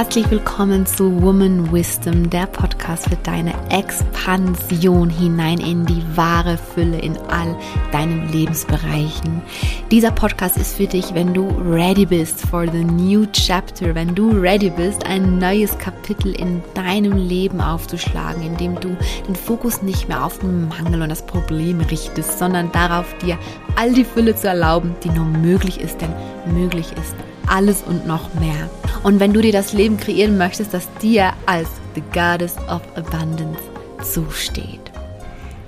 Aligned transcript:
Herzlich 0.00 0.30
willkommen 0.30 0.86
zu 0.86 1.20
Woman 1.20 1.70
Wisdom, 1.70 2.30
der 2.30 2.46
Podcast 2.46 3.06
für 3.06 3.16
deine 3.16 3.52
Expansion 3.68 5.10
hinein 5.10 5.58
in 5.58 5.84
die 5.84 6.02
wahre 6.16 6.56
Fülle 6.56 6.98
in 6.98 7.18
all 7.28 7.54
deinen 7.92 8.32
Lebensbereichen. 8.32 9.42
Dieser 9.90 10.10
Podcast 10.10 10.56
ist 10.56 10.78
für 10.78 10.86
dich, 10.86 11.12
wenn 11.12 11.34
du 11.34 11.48
ready 11.50 12.06
bist 12.06 12.40
for 12.46 12.66
the 12.66 12.82
new 12.82 13.26
chapter, 13.26 13.94
wenn 13.94 14.14
du 14.14 14.30
ready 14.30 14.70
bist, 14.70 15.04
ein 15.04 15.36
neues 15.36 15.76
Kapitel 15.76 16.34
in 16.34 16.62
deinem 16.72 17.18
Leben 17.18 17.60
aufzuschlagen, 17.60 18.42
indem 18.42 18.80
du 18.80 18.96
den 19.28 19.36
Fokus 19.36 19.82
nicht 19.82 20.08
mehr 20.08 20.24
auf 20.24 20.38
den 20.38 20.66
Mangel 20.68 21.02
und 21.02 21.10
das 21.10 21.26
Problem 21.26 21.78
richtest, 21.82 22.38
sondern 22.38 22.72
darauf, 22.72 23.14
dir 23.18 23.36
all 23.76 23.92
die 23.92 24.04
Fülle 24.04 24.34
zu 24.34 24.48
erlauben, 24.48 24.94
die 25.04 25.10
nur 25.10 25.26
möglich 25.26 25.78
ist, 25.78 26.00
denn 26.00 26.14
möglich 26.54 26.86
ist 26.92 27.14
alles 27.50 27.82
und 27.82 28.06
noch 28.06 28.32
mehr. 28.34 28.70
Und 29.02 29.20
wenn 29.20 29.32
du 29.32 29.40
dir 29.40 29.52
das 29.52 29.72
Leben 29.72 29.96
kreieren 29.96 30.38
möchtest, 30.38 30.72
das 30.72 30.88
dir 31.02 31.32
als 31.46 31.68
the 31.94 32.02
Goddess 32.12 32.56
of 32.68 32.82
Abundance 32.96 33.60
zusteht. 34.02 34.80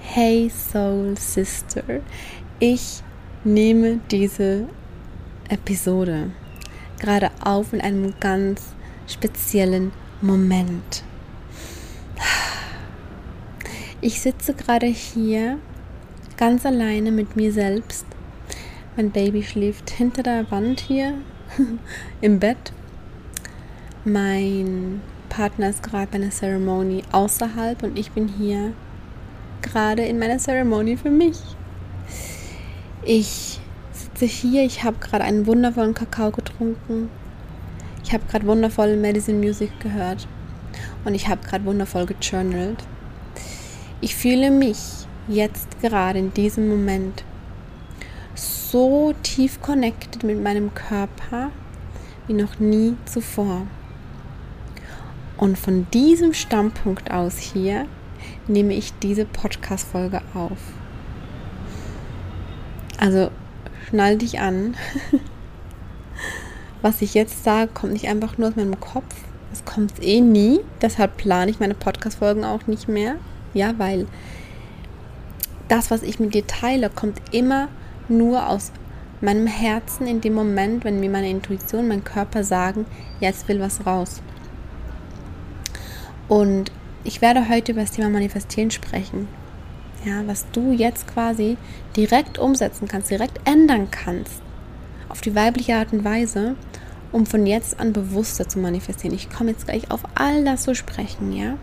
Hey 0.01 0.51
Soul 0.51 1.17
Sister, 1.19 1.83
ich 2.59 3.03
nehme 3.45 4.01
diese 4.11 4.67
Episode 5.49 6.31
gerade 7.01 7.31
auf 7.45 7.73
in 7.73 7.81
einem 7.81 8.15
ganz 8.21 8.63
speziellen 9.07 9.93
Moment. 10.21 11.03
Ich 14.01 14.21
sitze 14.21 14.55
gerade 14.55 14.87
hier 14.87 15.59
ganz 16.37 16.67
alleine 16.67 17.11
mit 17.11 17.37
mir 17.37 17.53
selbst. 17.53 18.07
Mein 18.97 19.11
Baby 19.11 19.43
schläft 19.43 19.91
hinter 19.91 20.23
der 20.23 20.51
Wand 20.51 20.81
hier 20.81 21.15
im 22.21 22.39
Bett. 22.39 22.73
Mein 24.05 25.01
Partner 25.29 25.71
ist 25.71 25.83
gerade 25.83 26.09
bei 26.09 26.17
einer 26.17 26.31
Zeremonie 26.31 27.05
außerhalb 27.13 27.83
und 27.83 27.99
ich 27.99 28.11
bin 28.11 28.29
hier 28.29 28.73
gerade 29.63 30.03
in 30.03 30.19
meiner 30.19 30.39
Zeremonie 30.39 30.97
für 30.97 31.11
mich. 31.11 31.39
Ich 33.05 33.61
sitze 33.93 34.27
hier, 34.27 34.65
ich 34.65 34.85
habe 34.85 34.99
gerade 34.99 35.25
einen 35.25 35.47
wundervollen 35.47 35.95
Kakao 35.95 36.31
getrunken. 36.31 37.11
Ich 38.05 38.13
habe 38.13 38.25
gerade 38.29 38.47
wundervolle 38.47 38.97
Medicine 38.97 39.39
Music 39.39 39.71
gehört 39.81 40.27
und 41.05 41.15
ich 41.15 41.29
habe 41.29 41.47
gerade 41.47 41.65
wundervoll 41.65 42.07
gejournalt. 42.07 42.85
Ich 44.01 44.17
fühle 44.17 44.51
mich 44.51 44.79
jetzt 45.29 45.81
gerade 45.81 46.19
in 46.19 46.35
diesem 46.35 46.69
Moment 46.69 47.25
so 48.73 49.13
tief 49.23 49.61
connected 49.61 50.25
mit 50.25 50.43
meinem 50.43 50.73
Körper 50.73 51.51
wie 52.27 52.33
noch 52.33 52.59
nie 52.59 52.97
zuvor. 53.05 53.67
Und 55.37 55.59
von 55.59 55.87
diesem 55.93 56.33
Standpunkt 56.33 57.11
aus 57.11 57.37
hier 57.37 57.87
nehme 58.49 58.73
ich 58.73 58.95
diese 59.03 59.27
Podcast-Folge 59.27 60.23
auf. 60.33 60.57
Also 62.99 63.31
schnall 63.89 64.17
dich 64.17 64.41
an. 64.41 64.75
Was 66.83 67.03
ich 67.03 67.13
jetzt 67.13 67.45
sage, 67.45 67.71
kommt 67.75 67.93
nicht 67.93 68.09
einfach 68.09 68.39
nur 68.39 68.49
aus 68.49 68.57
meinem 68.57 68.81
Kopf. 68.81 69.15
Es 69.53 69.67
kommt 69.67 70.03
eh 70.03 70.23
nie. 70.23 70.61
Deshalb 70.81 71.19
plane 71.19 71.51
ich 71.51 71.61
meine 71.61 71.75
Podcast-Folgen 71.75 72.45
auch 72.45 72.67
nicht 72.67 72.89
mehr. 72.89 73.17
Ja, 73.53 73.75
weil 73.79 74.07
das, 75.69 75.91
was 75.91 76.03
ich 76.03 76.19
mit 76.19 76.33
dir 76.33 76.47
teile, 76.47 76.89
kommt 76.89 77.21
immer 77.33 77.69
nur 78.09 78.49
aus 78.49 78.73
meinem 79.21 79.47
Herzen 79.47 80.07
in 80.07 80.21
dem 80.21 80.35
Moment, 80.35 80.85
wenn 80.85 81.01
mir 81.01 81.11
meine 81.11 81.31
Intuition, 81.31 81.89
mein 81.89 82.05
Körper 82.05 82.45
sagen, 82.45 82.87
jetzt 83.21 83.49
will 83.49 83.61
was 83.61 83.87
raus. 83.87 84.21
Und 86.29 86.73
ich 87.05 87.21
werde 87.21 87.49
heute 87.49 87.73
über 87.73 87.83
das 87.83 87.93
Thema 87.93 88.09
Manifestieren 88.09 88.71
sprechen. 88.71 89.29
Ja, 90.05 90.27
was 90.27 90.47
du 90.53 90.73
jetzt 90.73 91.07
quasi 91.07 91.57
direkt 91.97 92.39
umsetzen 92.39 92.89
kannst, 92.89 93.11
direkt 93.11 93.41
ändern 93.47 93.89
kannst. 93.91 94.43
Auf 95.09 95.21
die 95.21 95.35
weibliche 95.35 95.77
Art 95.77 95.93
und 95.93 96.05
Weise, 96.05 96.57
um 97.13 97.27
von 97.27 97.47
jetzt 97.47 97.79
an 97.79 97.93
bewusster 97.93 98.49
zu 98.49 98.59
manifestieren. 98.59 99.15
Ich 99.15 99.31
komme 99.31 99.51
jetzt 99.51 99.67
gleich 99.67 99.91
auf 99.91 100.01
all 100.15 100.45
das 100.45 100.63
zu 100.63 100.75
sprechen, 100.75 101.33
ja. 101.33 101.57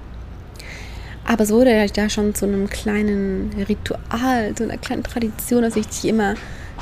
Aber 1.30 1.44
es 1.44 1.52
wurde 1.52 1.72
ja 1.72 1.86
da 1.86 2.10
schon 2.10 2.34
zu 2.34 2.48
einem 2.48 2.68
kleinen 2.68 3.52
Ritual, 3.70 4.56
zu 4.56 4.64
einer 4.64 4.80
kleinen 4.80 5.04
Tradition, 5.04 5.62
dass 5.62 5.76
ich 5.76 5.86
dich 5.86 6.06
immer 6.06 6.34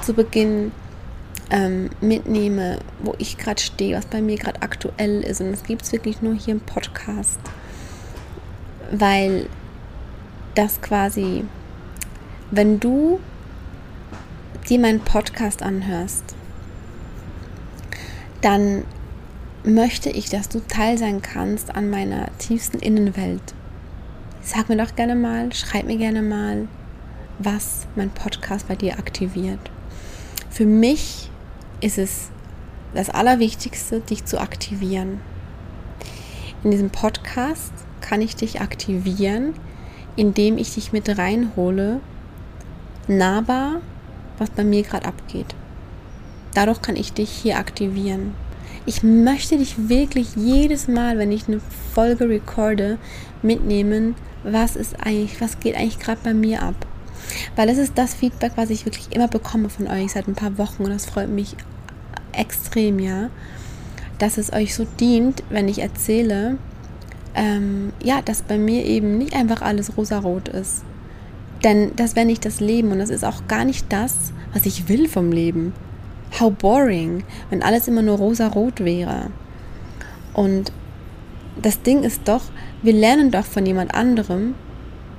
zu 0.02 0.13
Beginn 0.13 0.72
ähm, 1.50 1.90
mitnehme, 2.00 2.80
wo 3.03 3.13
ich 3.18 3.38
gerade 3.38 3.62
stehe, 3.62 3.97
was 3.97 4.06
bei 4.06 4.22
mir 4.22 4.38
gerade 4.38 4.62
aktuell 4.62 5.19
ist. 5.19 5.41
Und 5.41 5.52
das 5.52 5.63
gibt 5.63 5.81
es 5.81 5.91
wirklich 5.91 6.22
nur 6.22 6.34
hier 6.34 6.53
im 6.53 6.62
Podcast, 6.62 7.41
weil 8.90 9.47
das 10.56 10.81
quasi, 10.81 11.44
wenn 12.50 12.79
du 12.79 13.19
dir 14.69 14.79
meinen 14.79 15.02
Podcast 15.02 15.62
anhörst, 15.62 16.24
dann 18.40 18.85
möchte 19.66 20.09
ich, 20.09 20.29
dass 20.29 20.47
du 20.47 20.62
Teil 20.66 20.97
sein 20.97 21.22
kannst 21.22 21.75
an 21.75 21.90
meiner 21.90 22.29
tiefsten 22.38 22.79
Innenwelt. 22.79 23.56
Sag 24.50 24.69
mir 24.69 24.78
doch 24.78 24.96
gerne 24.96 25.13
mal, 25.13 25.52
schreib 25.52 25.88
mir 25.88 25.97
gerne 25.97 26.22
mal, 26.22 26.69
was 27.38 27.85
mein 27.97 28.09
Podcast 28.09 28.66
bei 28.69 28.78
dir 28.78 28.97
aktiviert. 28.97 29.59
Für 30.50 30.63
mich 30.66 31.30
ist 31.81 31.97
es 31.97 32.30
das 32.94 33.09
Allerwichtigste, 33.09 34.00
dich 34.00 34.24
zu 34.24 34.40
aktivieren. 34.40 35.19
In 36.63 36.72
diesem 36.72 36.91
Podcast 36.91 37.74
kann 38.00 38.22
ich 38.22 38.38
dich 38.38 38.62
aktivieren, 38.62 39.53
indem 40.16 40.58
ich 40.58 40.74
dich 40.74 40.94
mit 40.94 41.18
reinhole, 41.18 42.00
nahbar, 43.09 43.81
was 44.38 44.50
bei 44.52 44.64
mir 44.64 44.84
gerade 44.84 45.08
abgeht. 45.08 45.56
Dadurch 46.53 46.81
kann 46.81 46.96
ich 46.96 47.12
dich 47.12 47.31
hier 47.31 47.58
aktivieren. 47.58 48.34
Ich 48.85 49.03
möchte 49.03 49.58
dich 49.58 49.90
wirklich 49.90 50.38
jedes 50.38 50.88
Mal, 50.88 51.18
wenn 51.18 51.34
ich 51.34 51.50
eine 51.50 51.59
Folge 51.94 52.29
recorde, 52.29 52.97
mitnehmen, 53.41 54.16
was 54.52 54.75
ist 54.75 54.96
eigentlich, 55.03 55.40
was 55.41 55.59
geht 55.59 55.75
eigentlich 55.75 56.00
gerade 56.00 56.19
bei 56.24 56.34
mir 56.34 56.63
ab. 56.63 56.75
Weil 57.56 57.68
das 57.68 57.78
ist 57.78 57.97
das 57.97 58.13
Feedback, 58.13 58.53
was 58.56 58.69
ich 58.69 58.85
wirklich 58.85 59.13
immer 59.13 59.28
bekomme 59.28 59.69
von 59.69 59.88
euch 59.88 60.13
seit 60.13 60.28
ein 60.28 60.35
paar 60.35 60.58
Wochen 60.58 60.84
und 60.84 60.91
das 60.91 61.06
freut 61.06 61.30
mich 61.30 61.56
extrem, 62.31 63.00
ja, 63.00 63.30
dass 64.19 64.38
es 64.38 64.53
euch 64.53 64.74
so 64.74 64.85
dient, 65.00 65.44
wenn 65.50 65.68
ich 65.68 65.80
erzähle, 65.80 66.58
ähm, 67.35 67.91
ja, 68.03 68.22
dass 68.22 68.41
bei 68.41 68.58
mir 68.58 68.85
eben 68.85 69.18
nicht 69.18 69.35
einfach 69.35 69.62
alles 69.62 69.97
rosarot 69.97 70.47
ist. 70.50 70.84
Denn 71.64 71.91
das 71.96 72.16
wäre 72.16 72.25
nicht 72.25 72.46
das 72.46 72.59
Leben 72.59 72.91
und 72.91 73.00
das 73.00 73.09
ist 73.09 73.25
auch 73.25 73.47
gar 73.47 73.66
nicht 73.66 73.91
das, 73.91 74.31
was 74.53 74.66
ich 74.66 74.90
will 74.90 75.08
vom 75.08 75.31
Leben. 75.31 75.74
How 76.40 76.52
boring, 76.52 77.24
wenn 77.50 77.64
alles 77.64 77.88
immer 77.88 78.02
nur 78.02 78.18
rosarot 78.18 78.84
wäre. 78.84 79.31
Und 80.34 80.72
das 81.62 81.81
Ding 81.81 82.03
ist 82.03 82.22
doch, 82.25 82.44
wir 82.81 82.94
lernen 82.94 83.31
doch 83.31 83.45
von 83.45 83.66
jemand 83.66 83.94
anderem, 83.94 84.56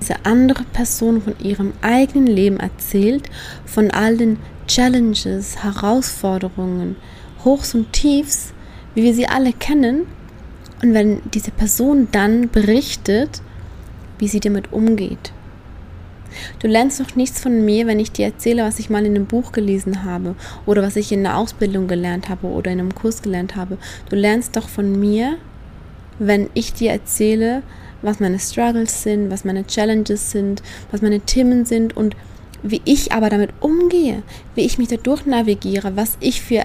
diese 0.00 0.14
andere 0.24 0.62
Person 0.64 1.22
von 1.22 1.34
ihrem 1.40 1.72
eigenen 1.82 2.26
Leben 2.26 2.60
erzählt, 2.60 3.28
von 3.64 3.90
all 3.90 4.16
den 4.16 4.38
Challenges, 4.66 5.62
Herausforderungen, 5.64 6.96
Hochs 7.44 7.74
und 7.74 7.92
Tiefs, 7.92 8.52
wie 8.94 9.02
wir 9.02 9.14
sie 9.14 9.26
alle 9.26 9.52
kennen. 9.52 10.06
Und 10.82 10.94
wenn 10.94 11.20
diese 11.34 11.50
Person 11.50 12.08
dann 12.12 12.50
berichtet, 12.50 13.42
wie 14.18 14.28
sie 14.28 14.40
damit 14.40 14.72
umgeht. 14.72 15.32
Du 16.60 16.68
lernst 16.68 17.00
doch 17.00 17.16
nichts 17.16 17.40
von 17.40 17.64
mir, 17.64 17.86
wenn 17.86 17.98
ich 17.98 18.12
dir 18.12 18.26
erzähle, 18.26 18.62
was 18.62 18.78
ich 18.78 18.90
mal 18.90 19.04
in 19.04 19.14
einem 19.14 19.26
Buch 19.26 19.50
gelesen 19.52 20.04
habe 20.04 20.34
oder 20.66 20.82
was 20.82 20.96
ich 20.96 21.10
in 21.10 21.26
einer 21.26 21.36
Ausbildung 21.36 21.88
gelernt 21.88 22.28
habe 22.28 22.46
oder 22.46 22.70
in 22.70 22.80
einem 22.80 22.94
Kurs 22.94 23.22
gelernt 23.22 23.56
habe. 23.56 23.78
Du 24.08 24.16
lernst 24.16 24.56
doch 24.56 24.68
von 24.68 25.00
mir, 25.00 25.38
wenn 26.18 26.50
ich 26.54 26.72
dir 26.72 26.92
erzähle, 26.92 27.62
was 28.02 28.20
meine 28.20 28.38
Struggles 28.38 29.02
sind, 29.02 29.30
was 29.30 29.44
meine 29.44 29.66
Challenges 29.66 30.30
sind, 30.30 30.62
was 30.90 31.02
meine 31.02 31.20
Themen 31.20 31.64
sind 31.64 31.96
und 31.96 32.16
wie 32.62 32.82
ich 32.84 33.12
aber 33.12 33.30
damit 33.30 33.50
umgehe, 33.60 34.22
wie 34.54 34.62
ich 34.62 34.78
mich 34.78 34.88
dadurch 34.88 35.26
navigiere, 35.26 35.96
was 35.96 36.16
ich 36.20 36.42
für, 36.42 36.64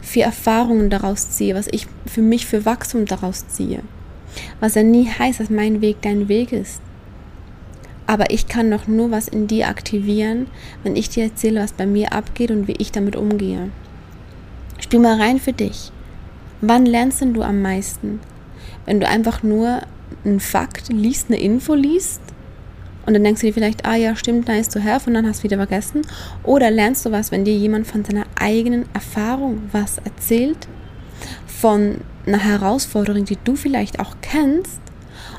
für 0.00 0.22
Erfahrungen 0.22 0.90
daraus 0.90 1.30
ziehe, 1.30 1.54
was 1.54 1.68
ich 1.70 1.86
für 2.06 2.22
mich 2.22 2.46
für 2.46 2.64
Wachstum 2.64 3.06
daraus 3.06 3.48
ziehe. 3.48 3.80
Was 4.60 4.74
ja 4.74 4.82
nie 4.82 5.08
heißt, 5.08 5.40
dass 5.40 5.50
mein 5.50 5.80
Weg 5.80 5.96
dein 6.02 6.28
Weg 6.28 6.52
ist. 6.52 6.80
Aber 8.06 8.30
ich 8.30 8.46
kann 8.46 8.68
noch 8.68 8.86
nur 8.86 9.10
was 9.10 9.28
in 9.28 9.46
dir 9.46 9.68
aktivieren, 9.68 10.48
wenn 10.82 10.96
ich 10.96 11.08
dir 11.08 11.24
erzähle, 11.24 11.60
was 11.60 11.72
bei 11.72 11.86
mir 11.86 12.12
abgeht 12.12 12.50
und 12.50 12.68
wie 12.68 12.76
ich 12.78 12.92
damit 12.92 13.16
umgehe. 13.16 13.70
Spiel 14.80 15.00
mal 15.00 15.20
rein 15.20 15.38
für 15.38 15.52
dich. 15.52 15.92
Wann 16.60 16.84
lernst 16.84 17.20
denn 17.20 17.32
du 17.32 17.42
am 17.42 17.62
meisten? 17.62 18.20
Wenn 18.86 19.00
du 19.00 19.06
einfach 19.08 19.42
nur 19.42 19.82
einen 20.24 20.40
Fakt 20.40 20.88
liest, 20.88 21.28
eine 21.28 21.40
Info 21.40 21.74
liest 21.74 22.20
und 23.06 23.14
dann 23.14 23.24
denkst 23.24 23.40
du 23.40 23.46
dir 23.48 23.54
vielleicht, 23.54 23.84
ah 23.84 23.96
ja, 23.96 24.14
stimmt, 24.14 24.48
nice 24.48 24.68
to 24.68 24.82
have 24.82 25.08
und 25.08 25.14
dann 25.14 25.26
hast 25.26 25.40
du 25.40 25.44
wieder 25.44 25.56
vergessen. 25.56 26.02
Oder 26.42 26.70
lernst 26.70 27.04
du 27.04 27.10
was, 27.10 27.32
wenn 27.32 27.44
dir 27.44 27.54
jemand 27.54 27.86
von 27.86 28.04
seiner 28.04 28.26
eigenen 28.38 28.86
Erfahrung 28.94 29.62
was 29.72 29.98
erzählt, 29.98 30.68
von 31.46 31.98
einer 32.26 32.38
Herausforderung, 32.38 33.24
die 33.24 33.38
du 33.42 33.56
vielleicht 33.56 34.00
auch 34.00 34.16
kennst, 34.20 34.80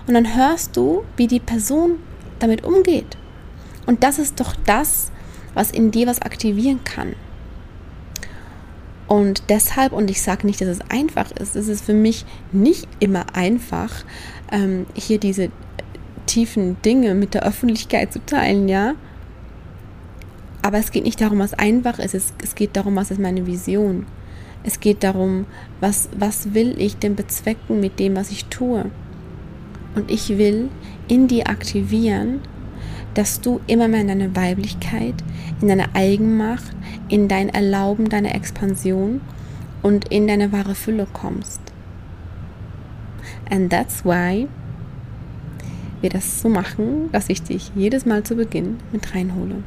und 0.05 0.13
dann 0.15 0.35
hörst 0.35 0.75
du, 0.75 1.03
wie 1.15 1.27
die 1.27 1.39
Person 1.39 1.95
damit 2.39 2.63
umgeht. 2.65 3.17
Und 3.85 4.03
das 4.03 4.19
ist 4.19 4.39
doch 4.39 4.53
das, 4.65 5.11
was 5.53 5.71
in 5.71 5.91
dir 5.91 6.07
was 6.07 6.21
aktivieren 6.21 6.83
kann. 6.83 7.15
Und 9.13 9.43
deshalb, 9.49 9.93
und 9.93 10.09
ich 10.09 10.23
sage 10.23 10.47
nicht, 10.47 10.59
dass 10.59 10.67
es 10.67 10.81
einfach 10.89 11.29
ist, 11.33 11.55
es 11.55 11.67
ist 11.67 11.85
für 11.85 11.93
mich 11.93 12.25
nicht 12.51 12.87
immer 12.99 13.35
einfach, 13.35 14.03
ähm, 14.51 14.87
hier 14.95 15.19
diese 15.19 15.51
tiefen 16.25 16.81
Dinge 16.81 17.13
mit 17.13 17.35
der 17.35 17.43
Öffentlichkeit 17.43 18.11
zu 18.11 18.25
teilen, 18.25 18.67
ja. 18.67 18.95
Aber 20.63 20.79
es 20.79 20.89
geht 20.89 21.03
nicht 21.03 21.21
darum, 21.21 21.37
was 21.37 21.53
einfach 21.53 21.99
ist, 21.99 22.15
es, 22.15 22.33
es 22.43 22.55
geht 22.55 22.75
darum, 22.75 22.95
was 22.95 23.11
ist 23.11 23.19
meine 23.19 23.45
Vision. 23.45 24.07
Es 24.63 24.79
geht 24.79 25.03
darum, 25.03 25.45
was, 25.79 26.09
was 26.17 26.55
will 26.55 26.73
ich 26.81 26.97
denn 26.97 27.15
bezwecken 27.15 27.79
mit 27.79 27.99
dem, 27.99 28.15
was 28.15 28.31
ich 28.31 28.45
tue. 28.45 28.89
Und 29.93 30.09
ich 30.09 30.39
will 30.39 30.69
in 31.07 31.27
dir 31.27 31.49
aktivieren, 31.49 32.41
dass 33.13 33.41
du 33.41 33.61
immer 33.67 33.87
mehr 33.87 34.01
in 34.01 34.07
deine 34.07 34.35
Weiblichkeit, 34.35 35.15
in 35.61 35.67
deine 35.67 35.93
Eigenmacht, 35.95 36.75
in 37.09 37.27
dein 37.27 37.49
Erlauben, 37.49 38.09
deine 38.09 38.33
Expansion 38.33 39.21
und 39.81 40.07
in 40.09 40.27
deine 40.27 40.51
wahre 40.51 40.75
Fülle 40.75 41.07
kommst. 41.11 41.61
And 43.49 43.71
that's 43.71 44.03
why 44.03 44.47
wir 46.01 46.09
das 46.09 46.41
so 46.41 46.49
machen, 46.49 47.09
dass 47.11 47.29
ich 47.29 47.41
dich 47.41 47.71
jedes 47.75 48.05
Mal 48.05 48.23
zu 48.23 48.35
Beginn 48.35 48.77
mit 48.91 49.15
reinhole. 49.15 49.63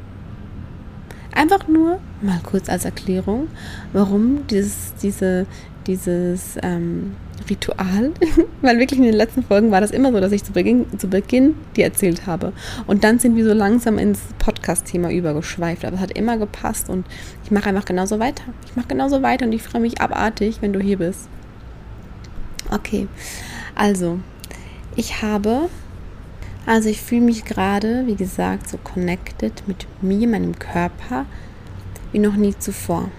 Einfach 1.33 1.67
nur 1.67 1.99
mal 2.21 2.39
kurz 2.43 2.69
als 2.69 2.85
Erklärung, 2.85 3.47
warum 3.93 4.47
dieses, 4.47 4.93
diese, 5.01 5.45
dieses 5.87 6.57
ähm, 6.63 7.15
Ritual, 7.49 8.11
weil 8.61 8.79
wirklich 8.79 8.99
in 8.99 9.05
den 9.05 9.15
letzten 9.15 9.43
Folgen 9.43 9.71
war 9.71 9.81
das 9.81 9.91
immer 9.91 10.11
so, 10.11 10.19
dass 10.19 10.31
ich 10.31 10.43
zu 10.43 10.51
Beginn, 10.51 10.85
zu 10.97 11.07
Beginn 11.07 11.55
die 11.75 11.81
erzählt 11.81 12.27
habe. 12.27 12.53
Und 12.85 13.03
dann 13.03 13.19
sind 13.19 13.35
wir 13.35 13.45
so 13.45 13.53
langsam 13.53 13.97
ins 13.97 14.19
Podcast-Thema 14.39 15.11
übergeschweift. 15.11 15.85
Aber 15.85 15.95
es 15.95 16.01
hat 16.01 16.17
immer 16.17 16.37
gepasst 16.37 16.89
und 16.89 17.05
ich 17.43 17.51
mache 17.51 17.69
einfach 17.69 17.85
genauso 17.85 18.19
weiter. 18.19 18.43
Ich 18.65 18.75
mache 18.75 18.87
genauso 18.87 19.21
weiter 19.21 19.45
und 19.45 19.53
ich 19.53 19.63
freue 19.63 19.81
mich 19.81 20.01
abartig, 20.01 20.57
wenn 20.61 20.73
du 20.73 20.79
hier 20.79 20.97
bist. 20.97 21.29
Okay, 22.71 23.07
also, 23.75 24.19
ich 24.95 25.21
habe, 25.21 25.69
also 26.65 26.89
ich 26.89 26.99
fühle 26.99 27.21
mich 27.21 27.45
gerade, 27.45 28.07
wie 28.07 28.15
gesagt, 28.15 28.69
so 28.69 28.77
connected 28.77 29.67
mit 29.67 29.87
mir, 30.01 30.27
meinem 30.27 30.57
Körper, 30.57 31.25
wie 32.11 32.19
noch 32.19 32.35
nie 32.35 32.57
zuvor. 32.57 33.09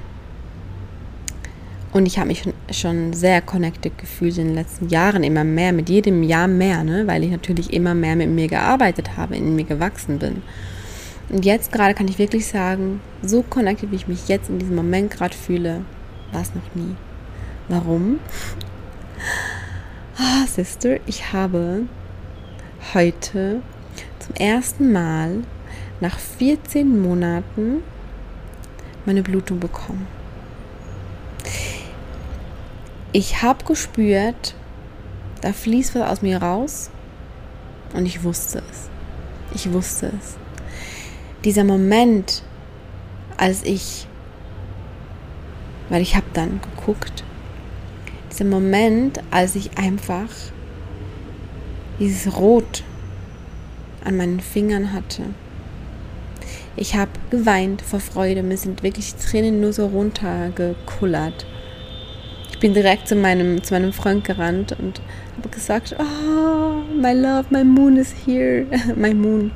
Und 1.90 2.04
ich 2.04 2.18
habe 2.18 2.28
mich 2.28 2.42
schon 2.70 3.14
sehr 3.14 3.40
connected 3.40 3.96
gefühlt 3.96 4.36
in 4.36 4.48
den 4.48 4.54
letzten 4.54 4.88
Jahren, 4.88 5.24
immer 5.24 5.44
mehr, 5.44 5.72
mit 5.72 5.88
jedem 5.88 6.22
Jahr 6.22 6.46
mehr, 6.46 6.84
ne? 6.84 7.06
weil 7.06 7.24
ich 7.24 7.30
natürlich 7.30 7.72
immer 7.72 7.94
mehr 7.94 8.14
mit 8.14 8.28
mir 8.28 8.46
gearbeitet 8.46 9.16
habe, 9.16 9.36
in 9.36 9.56
mir 9.56 9.64
gewachsen 9.64 10.18
bin. 10.18 10.42
Und 11.30 11.44
jetzt 11.44 11.72
gerade 11.72 11.94
kann 11.94 12.08
ich 12.08 12.18
wirklich 12.18 12.46
sagen, 12.46 13.00
so 13.22 13.42
connected, 13.42 13.90
wie 13.90 13.96
ich 13.96 14.08
mich 14.08 14.28
jetzt 14.28 14.50
in 14.50 14.58
diesem 14.58 14.76
Moment 14.76 15.10
gerade 15.10 15.34
fühle, 15.34 15.82
war 16.32 16.42
es 16.42 16.54
noch 16.54 16.74
nie. 16.74 16.94
Warum? 17.68 18.18
Ah, 20.18 20.46
Sister, 20.46 20.98
ich 21.06 21.32
habe 21.32 21.84
heute 22.92 23.62
zum 24.18 24.34
ersten 24.34 24.92
Mal 24.92 25.42
nach 26.00 26.18
14 26.18 27.00
Monaten 27.00 27.82
meine 29.06 29.22
Blutung 29.22 29.58
bekommen 29.58 30.06
ich 33.12 33.42
habe 33.42 33.64
gespürt, 33.64 34.54
da 35.40 35.52
fließt 35.52 35.94
was 35.94 36.08
aus 36.10 36.22
mir 36.22 36.42
raus 36.42 36.90
und 37.94 38.06
ich 38.06 38.22
wusste 38.22 38.62
es. 38.70 38.88
Ich 39.54 39.72
wusste 39.72 40.12
es. 40.18 40.36
Dieser 41.44 41.64
Moment, 41.64 42.42
als 43.36 43.62
ich, 43.62 44.06
weil 45.88 46.02
ich 46.02 46.16
habe 46.16 46.26
dann 46.34 46.60
geguckt, 46.60 47.24
dieser 48.30 48.44
Moment, 48.44 49.20
als 49.30 49.54
ich 49.54 49.78
einfach 49.78 50.28
dieses 51.98 52.36
Rot 52.36 52.84
an 54.04 54.16
meinen 54.16 54.40
Fingern 54.40 54.92
hatte. 54.92 55.22
Ich 56.76 56.94
habe 56.94 57.10
geweint 57.30 57.82
vor 57.82 58.00
Freude, 58.00 58.42
mir 58.42 58.56
sind 58.56 58.82
wirklich 58.82 59.14
Tränen 59.14 59.60
nur 59.60 59.72
so 59.72 59.86
runtergekullert 59.86 61.46
ich 62.58 62.60
bin 62.60 62.74
direkt 62.74 63.06
zu 63.06 63.14
meinem, 63.14 63.62
zu 63.62 63.72
meinem 63.72 63.92
Freund 63.92 64.24
gerannt 64.24 64.74
und 64.80 65.00
habe 65.36 65.48
gesagt, 65.48 65.94
oh, 65.96 66.82
my 66.92 67.12
love, 67.12 67.44
my 67.50 67.62
moon 67.62 67.96
is 67.96 68.12
here. 68.26 68.66
my 68.96 69.14
moon, 69.14 69.52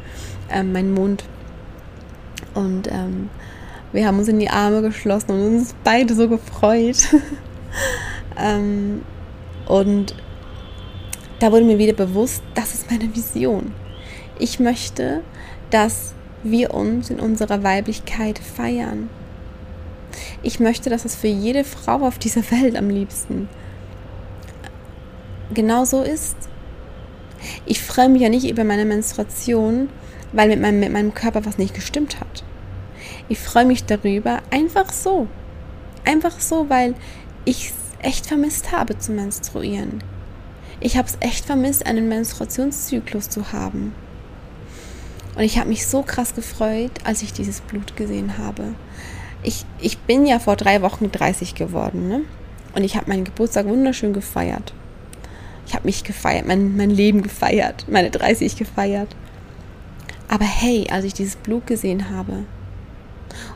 ähm, 0.49 0.71
mein 0.71 0.95
Mond. 0.95 1.25
Und 2.55 2.87
ähm, 2.87 3.29
wir 3.91 4.07
haben 4.07 4.21
uns 4.21 4.29
in 4.29 4.39
die 4.39 4.49
Arme 4.49 4.83
geschlossen 4.83 5.33
und 5.33 5.41
uns 5.41 5.75
beide 5.83 6.15
so 6.15 6.29
gefreut. 6.29 7.09
ähm, 8.39 9.03
und 9.67 10.15
da 11.41 11.51
wurde 11.51 11.65
mir 11.65 11.79
wieder 11.79 11.95
bewusst, 11.95 12.45
das 12.55 12.73
ist 12.73 12.89
meine 12.89 13.13
Vision. 13.17 13.73
Ich 14.39 14.61
möchte, 14.61 15.23
dass 15.71 16.15
wir 16.45 16.73
uns 16.73 17.11
in 17.11 17.19
unserer 17.19 17.65
Weiblichkeit 17.65 18.39
feiern. 18.39 19.11
Ich 20.43 20.59
möchte, 20.59 20.91
dass 20.91 21.05
es 21.05 21.15
für 21.15 21.29
jede 21.29 21.65
Frau 21.65 22.07
auf 22.07 22.19
dieser 22.19 22.43
Welt 22.51 22.77
am 22.77 22.91
liebsten 22.91 23.49
genau 25.55 25.85
so 25.85 26.03
ist. 26.03 26.37
Ich 27.67 27.83
freue 27.83 28.09
mich 28.09 28.23
ja 28.23 28.29
nicht 28.29 28.49
über 28.49 28.65
meine 28.65 28.85
Menstruation, 28.85 29.89
weil 30.33 30.49
mit 30.49 30.61
meinem, 30.61 30.81
mit 30.81 30.93
meinem 30.93 31.15
Körper 31.15 31.45
was 31.45 31.59
nicht 31.59 31.75
gestimmt 31.75 32.21
hat. 32.21 32.45
Ich 33.29 33.39
freue 33.39 33.67
mich 33.67 33.85
darüber 33.85 34.41
einfach 34.51 34.93
so. 34.93 35.29
Einfach 36.05 36.41
so, 36.41 36.69
weil 36.69 36.95
ich 37.45 37.69
es 37.69 37.75
echt 38.01 38.27
vermisst 38.27 38.73
habe 38.73 38.99
zu 38.99 39.13
menstruieren. 39.13 40.03
Ich 40.81 40.97
habe 40.97 41.07
es 41.07 41.17
echt 41.21 41.45
vermisst, 41.45 41.87
einen 41.87 42.09
Menstruationszyklus 42.09 43.29
zu 43.29 43.53
haben. 43.53 43.95
Und 45.37 45.43
ich 45.43 45.59
habe 45.59 45.69
mich 45.69 45.87
so 45.87 46.03
krass 46.03 46.35
gefreut, 46.35 46.91
als 47.05 47.23
ich 47.23 47.33
dieses 47.33 47.61
Blut 47.61 47.97
gesehen 47.97 48.39
habe 48.39 48.75
ich, 49.43 49.65
ich 49.81 49.99
bin 49.99 50.27
ja 50.27 50.39
vor 50.39 50.57
drei 50.57 50.83
Wochen 50.83 51.11
30 51.11 51.55
geworden, 51.55 52.09
ne? 52.09 52.21
Und 52.75 52.85
ich 52.85 52.97
habe 52.97 53.11
meinen 53.11 53.25
Geburtstag 53.25 53.67
wunderschön 53.67 54.13
gefeiert. 54.13 54.73
Ich 55.67 55.75
habe 55.75 55.87
mich 55.87 56.05
gefeiert, 56.05 56.47
mein, 56.47 56.77
mein 56.77 56.91
Leben 56.91 57.23
gefeiert, 57.23 57.87
meine 57.89 58.11
30 58.11 58.57
gefeiert. 58.57 59.15
Aber 60.29 60.45
hey, 60.45 60.87
als 60.91 61.05
ich 61.05 61.15
dieses 61.15 61.37
Blut 61.37 61.67
gesehen 61.67 62.11
habe 62.11 62.45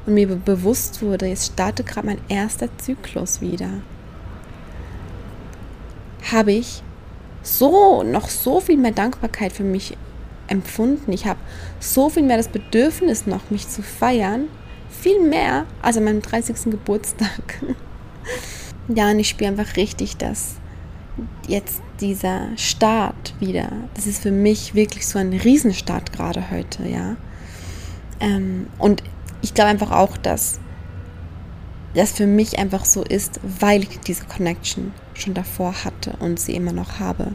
und 0.04 0.14
mir 0.14 0.26
bewusst 0.26 1.02
wurde, 1.02 1.26
jetzt 1.26 1.52
startet 1.52 1.86
gerade 1.86 2.06
mein 2.06 2.20
erster 2.28 2.68
Zyklus 2.78 3.40
wieder, 3.40 3.70
habe 6.30 6.52
ich 6.52 6.82
so 7.42 8.02
noch 8.02 8.28
so 8.28 8.60
viel 8.60 8.76
mehr 8.76 8.90
Dankbarkeit 8.92 9.52
für 9.52 9.64
mich 9.64 9.96
empfunden. 10.48 11.12
Ich 11.12 11.26
habe 11.26 11.38
so 11.80 12.08
viel 12.10 12.24
mehr 12.24 12.36
das 12.36 12.48
Bedürfnis 12.48 13.26
noch, 13.26 13.50
mich 13.50 13.68
zu 13.68 13.82
feiern, 13.82 14.48
viel 15.06 15.20
mehr 15.20 15.66
als 15.82 15.96
an 15.96 16.04
meinem 16.04 16.20
30. 16.20 16.64
Geburtstag. 16.64 17.62
ja, 18.88 19.08
und 19.12 19.20
ich 19.20 19.28
spüre 19.28 19.50
einfach 19.50 19.76
richtig, 19.76 20.16
dass 20.16 20.56
jetzt 21.46 21.80
dieser 22.00 22.48
Start 22.56 23.34
wieder, 23.38 23.70
das 23.94 24.08
ist 24.08 24.20
für 24.20 24.32
mich 24.32 24.74
wirklich 24.74 25.06
so 25.06 25.20
ein 25.20 25.32
Riesenstart 25.32 26.12
gerade 26.12 26.50
heute, 26.50 26.88
ja. 26.88 27.16
Ähm, 28.18 28.66
und 28.78 29.04
ich 29.42 29.54
glaube 29.54 29.70
einfach 29.70 29.92
auch, 29.92 30.16
dass 30.16 30.58
das 31.94 32.10
für 32.10 32.26
mich 32.26 32.58
einfach 32.58 32.84
so 32.84 33.04
ist, 33.04 33.38
weil 33.60 33.84
ich 33.84 34.00
diese 34.00 34.24
Connection 34.24 34.92
schon 35.14 35.34
davor 35.34 35.84
hatte 35.84 36.14
und 36.18 36.40
sie 36.40 36.56
immer 36.56 36.72
noch 36.72 36.98
habe. 36.98 37.32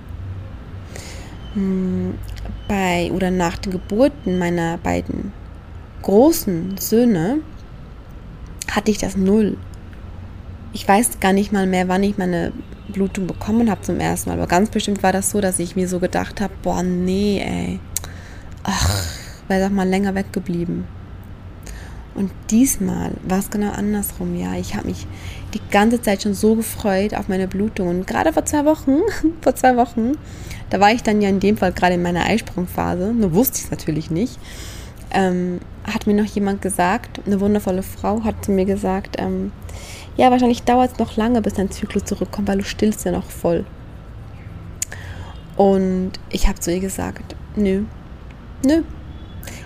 Hm, 1.54 2.16
bei 2.68 3.12
oder 3.13 3.32
nach 3.32 3.58
den 3.60 3.72
Geburten 3.72 4.38
meiner 4.38 4.78
beiden 4.78 5.32
großen 6.01 6.78
Söhne 6.78 7.40
hatte 8.70 8.91
ich 8.91 8.98
das 8.98 9.18
null. 9.18 9.58
Ich 10.74 10.88
weiß 10.88 11.20
gar 11.20 11.34
nicht 11.34 11.51
mal 11.51 11.68
mehr, 11.68 11.88
wann 11.88 12.03
ich 12.03 12.18
meine 12.18 12.53
Blutung 12.88 13.27
bekommen 13.27 13.70
habe 13.70 13.82
zum 13.82 14.00
ersten 14.00 14.30
Mal. 14.30 14.38
Aber 14.38 14.48
ganz 14.48 14.70
bestimmt 14.70 15.03
war 15.03 15.12
das 15.12 15.32
so, 15.32 15.41
dass 15.41 15.60
ich 15.60 15.75
mir 15.75 15.88
so 15.88 16.00
gedacht 16.00 16.41
habe, 16.41 16.53
boah, 16.62 16.84
nee, 16.84 17.41
ey. 17.44 17.80
Ach, 18.63 19.03
wäre 19.48 19.68
doch 19.68 19.75
mal 19.75 19.88
länger 19.88 20.15
weggeblieben. 20.15 20.86
Und 22.13 22.32
diesmal 22.50 23.12
war 23.24 23.39
es 23.39 23.50
genau 23.50 23.72
andersrum, 23.72 24.36
ja. 24.36 24.56
Ich 24.56 24.75
habe 24.75 24.88
mich 24.88 25.08
die 25.53 25.62
ganze 25.72 26.01
Zeit 26.01 26.24
schon 26.24 26.34
so 26.34 26.56
gefreut 26.56 27.13
auf 27.13 27.27
meine 27.27 27.48
Blutung. 27.48 27.88
Und 27.88 28.08
gerade 28.08 28.32
vor 28.32 28.46
zwei 28.46 28.65
Wochen, 28.65 29.00
vor 29.41 29.56
zwei 29.56 29.75
Wochen, 29.75 30.13
da 30.70 30.80
war 30.80 30.91
ich 30.91 31.03
dann 31.03 31.22
ja 31.22 31.30
in 31.30 31.39
dem 31.39 31.58
Fall 31.58 31.74
gerade 31.74 31.96
in 31.96 32.01
meiner 32.01 32.25
Eisprungphase. 32.25 33.13
Nur 33.13 33.34
wusste 33.34 33.58
ich 33.58 33.65
es 33.65 33.72
natürlich 33.72 34.10
nicht 34.10 34.39
ähm, 35.13 35.60
hat 35.93 36.07
mir 36.07 36.13
noch 36.13 36.25
jemand 36.25 36.62
gesagt, 36.62 37.21
eine 37.25 37.39
wundervolle 37.39 37.83
Frau 37.83 38.24
hat 38.24 38.45
zu 38.45 38.51
mir 38.51 38.65
gesagt, 38.65 39.15
ähm, 39.19 39.51
ja, 40.17 40.31
wahrscheinlich 40.31 40.63
dauert 40.63 40.93
es 40.93 41.00
noch 41.00 41.15
lange, 41.17 41.41
bis 41.41 41.53
dein 41.53 41.71
Zyklus 41.71 42.05
zurückkommt, 42.05 42.48
weil 42.48 42.60
du 42.60 42.63
stillst 42.63 43.05
ja 43.05 43.12
noch 43.12 43.29
voll. 43.29 43.65
Und 45.57 46.13
ich 46.29 46.48
habe 46.48 46.60
zu 46.60 46.74
ihr 46.74 46.79
gesagt, 46.79 47.36
nö, 47.55 47.83
nö, 48.65 48.83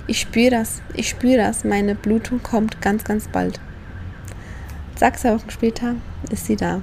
ich 0.08 0.20
spüre 0.20 0.52
das, 0.52 0.82
ich 0.94 1.10
spüre 1.10 1.38
das, 1.38 1.64
meine 1.64 1.96
Blutung 1.96 2.42
kommt 2.44 2.82
ganz, 2.82 3.04
ganz 3.04 3.28
bald. 3.28 3.60
Zwei 4.96 5.12
Wochen 5.34 5.50
später 5.50 5.96
ist 6.30 6.46
sie 6.46 6.56
da. 6.56 6.82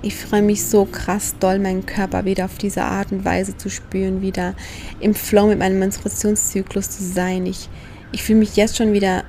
Ich 0.00 0.16
freue 0.16 0.42
mich 0.42 0.64
so 0.64 0.84
krass 0.84 1.34
doll, 1.40 1.58
meinen 1.58 1.86
Körper 1.86 2.24
wieder 2.24 2.44
auf 2.44 2.58
diese 2.58 2.84
Art 2.84 3.10
und 3.10 3.24
Weise 3.24 3.56
zu 3.56 3.70
spüren, 3.70 4.20
wieder 4.20 4.54
im 5.00 5.14
Flow 5.14 5.46
mit 5.46 5.58
meinem 5.58 5.78
Menstruationszyklus 5.78 6.90
zu 6.90 7.02
sein. 7.02 7.46
Ich, 7.46 7.68
ich 8.14 8.22
fühle 8.22 8.38
mich 8.38 8.54
jetzt 8.54 8.76
schon 8.76 8.92
wieder 8.92 9.24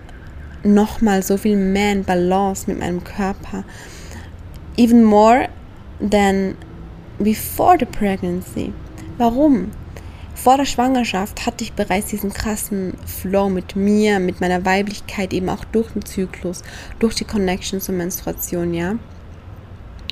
nochmal 0.64 1.24
so 1.24 1.38
viel 1.38 1.58
mehr 1.58 1.92
in 1.92 2.04
Balance 2.04 2.70
mit 2.70 2.80
meinem 2.80 3.04
Körper. 3.04 3.64
Even 4.78 5.04
more 5.04 5.50
than 6.00 6.56
before 7.18 7.78
the 7.80 7.86
pregnancy. 7.86 8.74
Warum? 9.18 9.72
Vor 10.36 10.58
der 10.58 10.66
Schwangerschaft 10.66 11.48
hatte 11.48 11.64
ich 11.64 11.74
bereits 11.74 12.08
diesen 12.08 12.32
krassen 12.32 12.94
Flow 13.08 13.50
mit 13.50 13.76
mir, 13.76 14.20
mit 14.20 14.40
meiner 14.40 14.64
Weiblichkeit, 14.66 15.34
eben 15.34 15.50
auch 15.50 15.64
durch 15.66 15.92
den 15.94 16.06
Zyklus, 16.06 16.62
durch 17.00 17.16
die 17.16 17.26
Connection 17.26 17.82
zur 17.82 17.96
Menstruation, 17.96 18.72
ja. 18.74 18.98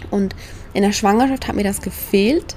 Und 0.10 0.36
in 0.74 0.82
der 0.82 0.94
Schwangerschaft 0.94 1.48
hat 1.48 1.56
mir 1.56 1.63
das 1.63 1.82
gefehlt, 1.82 2.56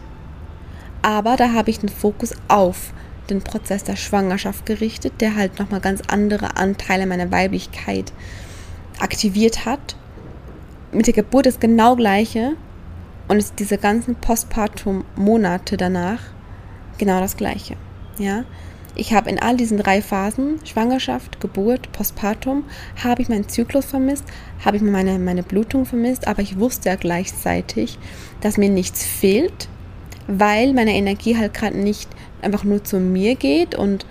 aber 1.03 1.37
da 1.37 1.53
habe 1.53 1.69
ich 1.69 1.81
den 1.81 1.91
Fokus 1.91 2.33
auf 2.49 2.95
den 3.30 3.42
Prozess 3.42 3.85
der 3.85 3.97
Schwangerschaft 3.97 4.66
gerichtet, 4.66 5.14
der 5.21 5.37
halt 5.37 5.59
nochmal 5.59 5.80
ganz 5.80 6.02
andere 6.09 6.56
Anteile 6.56 7.06
meiner 7.06 7.30
Weiblichkeit 7.30 8.12
aktiviert 8.99 9.66
hat. 9.66 9.97
Mit 10.92 11.06
der 11.06 11.14
Geburt 11.14 11.47
ist 11.47 11.61
genau 11.61 11.97
gleiche 11.97 12.56
und 13.28 13.38
ist 13.38 13.59
diese 13.59 13.78
ganzen 13.78 14.14
Postpartum-Monate 14.14 15.76
danach 15.76 16.21
genau 16.99 17.21
das 17.21 17.37
Gleiche. 17.37 17.76
Ja, 18.18 18.45
ich 18.95 19.12
habe 19.12 19.28
in 19.28 19.38
all 19.38 19.59
diesen 19.59 19.76
drei 19.76 20.00
Phasen, 20.00 20.59
Schwangerschaft, 20.64 21.38
Geburt, 21.40 21.92
Postpartum, 21.92 22.64
habe 23.02 23.21
ich 23.21 23.28
meinen 23.28 23.49
Zyklus 23.49 23.85
vermisst, 23.85 24.25
habe 24.64 24.78
ich 24.78 24.83
meine, 24.83 25.18
meine 25.18 25.42
Blutung 25.42 25.85
vermisst, 25.85 26.26
aber 26.26 26.40
ich 26.40 26.59
wusste 26.59 26.88
ja 26.88 26.97
gleichzeitig, 26.97 27.99
dass 28.40 28.56
mir 28.56 28.71
nichts 28.71 29.04
fehlt, 29.04 29.68
weil 30.26 30.73
meine 30.73 30.95
Energie 30.95 31.37
halt 31.37 31.54
gerade 31.54 31.78
nicht 31.78 32.09
einfach 32.42 32.64
nur 32.64 32.83
zu 32.85 32.99
mir 32.99 33.35
geht 33.35 33.75
und 33.75 34.06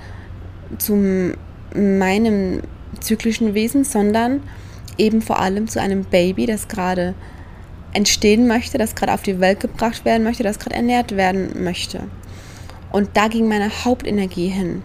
zu 0.78 1.34
meinem 1.76 2.62
zyklischen 3.00 3.54
Wesen, 3.54 3.84
sondern 3.84 4.42
eben 4.98 5.22
vor 5.22 5.40
allem 5.40 5.68
zu 5.68 5.82
einem 5.82 6.04
Baby, 6.06 6.46
das 6.46 6.68
gerade 6.68 7.14
entstehen 7.94 8.48
möchte, 8.48 8.78
das 8.78 8.96
gerade 8.96 9.14
auf 9.14 9.24
die 9.24 9.40
Welt 9.40 9.60
gebracht 9.60 10.06
werden 10.06 10.24
möchte, 10.24 10.44
das 10.44 10.60
gerade 10.60 10.76
ernährt 10.76 11.16
werden 11.16 11.64
möchte. 11.64 12.02
Und 12.92 13.10
da 13.14 13.28
ging 13.28 13.48
meine 13.48 13.70
Hauptenergie 13.84 14.48
hin. 14.48 14.84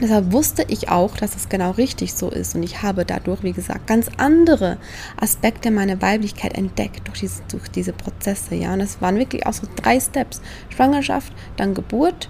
Deshalb 0.00 0.30
wusste 0.30 0.64
ich 0.68 0.90
auch, 0.90 1.16
dass 1.16 1.36
es 1.36 1.48
genau 1.48 1.70
richtig 1.70 2.12
so 2.12 2.28
ist. 2.28 2.54
Und 2.54 2.62
ich 2.62 2.82
habe 2.82 3.06
dadurch, 3.06 3.42
wie 3.42 3.52
gesagt, 3.52 3.86
ganz 3.86 4.10
andere 4.18 4.76
Aspekte 5.18 5.70
meiner 5.70 6.02
Weiblichkeit 6.02 6.54
entdeckt 6.54 7.08
durch 7.08 7.20
diese, 7.20 7.42
durch 7.48 7.68
diese 7.68 7.94
Prozesse. 7.94 8.54
Ja, 8.56 8.74
und 8.74 8.80
es 8.80 9.00
waren 9.00 9.16
wirklich 9.16 9.46
auch 9.46 9.54
so 9.54 9.66
drei 9.76 9.98
Steps: 9.98 10.42
Schwangerschaft, 10.68 11.32
dann 11.56 11.72
Geburt 11.72 12.28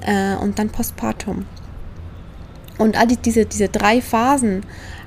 äh, 0.00 0.34
und 0.36 0.58
dann 0.58 0.70
Postpartum. 0.70 1.44
Und 2.78 2.96
all 2.96 3.06
die, 3.06 3.16
diese, 3.16 3.44
diese 3.44 3.68
drei 3.68 4.00
Phasen 4.00 4.64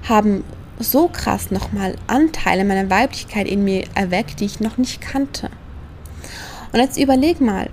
haben 0.08 0.44
so 0.80 1.08
krass 1.08 1.50
nochmal 1.50 1.96
Anteile 2.06 2.64
meiner 2.64 2.90
Weiblichkeit 2.90 3.48
in 3.48 3.64
mir 3.64 3.86
erweckt, 3.96 4.40
die 4.40 4.46
ich 4.46 4.60
noch 4.60 4.78
nicht 4.78 5.02
kannte. 5.02 5.50
Und 6.72 6.80
jetzt 6.80 6.98
überleg 6.98 7.42
mal, 7.42 7.72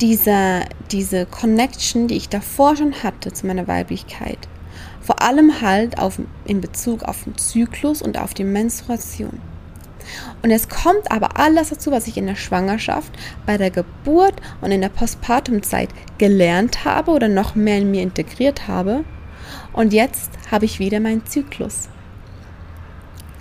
diese, 0.00 0.62
diese 0.90 1.26
Connection, 1.26 2.08
die 2.08 2.16
ich 2.16 2.28
davor 2.28 2.76
schon 2.76 3.02
hatte 3.02 3.32
zu 3.32 3.46
meiner 3.46 3.66
Weiblichkeit, 3.66 4.38
vor 5.00 5.22
allem 5.22 5.60
halt 5.60 5.98
auf, 5.98 6.20
in 6.44 6.60
Bezug 6.60 7.02
auf 7.02 7.24
den 7.24 7.36
Zyklus 7.36 8.02
und 8.02 8.18
auf 8.18 8.34
die 8.34 8.44
Menstruation. 8.44 9.40
Und 10.42 10.50
es 10.50 10.68
kommt 10.68 11.10
aber 11.10 11.38
alles 11.38 11.70
dazu, 11.70 11.90
was 11.90 12.06
ich 12.06 12.16
in 12.16 12.26
der 12.26 12.36
Schwangerschaft, 12.36 13.12
bei 13.44 13.58
der 13.58 13.70
Geburt 13.70 14.34
und 14.60 14.70
in 14.70 14.80
der 14.80 14.88
Postpartumzeit 14.88 15.90
gelernt 16.16 16.84
habe 16.84 17.10
oder 17.10 17.28
noch 17.28 17.54
mehr 17.54 17.78
in 17.78 17.90
mir 17.90 18.02
integriert 18.02 18.68
habe. 18.68 19.04
Und 19.72 19.92
jetzt 19.92 20.30
habe 20.50 20.64
ich 20.64 20.78
wieder 20.78 21.00
meinen 21.00 21.26
Zyklus. 21.26 21.88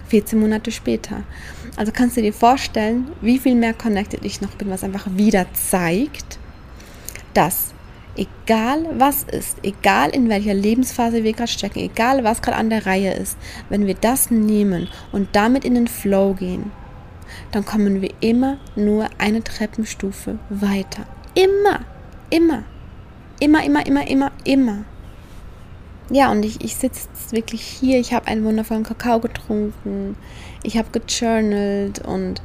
14 0.09 0.39
Monate 0.39 0.71
später. 0.71 1.23
Also 1.75 1.91
kannst 1.91 2.17
du 2.17 2.21
dir 2.21 2.33
vorstellen, 2.33 3.11
wie 3.21 3.39
viel 3.39 3.55
mehr 3.55 3.73
connected 3.73 4.25
ich 4.25 4.41
noch 4.41 4.51
bin, 4.51 4.69
was 4.69 4.83
einfach 4.83 5.07
wieder 5.11 5.45
zeigt, 5.53 6.39
dass 7.34 7.74
egal 8.17 8.86
was 8.98 9.24
ist, 9.24 9.57
egal 9.63 10.10
in 10.10 10.29
welcher 10.29 10.53
Lebensphase 10.53 11.24
wir 11.24 11.34
gerade 11.34 11.51
stecken, 11.51 11.79
egal 11.79 12.24
was 12.24 12.41
gerade 12.41 12.57
an 12.57 12.69
der 12.69 12.86
Reihe 12.86 13.13
ist, 13.13 13.38
wenn 13.69 13.86
wir 13.86 13.96
das 13.96 14.31
nehmen 14.31 14.89
und 15.12 15.29
damit 15.34 15.63
in 15.65 15.75
den 15.75 15.88
Flow 15.88 16.34
gehen, 16.34 16.72
dann 17.51 17.65
kommen 17.65 18.01
wir 18.01 18.12
immer 18.19 18.57
nur 18.75 19.10
eine 19.17 19.43
Treppenstufe 19.43 20.39
weiter. 20.50 21.05
Immer, 21.36 21.81
immer, 22.29 22.63
immer, 23.39 23.63
immer, 23.63 23.86
immer, 23.86 24.07
immer, 24.07 24.31
immer. 24.43 24.86
Ja, 26.10 26.31
und 26.31 26.43
ich, 26.43 26.63
ich 26.63 26.75
sitze 26.75 27.10
wirklich 27.31 27.62
hier, 27.62 28.00
ich 28.00 28.13
habe 28.13 28.27
einen 28.27 28.46
wundervollen 28.46 28.84
Kakao 28.84 29.19
getrunken, 29.19 30.15
ich 30.63 30.77
habe 30.77 30.88
gejournalt 30.98 32.00
und 32.00 32.41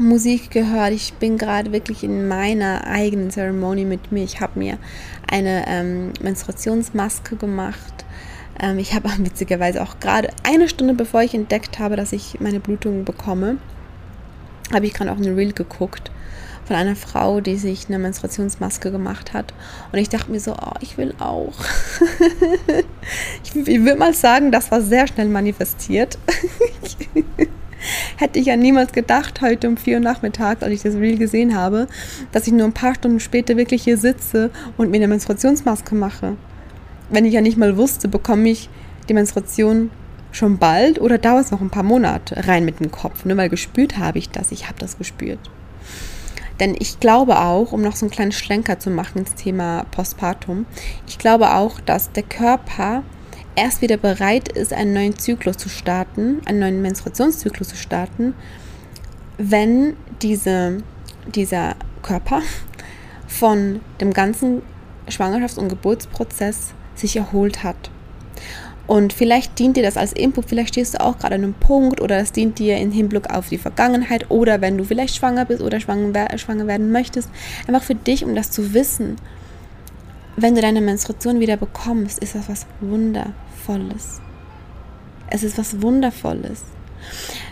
Musik 0.00 0.50
gehört. 0.50 0.92
Ich 0.92 1.12
bin 1.14 1.36
gerade 1.36 1.72
wirklich 1.72 2.02
in 2.02 2.26
meiner 2.26 2.86
eigenen 2.86 3.30
Zeremonie 3.30 3.84
mit 3.84 4.10
mir. 4.10 4.24
Ich 4.24 4.40
habe 4.40 4.58
mir 4.58 4.78
eine 5.30 5.64
ähm, 5.68 6.12
Menstruationsmaske 6.22 7.36
gemacht. 7.36 8.06
Ähm, 8.58 8.78
ich 8.78 8.94
habe 8.94 9.10
witzigerweise 9.18 9.82
auch 9.82 10.00
gerade 10.00 10.30
eine 10.42 10.68
Stunde 10.70 10.94
bevor 10.94 11.22
ich 11.22 11.34
entdeckt 11.34 11.78
habe, 11.78 11.96
dass 11.96 12.12
ich 12.12 12.40
meine 12.40 12.60
Blutungen 12.60 13.04
bekomme, 13.04 13.58
habe 14.72 14.86
ich 14.86 14.94
gerade 14.94 15.12
auch 15.12 15.18
eine 15.18 15.36
Reel 15.36 15.52
geguckt 15.52 16.10
von 16.64 16.76
einer 16.76 16.96
Frau, 16.96 17.42
die 17.42 17.56
sich 17.56 17.88
eine 17.88 17.98
Menstruationsmaske 17.98 18.90
gemacht 18.90 19.34
hat. 19.34 19.52
Und 19.92 19.98
ich 19.98 20.08
dachte 20.08 20.30
mir 20.30 20.40
so, 20.40 20.52
oh, 20.52 20.74
ich 20.80 20.96
will 20.96 21.14
auch. 21.18 21.52
ich, 23.44 23.54
ich 23.54 23.80
würde 23.80 23.98
mal 23.98 24.14
sagen, 24.14 24.50
das 24.50 24.70
war 24.70 24.80
sehr 24.80 25.06
schnell 25.08 25.28
manifestiert. 25.28 26.16
hätte 28.16 28.38
ich 28.38 28.46
ja 28.46 28.56
niemals 28.56 28.92
gedacht, 28.92 29.40
heute 29.40 29.68
um 29.68 29.76
vier 29.76 29.96
Uhr 29.96 30.02
nachmittags, 30.02 30.62
als 30.62 30.72
ich 30.72 30.82
das 30.82 30.94
Reel 30.94 31.18
gesehen 31.18 31.54
habe, 31.54 31.88
dass 32.32 32.46
ich 32.46 32.52
nur 32.52 32.66
ein 32.66 32.72
paar 32.72 32.94
Stunden 32.94 33.20
später 33.20 33.56
wirklich 33.56 33.82
hier 33.82 33.96
sitze 33.96 34.50
und 34.76 34.90
mir 34.90 34.98
eine 34.98 35.08
Menstruationsmaske 35.08 35.94
mache. 35.94 36.36
Wenn 37.10 37.24
ich 37.24 37.34
ja 37.34 37.40
nicht 37.40 37.58
mal 37.58 37.76
wusste, 37.76 38.08
bekomme 38.08 38.48
ich 38.48 38.68
die 39.08 39.14
Menstruation 39.14 39.90
schon 40.32 40.58
bald 40.58 41.00
oder 41.00 41.18
dauert 41.18 41.46
es 41.46 41.50
noch 41.50 41.60
ein 41.60 41.70
paar 41.70 41.82
Monate 41.82 42.46
rein 42.46 42.64
mit 42.64 42.80
dem 42.80 42.90
Kopf. 42.90 43.24
Nur 43.24 43.36
weil 43.36 43.48
gespürt 43.48 43.98
habe 43.98 44.18
ich 44.18 44.30
das, 44.30 44.52
ich 44.52 44.68
habe 44.68 44.78
das 44.78 44.98
gespürt. 44.98 45.38
Denn 46.60 46.76
ich 46.78 47.00
glaube 47.00 47.38
auch, 47.38 47.72
um 47.72 47.80
noch 47.80 47.96
so 47.96 48.04
einen 48.04 48.12
kleinen 48.12 48.32
Schlenker 48.32 48.78
zu 48.78 48.90
machen 48.90 49.20
ins 49.20 49.34
Thema 49.34 49.84
Postpartum, 49.90 50.66
ich 51.08 51.18
glaube 51.18 51.54
auch, 51.54 51.80
dass 51.80 52.12
der 52.12 52.22
Körper 52.22 53.02
erst 53.56 53.82
wieder 53.82 53.96
bereit 53.96 54.48
ist, 54.48 54.72
einen 54.72 54.92
neuen 54.92 55.18
Zyklus 55.18 55.56
zu 55.56 55.68
starten, 55.68 56.40
einen 56.46 56.60
neuen 56.60 56.82
Menstruationszyklus 56.82 57.68
zu 57.68 57.76
starten, 57.76 58.34
wenn 59.38 59.96
diese, 60.22 60.82
dieser 61.34 61.76
Körper 62.02 62.42
von 63.26 63.80
dem 64.00 64.12
ganzen 64.12 64.62
Schwangerschafts- 65.08 65.58
und 65.58 65.68
Geburtsprozess 65.68 66.74
sich 66.94 67.16
erholt 67.16 67.62
hat. 67.62 67.90
Und 68.86 69.12
vielleicht 69.12 69.58
dient 69.58 69.76
dir 69.76 69.84
das 69.84 69.96
als 69.96 70.12
Input, 70.12 70.46
vielleicht 70.46 70.70
stehst 70.70 70.94
du 70.94 71.00
auch 71.00 71.16
gerade 71.18 71.36
an 71.36 71.44
einem 71.44 71.54
Punkt 71.54 72.00
oder 72.00 72.18
es 72.18 72.32
dient 72.32 72.58
dir 72.58 72.76
im 72.78 72.90
Hinblick 72.90 73.30
auf 73.30 73.48
die 73.48 73.58
Vergangenheit 73.58 74.30
oder 74.30 74.60
wenn 74.60 74.76
du 74.76 74.84
vielleicht 74.84 75.14
schwanger 75.14 75.44
bist 75.44 75.62
oder 75.62 75.78
schwanger, 75.78 76.36
schwanger 76.38 76.66
werden 76.66 76.90
möchtest, 76.90 77.30
einfach 77.68 77.84
für 77.84 77.94
dich, 77.94 78.24
um 78.24 78.34
das 78.34 78.50
zu 78.50 78.74
wissen 78.74 79.16
wenn 80.36 80.54
du 80.54 80.60
deine 80.60 80.80
Menstruation 80.80 81.40
wieder 81.40 81.56
bekommst, 81.56 82.18
ist 82.20 82.34
das 82.34 82.48
was 82.48 82.66
Wundervolles. 82.80 84.20
Es 85.28 85.42
ist 85.42 85.58
was 85.58 85.82
Wundervolles. 85.82 86.62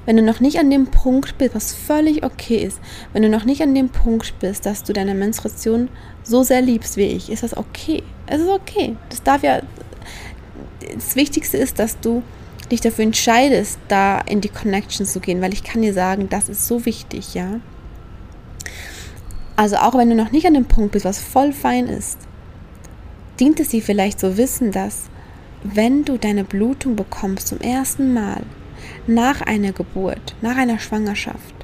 Wenn 0.04 0.16
du 0.16 0.22
noch 0.22 0.40
nicht 0.40 0.58
an 0.58 0.70
dem 0.70 0.86
Punkt 0.86 1.38
bist, 1.38 1.54
was 1.54 1.72
völlig 1.72 2.24
okay 2.24 2.56
ist, 2.56 2.80
wenn 3.12 3.22
du 3.22 3.28
noch 3.28 3.44
nicht 3.44 3.62
an 3.62 3.74
dem 3.74 3.88
Punkt 3.88 4.38
bist, 4.40 4.66
dass 4.66 4.82
du 4.82 4.92
deine 4.92 5.14
Menstruation 5.14 5.88
so 6.22 6.42
sehr 6.42 6.62
liebst 6.62 6.96
wie 6.96 7.06
ich, 7.06 7.30
ist 7.30 7.42
das 7.42 7.56
okay. 7.56 8.02
Es 8.26 8.40
ist 8.40 8.48
okay. 8.48 8.96
Das 9.08 9.22
darf 9.22 9.42
ja. 9.42 9.60
Das 10.94 11.16
Wichtigste 11.16 11.56
ist, 11.56 11.78
dass 11.78 11.98
du 12.00 12.22
dich 12.70 12.80
dafür 12.80 13.04
entscheidest, 13.04 13.78
da 13.88 14.20
in 14.20 14.40
die 14.40 14.48
Connection 14.48 15.06
zu 15.06 15.20
gehen, 15.20 15.40
weil 15.40 15.52
ich 15.52 15.64
kann 15.64 15.82
dir 15.82 15.92
sagen, 15.92 16.28
das 16.28 16.48
ist 16.48 16.66
so 16.66 16.84
wichtig, 16.84 17.34
ja. 17.34 17.60
Also 19.56 19.76
auch 19.76 19.96
wenn 19.96 20.10
du 20.10 20.14
noch 20.14 20.30
nicht 20.30 20.46
an 20.46 20.54
dem 20.54 20.66
Punkt 20.66 20.92
bist, 20.92 21.04
was 21.04 21.18
voll 21.18 21.52
fein 21.52 21.86
ist, 21.86 22.27
dient 23.40 23.60
es 23.60 23.68
dir 23.68 23.82
vielleicht 23.82 24.20
zu 24.20 24.36
wissen, 24.36 24.72
dass 24.72 25.04
wenn 25.62 26.04
du 26.04 26.18
deine 26.18 26.44
Blutung 26.44 26.96
bekommst 26.96 27.48
zum 27.48 27.60
ersten 27.60 28.12
Mal 28.14 28.42
nach 29.06 29.40
einer 29.42 29.72
Geburt, 29.72 30.36
nach 30.40 30.56
einer 30.56 30.78
Schwangerschaft, 30.78 31.54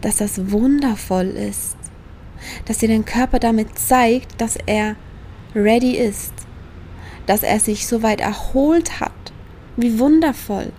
dass 0.00 0.16
das 0.16 0.50
wundervoll 0.50 1.28
ist, 1.28 1.76
dass 2.64 2.78
dir 2.78 2.88
dein 2.88 3.04
Körper 3.04 3.38
damit 3.38 3.78
zeigt, 3.78 4.40
dass 4.40 4.56
er 4.66 4.96
ready 5.54 5.96
ist, 5.96 6.32
dass 7.26 7.42
er 7.42 7.60
sich 7.60 7.86
so 7.86 8.02
weit 8.02 8.20
erholt 8.20 9.00
hat. 9.00 9.12
Wie 9.76 9.98
wundervoll. 9.98 10.72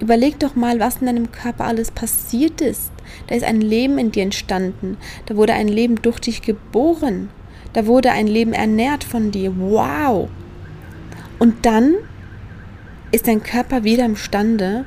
Überleg 0.00 0.38
doch 0.38 0.54
mal, 0.54 0.78
was 0.80 0.98
in 0.98 1.06
deinem 1.06 1.32
Körper 1.32 1.64
alles 1.64 1.90
passiert 1.90 2.60
ist. 2.60 2.92
Da 3.26 3.34
ist 3.34 3.44
ein 3.44 3.60
Leben 3.60 3.98
in 3.98 4.12
dir 4.12 4.22
entstanden. 4.22 4.96
Da 5.26 5.36
wurde 5.36 5.54
ein 5.54 5.68
Leben 5.68 5.96
durch 6.02 6.20
dich 6.20 6.42
geboren. 6.42 7.30
Da 7.72 7.86
wurde 7.86 8.12
ein 8.12 8.26
Leben 8.26 8.52
ernährt 8.52 9.04
von 9.04 9.30
dir. 9.30 9.52
Wow. 9.56 10.28
Und 11.38 11.66
dann 11.66 11.94
ist 13.12 13.28
dein 13.28 13.42
Körper 13.42 13.84
wieder 13.84 14.04
imstande, 14.04 14.84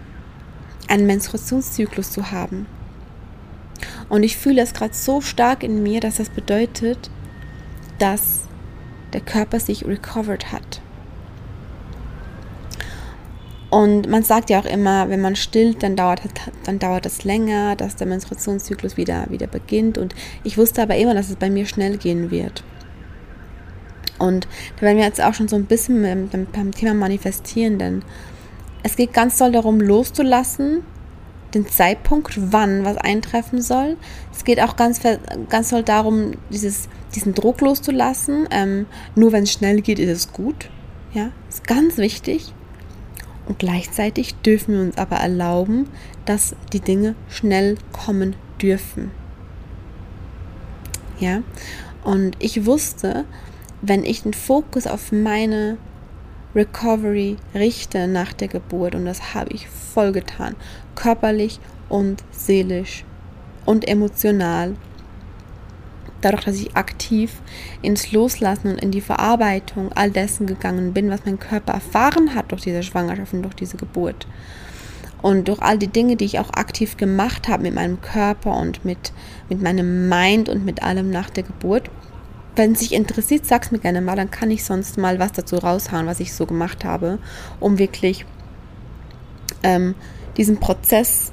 einen 0.87 1.05
Menstruationszyklus 1.05 2.11
zu 2.11 2.31
haben. 2.31 2.65
Und 4.09 4.23
ich 4.23 4.37
fühle 4.37 4.61
es 4.61 4.73
gerade 4.73 4.93
so 4.93 5.21
stark 5.21 5.63
in 5.63 5.83
mir, 5.83 6.01
dass 6.01 6.17
das 6.17 6.29
bedeutet, 6.29 7.09
dass 7.97 8.41
der 9.13 9.21
Körper 9.21 9.59
sich 9.59 9.85
recovered 9.85 10.51
hat. 10.51 10.81
Und 13.69 14.09
man 14.09 14.23
sagt 14.23 14.49
ja 14.49 14.59
auch 14.59 14.65
immer, 14.65 15.09
wenn 15.09 15.21
man 15.21 15.37
stillt, 15.37 15.81
dann 15.81 15.95
dauert, 15.95 16.21
dann 16.65 16.77
dauert 16.77 17.05
es 17.05 17.23
länger, 17.23 17.77
dass 17.77 17.95
der 17.95 18.05
Menstruationszyklus 18.05 18.97
wieder, 18.97 19.27
wieder 19.29 19.47
beginnt. 19.47 19.97
Und 19.97 20.13
ich 20.43 20.57
wusste 20.57 20.81
aber 20.81 20.97
immer, 20.97 21.13
dass 21.13 21.29
es 21.29 21.37
bei 21.37 21.49
mir 21.49 21.65
schnell 21.65 21.97
gehen 21.97 22.31
wird. 22.31 22.65
Und 24.21 24.47
da 24.75 24.83
werden 24.83 24.97
wir 24.97 25.05
jetzt 25.05 25.21
auch 25.21 25.33
schon 25.33 25.47
so 25.47 25.55
ein 25.55 25.65
bisschen 25.65 26.01
beim, 26.31 26.47
beim 26.51 26.71
Thema 26.71 26.93
Manifestieren, 26.93 27.79
denn 27.79 28.03
es 28.83 28.95
geht 28.95 29.13
ganz 29.13 29.37
doll 29.37 29.51
darum, 29.51 29.79
loszulassen, 29.79 30.83
den 31.53 31.67
Zeitpunkt, 31.67 32.33
wann 32.51 32.85
was 32.85 32.97
eintreffen 32.97 33.61
soll. 33.61 33.97
Es 34.31 34.43
geht 34.43 34.61
auch 34.61 34.75
ganz, 34.75 35.01
ganz 35.49 35.69
doll 35.69 35.83
darum, 35.83 36.31
dieses, 36.49 36.87
diesen 37.13 37.33
Druck 37.33 37.61
loszulassen. 37.61 38.47
Ähm, 38.51 38.85
nur 39.15 39.31
wenn 39.31 39.43
es 39.43 39.51
schnell 39.51 39.81
geht, 39.81 39.99
ist 39.99 40.09
es 40.09 40.33
gut. 40.33 40.69
Ja, 41.13 41.31
ist 41.49 41.67
ganz 41.67 41.97
wichtig. 41.97 42.53
Und 43.47 43.59
gleichzeitig 43.59 44.35
dürfen 44.35 44.75
wir 44.75 44.81
uns 44.81 44.97
aber 44.97 45.17
erlauben, 45.17 45.89
dass 46.25 46.55
die 46.71 46.79
Dinge 46.79 47.15
schnell 47.27 47.75
kommen 47.91 48.35
dürfen. 48.61 49.11
Ja, 51.19 51.41
und 52.03 52.35
ich 52.39 52.65
wusste, 52.65 53.25
wenn 53.81 54.03
ich 54.03 54.23
den 54.23 54.33
Fokus 54.33 54.87
auf 54.87 55.11
meine 55.11 55.77
Recovery 56.53 57.37
richte 57.55 58.07
nach 58.07 58.33
der 58.33 58.47
Geburt, 58.47 58.95
und 58.95 59.05
das 59.05 59.33
habe 59.33 59.51
ich 59.53 59.67
voll 59.67 60.11
getan, 60.11 60.55
körperlich 60.95 61.59
und 61.89 62.23
seelisch 62.31 63.05
und 63.65 63.87
emotional, 63.87 64.75
dadurch, 66.21 66.43
dass 66.45 66.55
ich 66.55 66.75
aktiv 66.75 67.41
ins 67.81 68.11
Loslassen 68.11 68.73
und 68.73 68.81
in 68.81 68.91
die 68.91 69.01
Verarbeitung 69.01 69.91
all 69.93 70.11
dessen 70.11 70.45
gegangen 70.45 70.93
bin, 70.93 71.09
was 71.09 71.25
mein 71.25 71.39
Körper 71.39 71.73
erfahren 71.73 72.35
hat 72.35 72.51
durch 72.51 72.61
diese 72.61 72.83
Schwangerschaft 72.83 73.33
und 73.33 73.43
durch 73.43 73.55
diese 73.55 73.77
Geburt. 73.77 74.27
Und 75.21 75.47
durch 75.47 75.61
all 75.61 75.77
die 75.77 75.87
Dinge, 75.87 76.15
die 76.15 76.25
ich 76.25 76.39
auch 76.39 76.51
aktiv 76.53 76.97
gemacht 76.97 77.47
habe 77.47 77.63
mit 77.63 77.75
meinem 77.75 78.01
Körper 78.01 78.55
und 78.55 78.83
mit, 78.85 79.13
mit 79.49 79.61
meinem 79.61 80.09
Mind 80.09 80.49
und 80.49 80.65
mit 80.65 80.81
allem 80.81 81.11
nach 81.11 81.29
der 81.29 81.43
Geburt. 81.43 81.89
Wenn 82.55 82.73
es 82.73 82.79
sich 82.79 82.93
interessiert, 82.93 83.45
sag's 83.45 83.71
mir 83.71 83.79
gerne 83.79 84.01
mal, 84.01 84.15
dann 84.15 84.31
kann 84.31 84.51
ich 84.51 84.63
sonst 84.63 84.97
mal 84.97 85.19
was 85.19 85.31
dazu 85.31 85.57
raushauen, 85.57 86.05
was 86.05 86.19
ich 86.19 86.33
so 86.33 86.45
gemacht 86.45 86.83
habe, 86.83 87.19
um 87.59 87.77
wirklich 87.77 88.25
ähm, 89.63 89.95
diesen 90.37 90.59
Prozess 90.59 91.31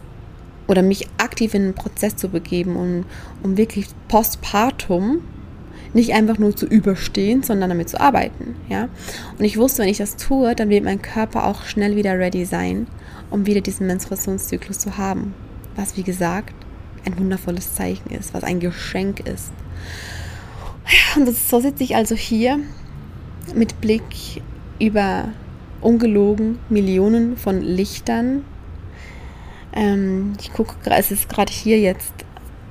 oder 0.69 0.83
mich 0.83 1.09
aktiv 1.19 1.55
in 1.55 1.63
den 1.63 1.75
Prozess 1.75 2.17
zu 2.17 2.29
begeben, 2.29 2.77
um, 2.77 3.05
um 3.43 3.57
wirklich 3.57 3.87
postpartum 4.09 5.23
nicht 5.95 6.13
einfach 6.13 6.39
nur 6.39 6.55
zu 6.55 6.67
überstehen, 6.67 7.43
sondern 7.43 7.71
damit 7.71 7.89
zu 7.89 8.01
arbeiten. 8.01 8.57
Ja? 8.69 8.89
Und 9.39 9.45
ich 9.45 9.57
wusste, 9.57 9.83
wenn 9.83 9.89
ich 9.89 9.99
das 9.99 10.17
tue, 10.17 10.55
dann 10.55 10.69
wird 10.69 10.85
mein 10.85 11.03
Körper 11.03 11.47
auch 11.47 11.65
schnell 11.65 11.97
wieder 11.97 12.19
ready 12.19 12.45
sein, 12.45 12.87
um 13.31 13.47
wieder 13.47 13.63
diesen 13.63 13.87
Menstruationszyklus 13.87 14.79
zu 14.79 14.99
haben. 14.99 15.35
Was, 15.77 15.97
wie 15.97 16.03
gesagt, 16.03 16.55
ein 17.07 17.19
wundervolles 17.19 17.75
Zeichen 17.75 18.11
ist, 18.11 18.35
was 18.35 18.45
ein 18.45 18.61
Geschenk 18.61 19.21
ist. 19.21 19.53
Und 21.17 21.27
das, 21.27 21.51
so 21.51 21.61
sitze 21.61 21.85
ich 21.85 21.97
also 21.97 22.15
hier 22.15 22.59
mit 23.55 23.81
Blick 23.81 24.43
über 24.81 25.29
ungelogen 25.81 26.59
Millionen 26.69 27.37
von 27.37 27.61
Lichtern 27.61 28.45
ähm, 29.79 30.33
ich 30.41 30.53
gucke, 30.53 30.75
es 30.91 31.11
ist 31.11 31.29
gerade 31.29 31.53
hier 31.53 31.79
jetzt 31.79 32.13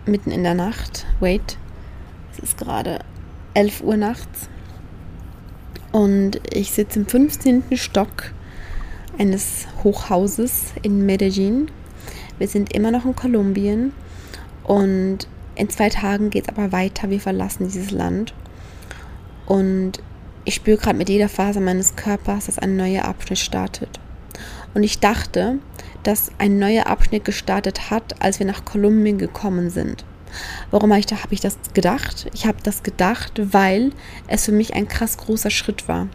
mitten 0.05 0.31
in 0.31 0.43
der 0.43 0.55
Nacht. 0.55 1.05
Wait, 1.19 1.57
es 2.33 2.39
ist 2.39 2.57
gerade 2.57 2.99
11 3.53 3.81
Uhr 3.81 3.97
nachts. 3.97 4.49
Und 5.91 6.41
ich 6.51 6.71
sitze 6.71 6.99
im 6.99 7.07
15. 7.07 7.63
Stock 7.73 8.31
eines 9.17 9.67
Hochhauses 9.83 10.73
in 10.81 11.05
Medellin. 11.05 11.71
Wir 12.37 12.47
sind 12.47 12.73
immer 12.73 12.91
noch 12.91 13.05
in 13.05 13.15
Kolumbien 13.15 13.93
und 14.63 15.27
in 15.57 15.69
zwei 15.69 15.89
Tagen 15.89 16.29
geht 16.29 16.43
es 16.43 16.49
aber 16.49 16.71
weiter. 16.71 17.09
Wir 17.09 17.19
verlassen 17.19 17.67
dieses 17.67 17.91
Land. 17.91 18.33
Und 19.45 19.93
ich 20.45 20.55
spüre 20.55 20.77
gerade 20.77 20.97
mit 20.97 21.09
jeder 21.09 21.29
Phase 21.29 21.59
meines 21.59 21.95
Körpers, 21.95 22.45
dass 22.45 22.59
ein 22.59 22.75
neuer 22.75 23.05
Abschnitt 23.05 23.39
startet. 23.39 23.99
Und 24.73 24.83
ich 24.83 24.99
dachte, 24.99 25.57
dass 26.03 26.31
ein 26.37 26.59
neuer 26.59 26.87
Abschnitt 26.87 27.25
gestartet 27.25 27.89
hat, 27.89 28.21
als 28.21 28.39
wir 28.39 28.45
nach 28.45 28.65
Kolumbien 28.65 29.17
gekommen 29.17 29.69
sind. 29.69 30.05
Warum 30.69 30.91
habe 30.91 30.99
ich, 30.99 31.05
da, 31.05 31.23
habe 31.23 31.33
ich 31.33 31.39
das 31.39 31.57
gedacht? 31.73 32.27
Ich 32.33 32.45
habe 32.45 32.57
das 32.61 32.83
gedacht, 32.83 33.33
weil 33.51 33.91
es 34.27 34.45
für 34.45 34.51
mich 34.51 34.75
ein 34.75 34.87
krass 34.87 35.17
großer 35.17 35.49
Schritt 35.49 35.87
war. 35.87 36.07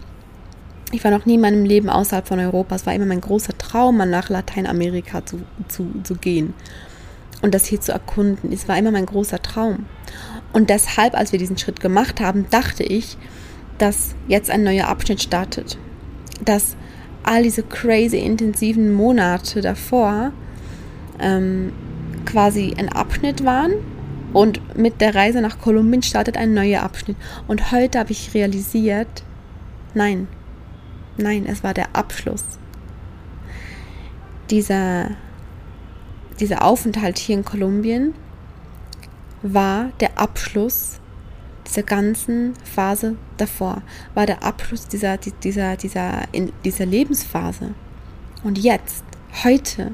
Ich 0.93 1.03
war 1.03 1.11
noch 1.11 1.27
nie 1.27 1.35
in 1.35 1.41
meinem 1.41 1.65
Leben 1.65 1.89
außerhalb 1.89 2.29
von 2.29 2.39
Europa. 2.39 2.77
Es 2.77 2.87
war 2.87 2.95
immer 2.95 3.07
mein 3.07 3.23
großer 3.23 3.57
Traum, 3.59 3.97
mal 3.97 4.07
nach 4.07 4.29
Lateinamerika 4.29 5.25
zu, 5.27 5.41
zu, 5.69 5.87
zu 6.05 6.15
gehen 6.15 6.55
und 7.43 7.55
das 7.55 7.67
hier 7.67 7.81
zu 7.81 7.93
erkunden. 7.93 8.53
Es 8.53 8.69
war 8.69 8.79
immer 8.79 8.91
mein 8.91 9.07
großer 9.07 9.43
Traum. 9.43 9.87
Und 10.53 10.71
deshalb, 10.71 11.15
als 11.15 11.33
wir 11.33 11.39
diesen 11.39 11.59
Schritt 11.59 11.81
gemacht 11.81 12.21
haben, 12.21 12.47
dachte 12.51 12.85
ich, 12.85 13.19
dass 13.79 14.15
jetzt 14.29 14.51
ein 14.51 14.63
neuer 14.63 14.89
Abschnitt 14.89 15.23
startet. 15.23 15.77
Dass 16.45 16.77
all 17.23 17.43
diese 17.43 17.63
crazy 17.63 18.19
intensiven 18.19 18.93
Monate 18.93 19.61
davor 19.61 20.33
ähm, 21.21 21.73
quasi 22.25 22.75
ein 22.79 22.89
Abschnitt 22.89 23.45
waren 23.45 23.73
und 24.33 24.77
mit 24.77 25.01
der 25.01 25.15
Reise 25.15 25.41
nach 25.41 25.59
Kolumbien 25.59 26.03
startet 26.03 26.37
ein 26.37 26.55
neuer 26.55 26.83
Abschnitt. 26.83 27.17
Und 27.49 27.73
heute 27.73 27.99
habe 27.99 28.13
ich 28.13 28.35
realisiert, 28.35 29.25
nein, 29.95 30.29
nein, 31.17 31.47
es 31.47 31.63
war 31.63 31.75
der 31.75 31.95
Abschluss. 31.95 32.45
Dieser, 34.51 35.11
dieser 36.41 36.65
Aufenthalt 36.65 37.19
hier 37.19 37.37
in 37.37 37.45
Kolumbien 37.45 38.15
war 39.43 39.91
der 40.01 40.19
Abschluss 40.19 41.01
dieser 41.67 41.83
ganzen 41.83 42.55
Phase 42.65 43.17
davor 43.37 43.83
war 44.15 44.27
der 44.27 44.43
Abschluss 44.43 44.89
dieser, 44.89 45.17
dieser, 45.17 45.77
dieser, 45.77 46.23
in 46.33 46.53
dieser 46.65 46.87
Lebensphase. 46.87 47.75
Und 48.45 48.59
jetzt, 48.59 49.05
heute, 49.45 49.93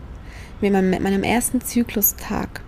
mit 0.60 0.72
meinem, 0.72 1.22
ersten 1.22 1.60
Zyklustag, 1.60 2.62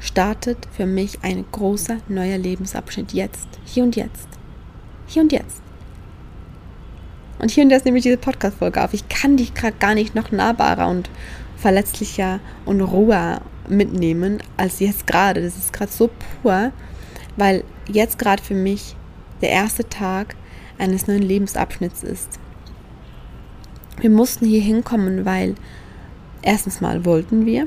startet 0.00 0.66
für 0.76 0.86
mich 0.86 1.18
ein 1.22 1.44
großer 1.52 1.98
neuer 2.08 2.38
Lebensabschnitt. 2.38 3.12
Jetzt, 3.12 3.48
hier 3.64 3.84
und 3.84 3.94
jetzt. 3.94 4.28
Hier 5.06 5.22
und 5.22 5.32
jetzt. 5.32 5.62
Und 7.38 7.50
hier 7.50 7.62
und 7.62 7.70
jetzt 7.70 7.84
nehme 7.84 7.98
ich 7.98 8.04
diese 8.04 8.16
Podcast-Folge 8.16 8.82
auf. 8.82 8.94
Ich 8.94 9.08
kann 9.08 9.36
dich 9.36 9.54
gerade 9.54 9.76
gar 9.78 9.94
nicht 9.94 10.14
noch 10.14 10.32
nahbarer 10.32 10.88
und 10.88 11.08
verletzlicher 11.60 12.40
und 12.64 12.80
roher 12.80 13.42
mitnehmen 13.68 14.38
als 14.56 14.80
jetzt 14.80 15.06
gerade. 15.06 15.42
Das 15.42 15.56
ist 15.56 15.72
gerade 15.72 15.92
so 15.92 16.10
pur, 16.42 16.72
weil 17.36 17.64
jetzt 17.88 18.18
gerade 18.18 18.42
für 18.42 18.54
mich 18.54 18.96
der 19.40 19.50
erste 19.50 19.88
Tag 19.88 20.36
eines 20.78 21.06
neuen 21.06 21.22
Lebensabschnitts 21.22 22.02
ist. 22.02 22.38
Wir 24.00 24.10
mussten 24.10 24.46
hier 24.46 24.62
hinkommen, 24.62 25.24
weil 25.24 25.56
erstens 26.42 26.80
mal 26.80 27.04
wollten 27.04 27.46
wir 27.46 27.66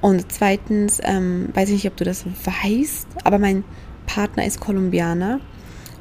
und 0.00 0.30
zweitens, 0.32 1.00
ähm, 1.02 1.48
weiß 1.54 1.68
ich 1.68 1.74
nicht, 1.74 1.88
ob 1.88 1.96
du 1.96 2.04
das 2.04 2.24
weißt, 2.24 3.08
aber 3.24 3.38
mein 3.38 3.64
Partner 4.06 4.46
ist 4.46 4.60
Kolumbianer 4.60 5.40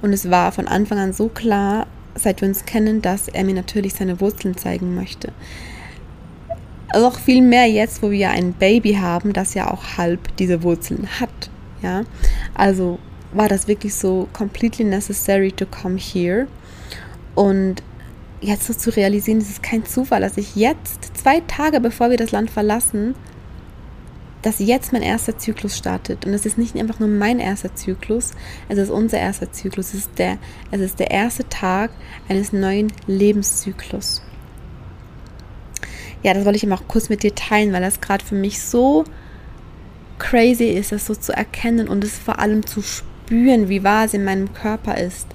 und 0.02 0.14
es 0.14 0.30
war 0.30 0.52
von 0.52 0.68
Anfang 0.68 1.00
an 1.00 1.14
so 1.14 1.28
klar, 1.28 1.88
seit 2.16 2.42
wir 2.42 2.48
uns 2.48 2.66
kennen, 2.66 3.02
dass 3.02 3.28
er 3.28 3.44
mir 3.44 3.56
natürlich 3.56 3.94
seine 3.94 4.22
Wurzeln 4.22 4.56
zeigen 4.56 4.96
möchte. 4.96 5.32
Auch 6.94 7.20
viel 7.20 7.42
mehr 7.42 7.68
jetzt, 7.68 8.02
wo 8.02 8.12
wir 8.12 8.30
ein 8.32 8.54
Baby 8.54 8.94
haben, 8.94 9.34
das 9.34 9.54
ja 9.54 9.70
auch 9.72 9.98
halb 9.98 10.36
diese 10.38 10.64
Wurzeln 10.64 11.08
hat. 11.20 11.50
Ja, 11.82 12.04
also 12.56 13.00
war 13.32 13.48
das 13.48 13.68
wirklich 13.68 13.94
so 13.94 14.28
completely 14.34 14.86
necessary 14.86 15.52
to 15.52 15.66
come 15.66 15.98
here. 15.98 16.48
Und 17.36 17.84
jetzt 18.42 18.66
so 18.66 18.74
zu 18.74 18.96
realisieren, 18.96 19.40
es 19.40 19.50
ist 19.50 19.64
kein 19.64 19.86
Zufall, 19.86 20.22
dass 20.22 20.38
ich 20.38 20.56
jetzt, 20.56 21.18
zwei 21.18 21.42
Tage 21.42 21.80
bevor 21.80 22.10
wir 22.10 22.18
das 22.18 22.32
Land 22.32 22.50
verlassen, 22.50 23.16
dass 24.42 24.60
jetzt 24.60 24.94
mein 24.94 25.02
erster 25.02 25.38
Zyklus 25.38 25.78
startet. 25.78 26.26
Und 26.26 26.34
es 26.34 26.46
ist 26.46 26.58
nicht 26.58 26.76
einfach 26.78 27.00
nur 27.00 27.10
mein 27.10 27.40
erster 27.40 27.76
Zyklus, 27.76 28.32
es 28.70 28.78
ist 28.78 28.90
unser 28.90 29.20
erster 29.20 29.52
Zyklus. 29.52 29.90
Es 29.90 30.02
ist 30.02 30.12
der, 30.18 30.38
es 30.72 30.82
ist 30.82 31.00
der 31.00 31.12
erste 31.12 31.48
Tag 31.50 31.92
eines 32.30 32.54
neuen 32.54 32.92
Lebenszyklus. 33.08 34.22
Ja, 36.24 36.34
das 36.34 36.46
wollte 36.46 36.58
ich 36.58 36.64
immer 36.64 36.76
auch 36.76 36.88
kurz 36.88 37.10
mit 37.10 37.24
dir 37.24 37.34
teilen, 37.34 37.72
weil 37.72 37.82
das 37.82 38.02
gerade 38.02 38.24
für 38.24 38.36
mich 38.36 38.62
so 38.62 39.06
crazy 40.18 40.66
ist, 40.66 40.92
das 40.92 41.06
so 41.06 41.16
zu 41.16 41.32
erkennen 41.32 41.88
und 41.88 42.04
es 42.04 42.18
vor 42.18 42.40
allem 42.40 42.66
zu 42.66 42.82
spüren, 42.82 43.70
wie 43.70 43.84
wahr 43.84 44.06
es 44.06 44.14
in 44.14 44.26
meinem 44.26 44.54
Körper 44.54 44.98
ist. 44.98 45.28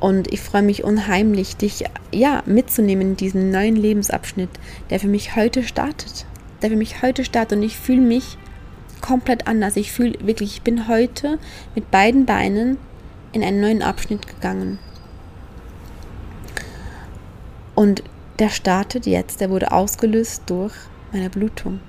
Und 0.00 0.32
ich 0.32 0.40
freue 0.40 0.62
mich 0.62 0.84
unheimlich, 0.84 1.56
dich 1.56 1.84
ja 2.12 2.42
mitzunehmen 2.46 3.10
in 3.10 3.16
diesen 3.16 3.50
neuen 3.50 3.76
Lebensabschnitt, 3.76 4.50
der 4.90 5.00
für 5.00 5.08
mich 5.08 5.34
heute 5.34 5.62
startet 5.62 6.26
der 6.62 6.70
für 6.70 6.76
mich 6.76 7.02
heute 7.02 7.24
startet 7.24 7.58
und 7.58 7.64
ich 7.64 7.76
fühle 7.76 8.00
mich 8.00 8.36
komplett 9.00 9.46
anders. 9.46 9.76
Ich 9.76 9.92
fühle 9.92 10.14
wirklich, 10.20 10.56
ich 10.56 10.62
bin 10.62 10.88
heute 10.88 11.38
mit 11.74 11.90
beiden 11.90 12.26
Beinen 12.26 12.78
in 13.32 13.44
einen 13.44 13.60
neuen 13.60 13.82
Abschnitt 13.82 14.26
gegangen. 14.26 14.78
Und 17.74 18.02
der 18.38 18.50
startet 18.50 19.06
jetzt, 19.06 19.40
der 19.40 19.50
wurde 19.50 19.72
ausgelöst 19.72 20.44
durch 20.46 20.74
meine 21.12 21.30
Blutung. 21.30 21.80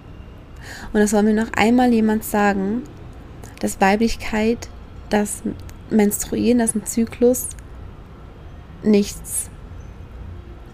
Und 0.94 1.00
das 1.00 1.12
soll 1.12 1.24
mir 1.24 1.34
noch 1.34 1.52
einmal 1.54 1.94
jemand 1.94 2.24
sagen, 2.24 2.84
dass 3.60 3.82
Weiblichkeit, 3.82 4.70
das 5.10 5.42
Menstruieren, 5.90 6.60
das 6.60 6.76
ein 6.76 6.86
Zyklus 6.86 7.48
nichts 8.84 9.50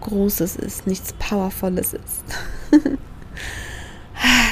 Großes 0.00 0.56
ist, 0.56 0.86
nichts 0.86 1.12
Powervolles 1.14 1.94
ist. 1.94 2.24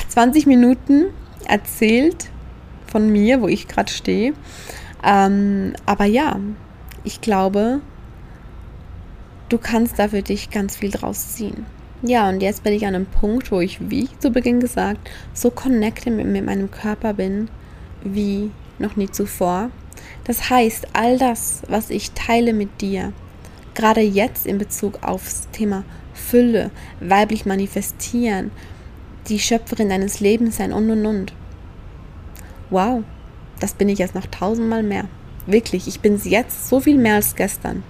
20 0.09 0.47
Minuten 0.47 1.07
erzählt 1.47 2.31
von 2.87 3.11
mir, 3.11 3.41
wo 3.41 3.49
ich 3.49 3.69
gerade 3.69 3.91
stehe. 3.91 4.35
Ähm, 5.05 5.75
aber 5.87 6.05
ja, 6.05 6.39
ich 7.05 7.21
glaube, 7.21 7.81
du 9.49 9.59
kannst 9.59 9.99
da 9.99 10.09
für 10.09 10.23
dich 10.23 10.51
ganz 10.51 10.77
viel 10.77 10.91
draus 10.91 11.35
ziehen. 11.35 11.67
Ja, 12.03 12.29
und 12.29 12.43
jetzt 12.43 12.63
bin 12.63 12.75
ich 12.75 12.87
an 12.87 12.95
einem 12.95 13.07
Punkt, 13.07 13.51
wo 13.51 13.61
ich, 13.61 13.91
wie 13.91 14.09
zu 14.19 14.31
Beginn 14.31 14.61
gesagt, 14.61 15.11
so 15.33 15.51
connected 15.51 16.15
mit, 16.15 16.27
mit 16.27 16.45
meinem 16.45 16.71
Körper 16.71 17.15
bin 17.15 17.49
wie 18.03 18.51
noch 18.79 18.97
nie 18.97 19.11
zuvor. 19.11 19.71
Das 20.25 20.51
heißt, 20.51 20.89
all 20.93 21.19
das, 21.19 21.63
was 21.69 21.91
ich 21.91 22.13
teile 22.13 22.53
mit 22.53 22.81
dir, 22.81 23.13
gerade 23.75 24.01
jetzt 24.01 24.47
in 24.47 24.59
Bezug 24.59 25.03
aufs 25.03 25.49
Thema 25.51 25.85
Fülle, 26.13 26.71
weiblich 27.01 27.47
manifestieren, 27.47 28.51
die 29.29 29.39
Schöpferin 29.39 29.89
deines 29.89 30.21
Lebens 30.21 30.59
sein 30.59 30.73
und 30.73 30.91
und 30.91 31.07
und. 31.07 31.33
Wow, 32.71 33.03
das 33.61 33.75
bin 33.75 33.89
ich 33.89 33.99
jetzt 33.99 34.15
noch 34.15 34.27
tausendmal 34.27 34.83
mehr. 34.83 35.07
Wirklich, 35.47 35.89
ich 35.89 36.01
bin 36.01 36.21
jetzt 36.23 36.69
so 36.69 36.81
viel 36.81 36.99
mehr 36.99 37.17
als 37.17 37.35
gestern. 37.35 37.83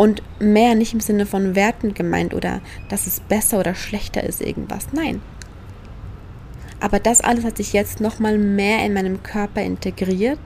Und 0.00 0.22
mehr 0.38 0.74
nicht 0.74 0.94
im 0.94 1.00
Sinne 1.00 1.26
von 1.26 1.54
Werten 1.54 1.92
gemeint 1.92 2.32
oder 2.32 2.62
dass 2.88 3.06
es 3.06 3.20
besser 3.20 3.60
oder 3.60 3.74
schlechter 3.74 4.24
ist, 4.24 4.40
irgendwas. 4.40 4.86
Nein. 4.92 5.20
Aber 6.80 6.98
das 6.98 7.20
alles 7.20 7.44
hat 7.44 7.58
sich 7.58 7.74
jetzt 7.74 8.00
nochmal 8.00 8.38
mehr 8.38 8.82
in 8.86 8.94
meinem 8.94 9.22
Körper 9.22 9.60
integriert. 9.60 10.38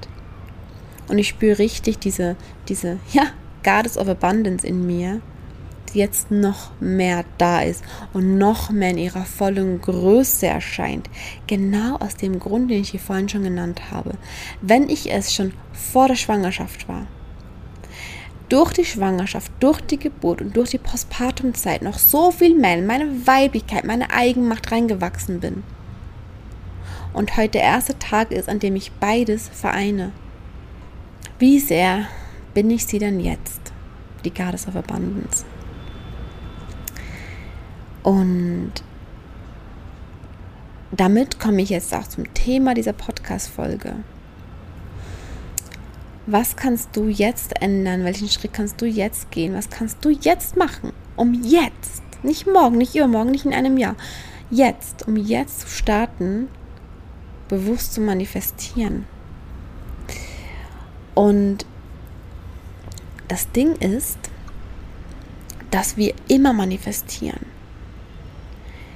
Und 1.06 1.18
ich 1.18 1.28
spüre 1.28 1.60
richtig 1.60 2.00
diese, 2.00 2.34
diese, 2.68 2.98
ja, 3.12 3.26
Goddess 3.62 3.96
of 3.96 4.08
Abundance 4.08 4.66
in 4.66 4.88
mir, 4.88 5.20
jetzt 5.92 6.32
noch 6.32 6.72
mehr 6.80 7.24
da 7.38 7.62
ist 7.62 7.84
und 8.12 8.36
noch 8.36 8.70
mehr 8.70 8.90
in 8.90 8.98
ihrer 8.98 9.24
vollen 9.24 9.80
Größe 9.80 10.48
erscheint. 10.48 11.08
Genau 11.46 11.94
aus 11.98 12.16
dem 12.16 12.40
Grund, 12.40 12.72
den 12.72 12.80
ich 12.80 12.90
hier 12.90 12.98
vorhin 12.98 13.28
schon 13.28 13.44
genannt 13.44 13.92
habe. 13.92 14.14
Wenn 14.62 14.88
ich 14.88 15.12
es 15.12 15.32
schon 15.32 15.52
vor 15.72 16.08
der 16.08 16.16
Schwangerschaft 16.16 16.88
war, 16.88 17.06
durch 18.48 18.72
die 18.72 18.84
Schwangerschaft, 18.84 19.50
durch 19.60 19.80
die 19.80 19.98
Geburt 19.98 20.40
und 20.40 20.56
durch 20.56 20.70
die 20.70 20.78
Postpartumzeit 20.78 21.82
noch 21.82 21.98
so 21.98 22.30
viel 22.30 22.54
mehr 22.56 22.78
in 22.78 22.86
meine 22.86 23.26
Weiblichkeit, 23.26 23.84
meine 23.84 24.10
Eigenmacht 24.10 24.70
reingewachsen 24.70 25.40
bin. 25.40 25.62
Und 27.12 27.36
heute 27.36 27.50
der 27.50 27.62
erste 27.62 27.98
Tag 27.98 28.32
ist, 28.32 28.48
an 28.48 28.58
dem 28.58 28.76
ich 28.76 28.92
beides 28.92 29.48
vereine. 29.48 30.12
Wie 31.38 31.58
sehr 31.58 32.06
bin 32.54 32.70
ich 32.70 32.86
sie 32.86 32.98
denn 32.98 33.20
jetzt? 33.20 33.60
Die 34.24 34.32
Goddess 34.32 34.66
of 34.66 34.76
Abundance. 34.76 35.44
Und 38.02 38.72
damit 40.90 41.40
komme 41.40 41.62
ich 41.62 41.70
jetzt 41.70 41.94
auch 41.94 42.06
zum 42.06 42.32
Thema 42.34 42.74
dieser 42.74 42.92
Podcast-Folge. 42.92 43.96
Was 46.26 46.56
kannst 46.56 46.96
du 46.96 47.08
jetzt 47.08 47.60
ändern? 47.60 48.04
Welchen 48.04 48.28
Schritt 48.28 48.54
kannst 48.54 48.80
du 48.80 48.86
jetzt 48.86 49.30
gehen? 49.30 49.54
Was 49.54 49.68
kannst 49.68 50.02
du 50.04 50.08
jetzt 50.08 50.56
machen, 50.56 50.92
um 51.16 51.34
jetzt, 51.34 52.02
nicht 52.22 52.46
morgen, 52.46 52.78
nicht 52.78 52.94
übermorgen, 52.94 53.30
nicht 53.30 53.44
in 53.44 53.52
einem 53.52 53.76
Jahr, 53.76 53.94
jetzt, 54.50 55.06
um 55.06 55.16
jetzt 55.16 55.60
zu 55.60 55.68
starten, 55.68 56.48
bewusst 57.48 57.92
zu 57.92 58.00
manifestieren? 58.00 59.04
Und 61.14 61.66
das 63.28 63.50
Ding 63.52 63.76
ist, 63.76 64.18
dass 65.70 65.96
wir 65.96 66.14
immer 66.28 66.52
manifestieren. 66.52 67.46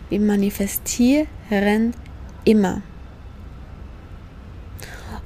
Wir 0.08 0.20
manifestieren 0.20 1.26
immer. 2.44 2.82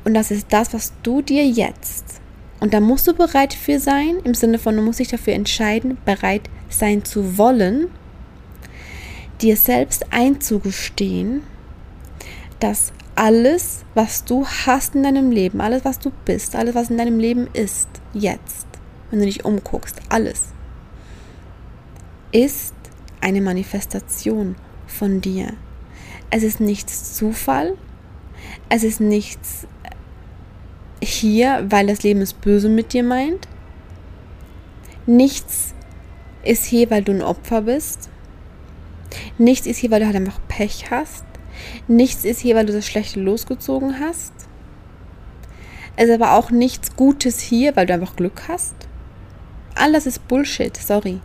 Und 0.05 0.15
das 0.15 0.31
ist 0.31 0.47
das, 0.51 0.75
was 0.75 0.93
du 1.03 1.23
dir 1.23 1.47
jetzt, 1.47 2.21
und 2.61 2.75
da 2.75 2.81
musst 2.81 3.09
du 3.09 3.15
bereit 3.15 3.55
für 3.55 3.81
sein, 3.81 4.19
im 4.25 4.35
Sinne 4.35 4.59
von, 4.59 4.77
du 4.77 4.83
musst 4.83 5.01
dich 5.01 5.09
dafür 5.09 5.35
entscheiden, 5.35 5.99
bereit 6.05 6.49
sein 6.69 7.05
zu 7.05 7.37
wollen, 7.37 7.89
dir 9.41 9.57
selbst 9.57 10.13
einzugestehen, 10.13 11.43
dass 12.61 12.93
alles, 13.17 13.85
was 13.95 14.25
du 14.25 14.47
hast 14.47 14.95
in 14.95 15.03
deinem 15.03 15.33
Leben, 15.33 15.61
alles, 15.61 15.85
was 15.85 15.99
du 15.99 16.13
bist, 16.25 16.55
alles, 16.55 16.75
was 16.75 16.91
in 16.91 16.99
deinem 16.99 17.19
Leben 17.19 17.49
ist, 17.53 17.89
jetzt, 18.13 18.67
wenn 19.11 19.19
du 19.19 19.27
dich 19.27 19.45
umguckst, 19.45 20.01
alles, 20.09 20.53
ist 22.31 22.75
eine 23.21 23.41
Manifestation 23.41 24.57
von 24.87 25.21
dir. 25.21 25.53
Es 26.31 26.43
ist 26.43 26.61
nichts 26.61 27.15
Zufall. 27.15 27.77
Es 28.69 28.85
ist 28.85 29.01
nichts 29.01 29.67
hier, 31.03 31.67
weil 31.69 31.87
das 31.87 32.03
Leben 32.03 32.21
es 32.21 32.33
böse 32.33 32.69
mit 32.69 32.93
dir 32.93 33.03
meint. 33.03 33.49
Nichts 35.07 35.75
ist 36.45 36.65
hier, 36.65 36.91
weil 36.91 37.03
du 37.03 37.13
ein 37.13 37.23
Opfer 37.23 37.63
bist. 37.63 38.09
Nichts 39.39 39.67
ist 39.67 39.79
hier, 39.79 39.91
weil 39.91 40.01
du 40.01 40.07
halt 40.07 40.17
einfach 40.17 40.41
Pech 40.49 40.91
hast. 40.91 41.25
Nichts 41.89 42.25
ist 42.25 42.41
hier, 42.41 42.55
weil 42.55 42.67
du 42.67 42.73
das 42.73 42.87
Schlechte 42.87 43.21
losgezogen 43.21 44.01
hast. 44.01 44.33
Es 45.97 46.09
ist 46.09 46.15
aber 46.15 46.33
auch 46.33 46.51
nichts 46.51 46.97
Gutes 46.97 47.41
hier, 47.41 47.77
weil 47.77 47.87
du 47.87 47.95
einfach 47.95 48.17
Glück 48.17 48.45
hast. 48.49 48.75
Alles 49.75 50.07
ist 50.07 50.27
Bullshit, 50.29 50.77
sorry. 50.77 51.21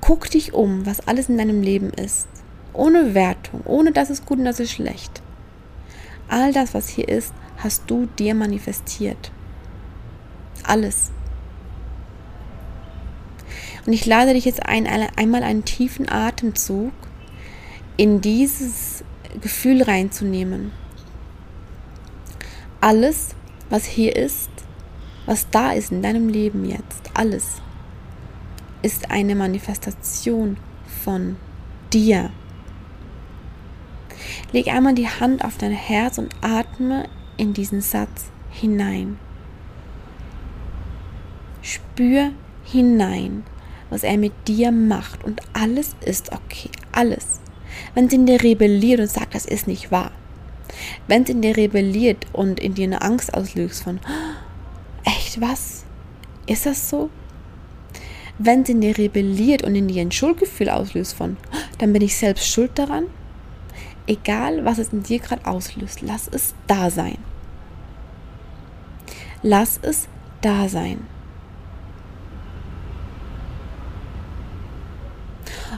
Guck 0.00 0.30
dich 0.30 0.54
um, 0.54 0.86
was 0.86 1.06
alles 1.06 1.28
in 1.28 1.38
deinem 1.38 1.62
Leben 1.62 1.90
ist. 1.90 2.28
Ohne 2.72 3.14
Wertung, 3.14 3.62
ohne 3.64 3.92
das 3.92 4.10
ist 4.10 4.26
gut 4.26 4.38
und 4.38 4.44
das 4.44 4.60
ist 4.60 4.72
schlecht. 4.72 5.22
All 6.28 6.52
das, 6.52 6.74
was 6.74 6.88
hier 6.88 7.08
ist, 7.08 7.32
hast 7.56 7.84
du 7.86 8.06
dir 8.18 8.34
manifestiert. 8.34 9.30
Alles. 10.62 11.12
Und 13.86 13.92
ich 13.92 14.04
lade 14.06 14.32
dich 14.32 14.44
jetzt 14.44 14.66
ein, 14.66 14.86
einmal 14.86 15.42
einen 15.42 15.64
tiefen 15.64 16.08
Atemzug 16.08 16.92
in 17.96 18.20
dieses 18.20 19.04
Gefühl 19.40 19.82
reinzunehmen. 19.82 20.72
Alles, 22.80 23.34
was 23.70 23.84
hier 23.84 24.16
ist, 24.16 24.50
was 25.24 25.48
da 25.50 25.72
ist 25.72 25.92
in 25.92 26.02
deinem 26.02 26.28
Leben 26.28 26.64
jetzt, 26.64 27.10
alles 27.14 27.62
ist 28.82 29.10
eine 29.10 29.34
Manifestation 29.34 30.56
von 31.04 31.36
dir. 31.92 32.30
Leg 34.52 34.68
einmal 34.68 34.94
die 34.94 35.08
Hand 35.08 35.44
auf 35.44 35.58
dein 35.58 35.72
Herz 35.72 36.18
und 36.18 36.34
atme 36.40 37.08
in 37.36 37.52
diesen 37.52 37.80
Satz 37.80 38.30
hinein. 38.50 39.18
Spür 41.62 42.32
hinein, 42.64 43.44
was 43.90 44.02
er 44.02 44.18
mit 44.18 44.32
dir 44.46 44.72
macht 44.72 45.24
und 45.24 45.40
alles 45.52 45.96
ist 46.04 46.32
okay, 46.32 46.70
alles. 46.92 47.40
Wenn 47.94 48.06
es 48.06 48.12
in 48.12 48.26
dir 48.26 48.42
rebelliert 48.42 49.00
und 49.00 49.10
sagt, 49.10 49.34
das 49.34 49.46
ist 49.46 49.66
nicht 49.66 49.90
wahr. 49.90 50.12
Wenn 51.06 51.22
es 51.22 51.30
in 51.30 51.42
dir 51.42 51.56
rebelliert 51.56 52.26
und 52.32 52.60
in 52.60 52.74
dir 52.74 52.84
eine 52.84 53.02
Angst 53.02 53.34
auslöst 53.34 53.82
von, 53.82 54.00
echt 55.04 55.40
was? 55.40 55.84
Ist 56.46 56.66
das 56.66 56.88
so? 56.88 57.10
Wenn 58.38 58.64
sie 58.64 58.72
in 58.72 58.80
dir 58.80 58.96
rebelliert 58.98 59.62
und 59.62 59.74
in 59.74 59.88
dir 59.88 60.02
ein 60.02 60.12
Schuldgefühl 60.12 60.68
auslöst 60.68 61.14
von, 61.14 61.36
dann 61.78 61.92
bin 61.92 62.02
ich 62.02 62.16
selbst 62.16 62.48
schuld 62.48 62.72
daran. 62.74 63.06
Egal, 64.06 64.64
was 64.64 64.78
es 64.78 64.92
in 64.92 65.02
dir 65.02 65.18
gerade 65.18 65.46
auslöst, 65.46 66.00
lass 66.00 66.28
es 66.28 66.54
da 66.66 66.90
sein. 66.90 67.18
Lass 69.42 69.78
es 69.82 70.08
da 70.40 70.68
sein. 70.68 71.06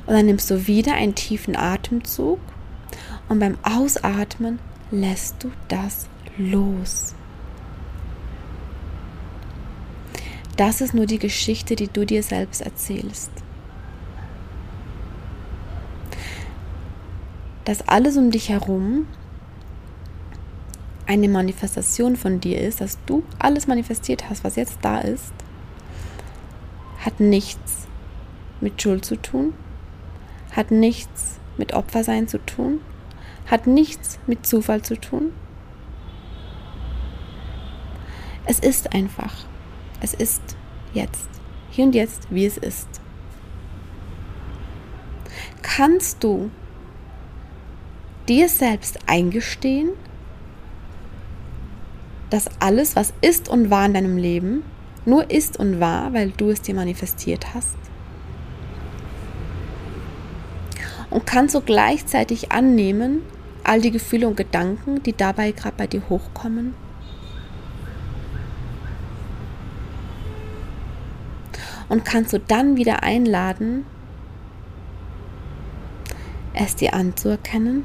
Und 0.07 0.15
dann 0.15 0.27
nimmst 0.27 0.51
du 0.51 0.67
wieder 0.67 0.95
einen 0.95 1.15
tiefen 1.15 1.57
Atemzug 1.57 2.41
und 3.29 3.39
beim 3.39 3.59
Ausatmen 3.63 4.59
lässt 4.91 5.43
du 5.43 5.51
das 5.69 6.09
los. 6.39 7.15
Das 10.57 10.81
ist 10.81 10.95
nur 10.95 11.07
die 11.07 11.19
Geschichte, 11.19 11.77
die 11.77 11.89
du 11.89 12.05
dir 12.05 12.23
selbst 12.23 12.63
erzählst. 12.63 13.31
Dass 17.69 17.87
alles 17.87 18.17
um 18.17 18.31
dich 18.31 18.49
herum 18.49 19.07
eine 21.05 21.29
Manifestation 21.29 22.17
von 22.17 22.41
dir 22.41 22.63
ist, 22.63 22.81
dass 22.81 22.97
du 23.05 23.23
alles 23.39 23.67
manifestiert 23.67 24.31
hast, 24.31 24.43
was 24.43 24.57
jetzt 24.57 24.79
da 24.81 25.01
ist, 25.01 25.35
hat 27.05 27.21
nichts 27.21 27.87
mit 28.63 28.81
Schuld 28.81 29.05
zu 29.05 29.17
tun, 29.17 29.53
hat 30.53 30.71
nichts 30.71 31.39
mit 31.59 31.75
Opfersein 31.75 32.27
zu 32.27 32.39
tun, 32.39 32.81
hat 33.45 33.67
nichts 33.67 34.19
mit 34.27 34.47
Zufall 34.47 34.81
zu 34.81 34.99
tun. 34.99 35.35
Es 38.47 38.61
ist 38.61 38.95
einfach. 38.95 39.45
Es 40.01 40.15
ist 40.15 40.57
jetzt. 40.95 41.29
Hier 41.69 41.85
und 41.85 41.95
jetzt, 41.95 42.29
wie 42.31 42.47
es 42.47 42.57
ist. 42.57 42.89
Kannst 45.61 46.25
du 46.25 46.51
dir 48.29 48.49
selbst 48.49 48.99
eingestehen, 49.07 49.91
dass 52.31 52.49
alles, 52.61 52.95
was 52.95 53.13
ist 53.21 53.49
und 53.49 53.71
war 53.71 53.87
in 53.87 53.95
deinem 53.95 54.17
Leben, 54.17 54.63
nur 55.07 55.31
ist 55.31 55.59
und 55.59 55.81
war, 55.81 56.13
weil 56.13 56.31
du 56.31 56.51
es 56.51 56.61
dir 56.61 56.75
manifestiert 56.75 57.55
hast? 57.55 57.77
Und 61.11 61.27
kannst 61.27 61.55
du 61.55 61.63
gleichzeitig 61.63 62.53
annehmen, 62.53 63.23
all 63.65 63.81
die 63.81 63.91
Gefühle 63.91 64.29
und 64.29 64.37
Gedanken, 64.37 65.03
die 65.03 65.17
dabei 65.17 65.53
gerade 65.53 65.77
bei 65.77 65.87
dir 65.87 66.03
hochkommen? 66.11 66.75
Und 71.89 72.05
kannst 72.05 72.35
du 72.35 72.39
dann 72.39 72.77
wieder 72.77 73.03
einladen, 73.03 73.87
es 76.53 76.77
dir 76.77 76.93
anzuerkennen? 76.93 77.85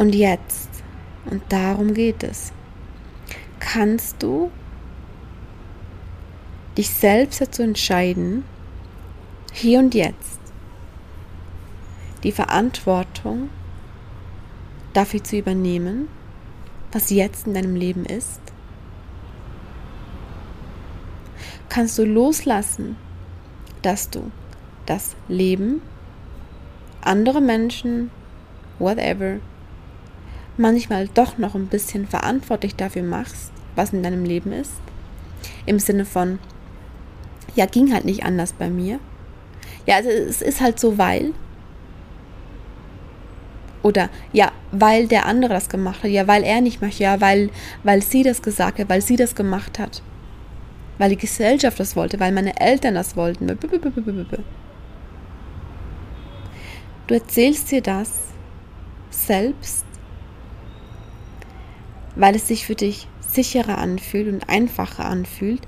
Und 0.00 0.14
jetzt, 0.14 0.70
und 1.30 1.42
darum 1.50 1.92
geht 1.92 2.22
es, 2.22 2.54
kannst 3.58 4.22
du 4.22 4.50
dich 6.78 6.88
selbst 6.88 7.42
dazu 7.42 7.60
entscheiden, 7.62 8.44
hier 9.52 9.78
und 9.78 9.94
jetzt 9.94 10.40
die 12.22 12.32
Verantwortung 12.32 13.50
dafür 14.94 15.22
zu 15.22 15.36
übernehmen, 15.36 16.08
was 16.92 17.10
jetzt 17.10 17.46
in 17.46 17.52
deinem 17.52 17.76
Leben 17.76 18.06
ist? 18.06 18.40
Kannst 21.68 21.98
du 21.98 22.06
loslassen, 22.06 22.96
dass 23.82 24.08
du 24.08 24.32
das 24.86 25.14
Leben, 25.28 25.82
andere 27.02 27.42
Menschen, 27.42 28.10
whatever, 28.78 29.40
manchmal 30.56 31.08
doch 31.08 31.38
noch 31.38 31.54
ein 31.54 31.66
bisschen 31.66 32.06
verantwortlich 32.06 32.76
dafür 32.76 33.02
machst, 33.02 33.52
was 33.76 33.92
in 33.92 34.02
deinem 34.02 34.24
Leben 34.24 34.52
ist? 34.52 34.72
Im 35.66 35.78
Sinne 35.78 36.04
von, 36.04 36.38
ja, 37.54 37.66
ging 37.66 37.92
halt 37.92 38.04
nicht 38.04 38.24
anders 38.24 38.52
bei 38.52 38.68
mir. 38.68 39.00
Ja, 39.86 39.96
also 39.96 40.10
es 40.10 40.42
ist 40.42 40.60
halt 40.60 40.78
so, 40.78 40.98
weil, 40.98 41.32
oder 43.82 44.10
ja, 44.32 44.52
weil 44.72 45.06
der 45.06 45.26
andere 45.26 45.54
das 45.54 45.68
gemacht 45.68 46.02
hat, 46.02 46.10
ja, 46.10 46.26
weil 46.26 46.44
er 46.44 46.60
nicht 46.60 46.82
möchte, 46.82 47.02
ja, 47.02 47.20
weil, 47.20 47.50
weil 47.82 48.02
sie 48.02 48.22
das 48.22 48.42
gesagt 48.42 48.78
hat, 48.78 48.88
weil 48.88 49.00
sie 49.00 49.16
das 49.16 49.34
gemacht 49.34 49.78
hat. 49.78 50.02
Weil 50.98 51.10
die 51.10 51.16
Gesellschaft 51.16 51.80
das 51.80 51.96
wollte, 51.96 52.20
weil 52.20 52.30
meine 52.30 52.60
Eltern 52.60 52.94
das 52.94 53.16
wollten. 53.16 53.46
Du 57.06 57.14
erzählst 57.14 57.70
dir 57.70 57.80
das 57.80 58.10
selbst, 59.10 59.86
weil 62.16 62.34
es 62.34 62.48
sich 62.48 62.66
für 62.66 62.74
dich 62.74 63.08
sicherer 63.20 63.78
anfühlt 63.78 64.28
und 64.28 64.48
einfacher 64.48 65.04
anfühlt, 65.04 65.62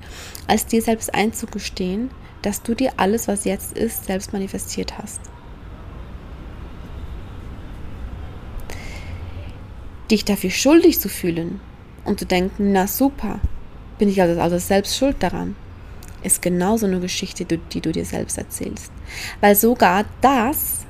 als 0.47 0.65
dir 0.65 0.81
selbst 0.81 1.13
einzugestehen, 1.13 2.09
dass 2.41 2.61
du 2.61 2.75
dir 2.75 2.93
alles, 2.97 3.27
was 3.27 3.45
jetzt 3.45 3.77
ist, 3.77 4.05
selbst 4.05 4.33
manifestiert 4.33 4.97
hast. 4.97 5.21
dich 10.13 10.25
dafür 10.25 10.51
schuldig 10.51 10.99
zu 10.99 11.09
fühlen 11.09 11.59
und 12.05 12.19
zu 12.19 12.25
denken, 12.25 12.71
na 12.71 12.87
super, 12.87 13.39
bin 13.97 14.09
ich 14.09 14.21
also, 14.21 14.39
also 14.39 14.57
selbst 14.57 14.97
schuld 14.97 15.17
daran, 15.19 15.55
ist 16.21 16.41
genauso 16.41 16.85
eine 16.85 16.99
Geschichte, 16.99 17.45
die, 17.45 17.57
die 17.57 17.81
du 17.81 17.91
dir 17.91 18.05
selbst 18.05 18.37
erzählst. 18.37 18.91
Weil 19.41 19.55
sogar 19.55 20.05
das, 20.21 20.85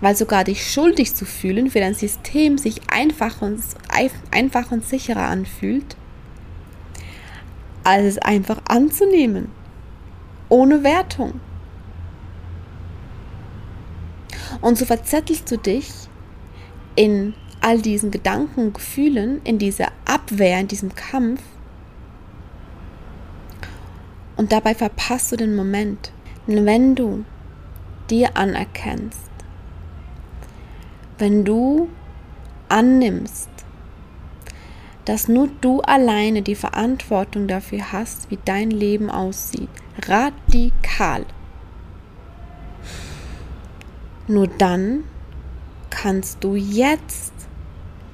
weil 0.00 0.16
sogar 0.16 0.44
dich 0.44 0.70
schuldig 0.72 1.14
zu 1.14 1.24
fühlen 1.24 1.70
für 1.70 1.80
dein 1.80 1.94
System 1.94 2.58
sich 2.58 2.80
einfach 2.90 3.42
und, 3.42 3.62
einfach 4.30 4.70
und 4.70 4.84
sicherer 4.84 5.26
anfühlt, 5.28 5.96
als 7.84 8.04
es 8.04 8.18
einfach 8.18 8.60
anzunehmen, 8.66 9.48
ohne 10.48 10.82
Wertung. 10.82 11.40
Und 14.60 14.78
so 14.78 14.84
verzettelst 14.84 15.50
du 15.50 15.56
dich 15.56 15.90
in 16.96 17.34
all 17.60 17.80
diesen 17.80 18.10
Gedanken 18.10 18.60
und 18.60 18.74
Gefühlen, 18.74 19.40
in 19.44 19.58
dieser 19.58 19.88
Abwehr, 20.04 20.60
in 20.60 20.68
diesem 20.68 20.94
Kampf. 20.94 21.40
Und 24.36 24.52
dabei 24.52 24.74
verpasst 24.74 25.32
du 25.32 25.36
den 25.36 25.54
Moment. 25.54 26.12
Wenn 26.46 26.94
du 26.94 27.24
dir 28.08 28.36
anerkennst, 28.36 29.29
wenn 31.20 31.44
du 31.44 31.88
annimmst, 32.68 33.50
dass 35.04 35.28
nur 35.28 35.48
du 35.60 35.80
alleine 35.80 36.42
die 36.42 36.54
Verantwortung 36.54 37.46
dafür 37.46 37.92
hast, 37.92 38.30
wie 38.30 38.38
dein 38.44 38.70
Leben 38.70 39.10
aussieht, 39.10 39.68
radikal, 40.06 41.24
nur 44.26 44.46
dann 44.46 45.04
kannst 45.90 46.42
du 46.42 46.54
jetzt 46.54 47.32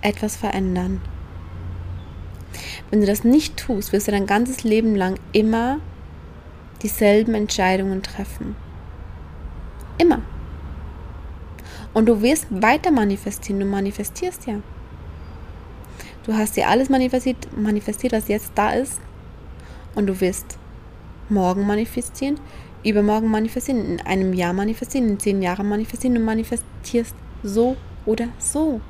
etwas 0.01 0.37
verändern. 0.37 1.01
Wenn 2.91 3.01
du 3.01 3.07
das 3.07 3.25
nicht 3.25 3.57
tust, 3.57 3.93
wirst 3.93 4.09
du 4.09 4.13
dein 4.13 4.27
ganzes 4.27 4.65
Leben 4.65 4.97
lang 4.97 5.19
immer 5.33 5.79
dieselben 6.83 7.35
Entscheidungen 7.35 8.03
treffen. 8.03 8.57
Immer. 9.99 10.23
Und 11.97 12.05
du 12.05 12.21
wirst 12.21 12.49
weiter 12.51 12.91
manifestieren. 12.91 13.59
Du 13.59 13.65
manifestierst 13.65 14.47
ja. 14.47 14.61
Du 16.27 16.35
hast 16.35 16.55
dir 16.55 16.69
alles 16.69 16.91
manifestiert, 16.91 17.49
manifestiert, 17.57 18.13
was 18.13 18.29
jetzt 18.29 18.53
da 18.55 18.73
ist. 18.73 19.01
Und 19.95 20.07
du 20.07 20.21
wirst 20.21 20.59
morgen 21.31 21.67
manifestieren, 21.67 22.39
übermorgen 22.85 23.31
manifestieren, 23.31 23.83
in 23.83 24.01
einem 24.03 24.35
Jahr 24.35 24.53
manifestieren, 24.53 25.09
in 25.09 25.19
zehn 25.19 25.41
Jahren 25.41 25.71
manifestieren. 25.71 26.17
Du 26.17 26.21
manifestierst 26.21 27.15
so 27.43 27.79
oder 28.05 28.29
so. 28.39 28.83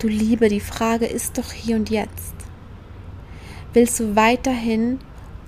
Du 0.00 0.06
Liebe, 0.06 0.50
die 0.50 0.60
Frage 0.60 1.06
ist 1.06 1.38
doch 1.38 1.50
hier 1.50 1.76
und 1.76 1.88
jetzt. 1.88 2.34
Willst 3.72 3.98
du 3.98 4.16
weiterhin 4.16 4.98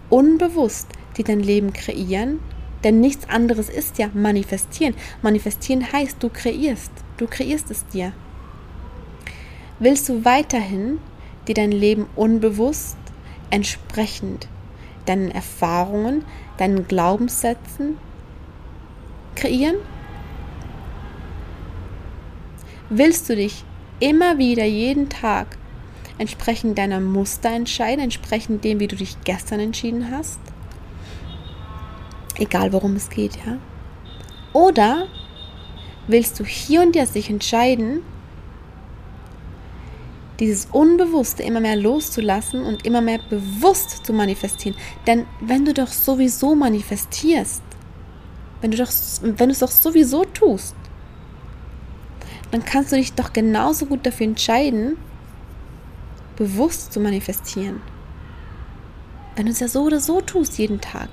unbewusst 0.09 0.89
dir 1.19 1.25
dein 1.25 1.41
Leben 1.41 1.75
kreieren? 1.75 2.41
Denn 2.85 3.01
nichts 3.01 3.29
anderes 3.29 3.71
ist 3.71 3.99
ja 3.99 4.11
manifestieren. 4.13 4.95
Manifestieren 5.23 5.91
heißt, 5.91 6.23
du 6.23 6.29
kreierst. 6.29 6.93
Du 7.17 7.27
kreierst 7.27 7.71
es 7.71 7.87
dir. 7.87 8.13
Willst 9.79 10.09
du 10.09 10.25
weiterhin 10.25 10.99
dir 11.49 11.55
dein 11.55 11.73
Leben 11.73 12.07
unbewusst 12.15 12.99
entsprechend 13.51 14.49
deinen 15.07 15.31
Erfahrungen, 15.31 16.25
deinen 16.59 16.87
Glaubenssätzen 16.87 17.97
kreieren? 19.35 19.77
Willst 22.91 23.29
du 23.29 23.37
dich 23.37 23.65
immer 23.99 24.39
wieder 24.39 24.65
jeden 24.65 25.09
Tag 25.09 25.57
entsprechend 26.19 26.79
deiner 26.79 27.01
Muster 27.01 27.51
entscheiden, 27.51 28.05
entsprechend 28.05 28.63
dem, 28.63 28.79
wie 28.79 28.89
du 28.89 28.97
dich 28.97 29.17
gestern 29.25 29.61
entschieden 29.61 30.11
hast? 30.11 30.39
Egal 32.37 32.73
worum 32.73 32.97
es 32.97 33.09
geht, 33.11 33.37
ja? 33.37 33.59
Oder 34.53 35.07
willst 36.07 36.39
du 36.39 36.45
hier 36.45 36.83
und 36.83 36.95
jetzt 36.97 37.13
sich 37.13 37.31
entscheiden, 37.31 38.03
dieses 40.41 40.67
Unbewusste 40.67 41.43
immer 41.43 41.61
mehr 41.61 41.77
loszulassen 41.77 42.63
und 42.65 42.85
immer 42.85 43.01
mehr 43.01 43.21
bewusst 43.31 44.05
zu 44.05 44.13
manifestieren. 44.13 44.77
Denn 45.07 45.27
wenn 45.41 45.65
du 45.65 45.73
doch 45.73 45.89
sowieso 45.89 46.55
manifestierst, 46.55 47.63
wenn 48.61 48.71
du, 48.71 48.77
doch, 48.79 48.91
wenn 49.21 49.49
du 49.49 49.53
es 49.53 49.61
doch 49.61 49.71
sowieso 49.71 50.25
tust, 50.25 50.75
dann 52.51 52.65
kannst 52.65 52.93
du 52.93 52.97
dich 52.97 53.13
doch 53.13 53.33
genauso 53.33 53.87
gut 53.87 54.07
dafür 54.07 54.27
entscheiden, 54.27 54.97
bewusst 56.37 56.93
zu 56.93 57.01
manifestieren. 57.01 57.81
Wenn 59.37 59.47
du 59.47 59.53
es 59.53 59.61
ja 59.61 59.69
so 59.69 59.83
oder 59.83 60.01
so 60.01 60.21
tust 60.21 60.59
jeden 60.59 60.81
Tag, 60.81 61.09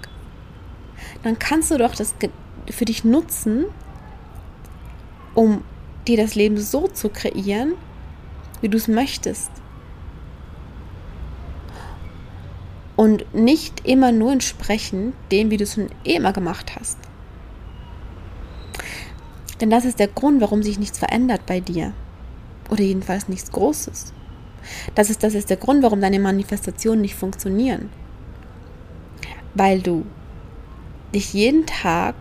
dann 1.23 1.37
kannst 1.39 1.71
du 1.71 1.77
doch 1.77 1.95
das 1.95 2.15
für 2.69 2.85
dich 2.85 3.03
nutzen, 3.03 3.65
um 5.33 5.63
dir 6.07 6.17
das 6.17 6.35
Leben 6.35 6.57
so 6.57 6.87
zu 6.87 7.09
kreieren, 7.09 7.73
wie 8.61 8.69
du 8.69 8.77
es 8.77 8.87
möchtest. 8.87 9.51
Und 12.95 13.33
nicht 13.33 13.85
immer 13.87 14.11
nur 14.11 14.33
entsprechend 14.33 15.15
dem, 15.31 15.49
wie 15.49 15.57
du 15.57 15.63
es 15.63 15.73
schon 15.73 15.89
eh 16.03 16.15
immer 16.15 16.33
gemacht 16.33 16.75
hast. 16.79 16.97
Denn 19.59 19.69
das 19.69 19.85
ist 19.85 19.99
der 19.99 20.07
Grund, 20.07 20.41
warum 20.41 20.63
sich 20.63 20.79
nichts 20.79 20.99
verändert 20.99 21.45
bei 21.45 21.59
dir. 21.59 21.93
Oder 22.69 22.81
jedenfalls 22.81 23.27
nichts 23.27 23.51
Großes. 23.51 24.13
Das 24.95 25.09
ist, 25.09 25.23
das 25.23 25.33
ist 25.33 25.49
der 25.49 25.57
Grund, 25.57 25.83
warum 25.83 26.01
deine 26.01 26.19
Manifestationen 26.19 27.01
nicht 27.01 27.15
funktionieren. 27.15 27.89
Weil 29.53 29.81
du 29.81 30.05
dich 31.13 31.33
jeden 31.33 31.65
Tag 31.65 32.15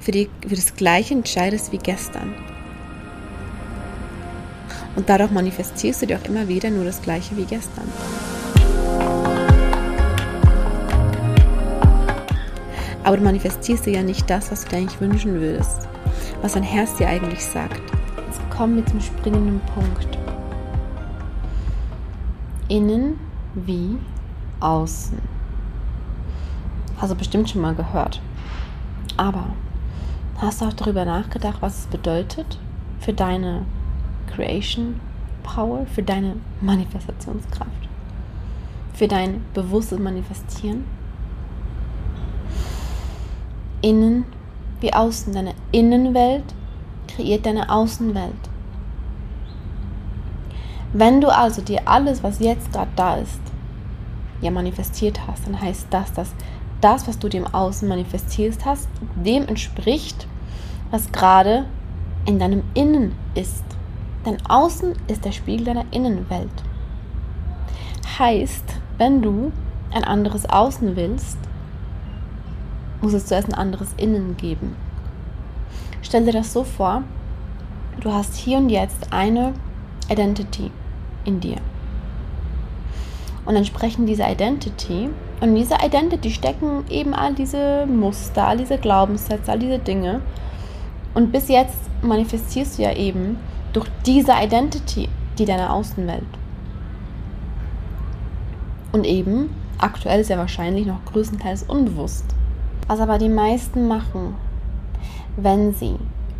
für, 0.00 0.12
die, 0.12 0.30
für 0.46 0.54
das 0.54 0.74
Gleiche 0.76 1.14
entscheidest 1.14 1.72
wie 1.72 1.78
gestern. 1.78 2.34
Und 4.94 5.08
dadurch 5.08 5.30
manifestierst 5.30 6.02
du 6.02 6.06
dir 6.06 6.18
auch 6.18 6.24
immer 6.24 6.48
wieder 6.48 6.70
nur 6.70 6.84
das 6.84 7.02
Gleiche 7.02 7.36
wie 7.36 7.44
gestern. 7.44 7.90
Aber 13.04 13.16
du 13.18 13.22
manifestierst 13.22 13.86
dir 13.86 13.92
ja 13.92 14.02
nicht 14.02 14.28
das, 14.28 14.50
was 14.50 14.64
du 14.64 14.70
dir 14.70 14.78
eigentlich 14.78 15.00
wünschen 15.00 15.34
würdest, 15.34 15.86
was 16.40 16.54
dein 16.54 16.62
Herz 16.62 16.96
dir 16.96 17.08
eigentlich 17.08 17.44
sagt. 17.44 17.80
Jetzt 18.26 18.40
kommen 18.50 18.76
wir 18.76 18.86
zum 18.86 19.00
springenden 19.00 19.60
Punkt. 19.74 20.18
Innen 22.68 23.18
wie 23.54 23.96
außen. 24.60 25.35
Hast 26.98 27.10
du 27.10 27.14
bestimmt 27.16 27.50
schon 27.50 27.60
mal 27.60 27.74
gehört. 27.74 28.20
Aber 29.16 29.46
hast 30.38 30.60
du 30.60 30.66
auch 30.66 30.72
darüber 30.72 31.04
nachgedacht, 31.04 31.58
was 31.60 31.80
es 31.80 31.86
bedeutet 31.86 32.58
für 33.00 33.12
deine 33.12 33.62
Creation 34.34 35.00
Power, 35.42 35.86
für 35.86 36.02
deine 36.02 36.36
Manifestationskraft, 36.60 37.70
für 38.94 39.08
dein 39.08 39.44
bewusstes 39.54 39.98
Manifestieren. 39.98 40.84
Innen 43.80 44.24
wie 44.80 44.92
außen. 44.92 45.32
Deine 45.32 45.54
Innenwelt 45.72 46.44
kreiert 47.08 47.46
deine 47.46 47.70
Außenwelt. 47.70 48.32
Wenn 50.92 51.20
du 51.20 51.28
also 51.28 51.62
dir 51.62 51.82
alles, 51.86 52.22
was 52.22 52.38
jetzt 52.40 52.72
gerade 52.72 52.90
da 52.96 53.16
ist, 53.16 53.40
ja 54.40 54.50
manifestiert 54.50 55.20
hast, 55.26 55.46
dann 55.46 55.60
heißt 55.60 55.86
das, 55.90 56.12
dass 56.12 56.34
das, 56.80 57.08
was 57.08 57.18
du 57.18 57.28
im 57.28 57.46
Außen 57.46 57.88
manifestierst 57.88 58.64
hast, 58.64 58.88
dem 59.16 59.46
entspricht, 59.46 60.26
was 60.90 61.10
gerade 61.12 61.66
in 62.26 62.38
deinem 62.38 62.62
Innen 62.74 63.14
ist. 63.34 63.64
Dein 64.24 64.44
Außen 64.46 64.94
ist 65.08 65.24
der 65.24 65.32
Spiegel 65.32 65.66
deiner 65.66 65.84
Innenwelt. 65.92 66.50
Heißt, 68.18 68.64
wenn 68.98 69.22
du 69.22 69.52
ein 69.92 70.04
anderes 70.04 70.48
Außen 70.48 70.96
willst, 70.96 71.38
muss 73.00 73.12
es 73.12 73.26
zuerst 73.26 73.48
ein 73.48 73.54
anderes 73.54 73.94
Innen 73.96 74.36
geben. 74.36 74.74
Stell 76.02 76.24
dir 76.24 76.32
das 76.32 76.52
so 76.52 76.64
vor, 76.64 77.02
du 78.00 78.12
hast 78.12 78.36
hier 78.36 78.58
und 78.58 78.68
jetzt 78.68 79.12
eine 79.12 79.54
Identity 80.08 80.70
in 81.24 81.40
dir. 81.40 81.58
Und 83.44 83.54
entsprechend 83.54 84.08
dieser 84.08 84.30
Identity, 84.30 85.08
und 85.40 85.48
in 85.48 85.54
dieser 85.56 85.84
Identity 85.84 86.30
stecken 86.30 86.84
eben 86.88 87.12
all 87.14 87.34
diese 87.34 87.86
Muster, 87.86 88.46
all 88.46 88.56
diese 88.56 88.78
Glaubenssätze, 88.78 89.52
all 89.52 89.58
diese 89.58 89.78
Dinge. 89.78 90.22
Und 91.14 91.30
bis 91.30 91.48
jetzt 91.48 91.90
manifestierst 92.02 92.78
du 92.78 92.82
ja 92.82 92.92
eben 92.94 93.38
durch 93.72 93.86
diese 94.06 94.32
Identity, 94.32 95.08
die 95.38 95.44
deine 95.44 95.70
Außenwelt. 95.70 96.24
Und 98.92 99.04
eben, 99.04 99.50
aktuell 99.78 100.24
sehr 100.24 100.38
wahrscheinlich 100.38 100.86
noch 100.86 101.04
größtenteils 101.04 101.64
unbewusst. 101.64 102.24
Was 102.86 103.00
aber 103.00 103.18
die 103.18 103.28
meisten 103.28 103.88
machen, 103.88 104.34
wenn 105.36 105.74
sie 105.74 105.96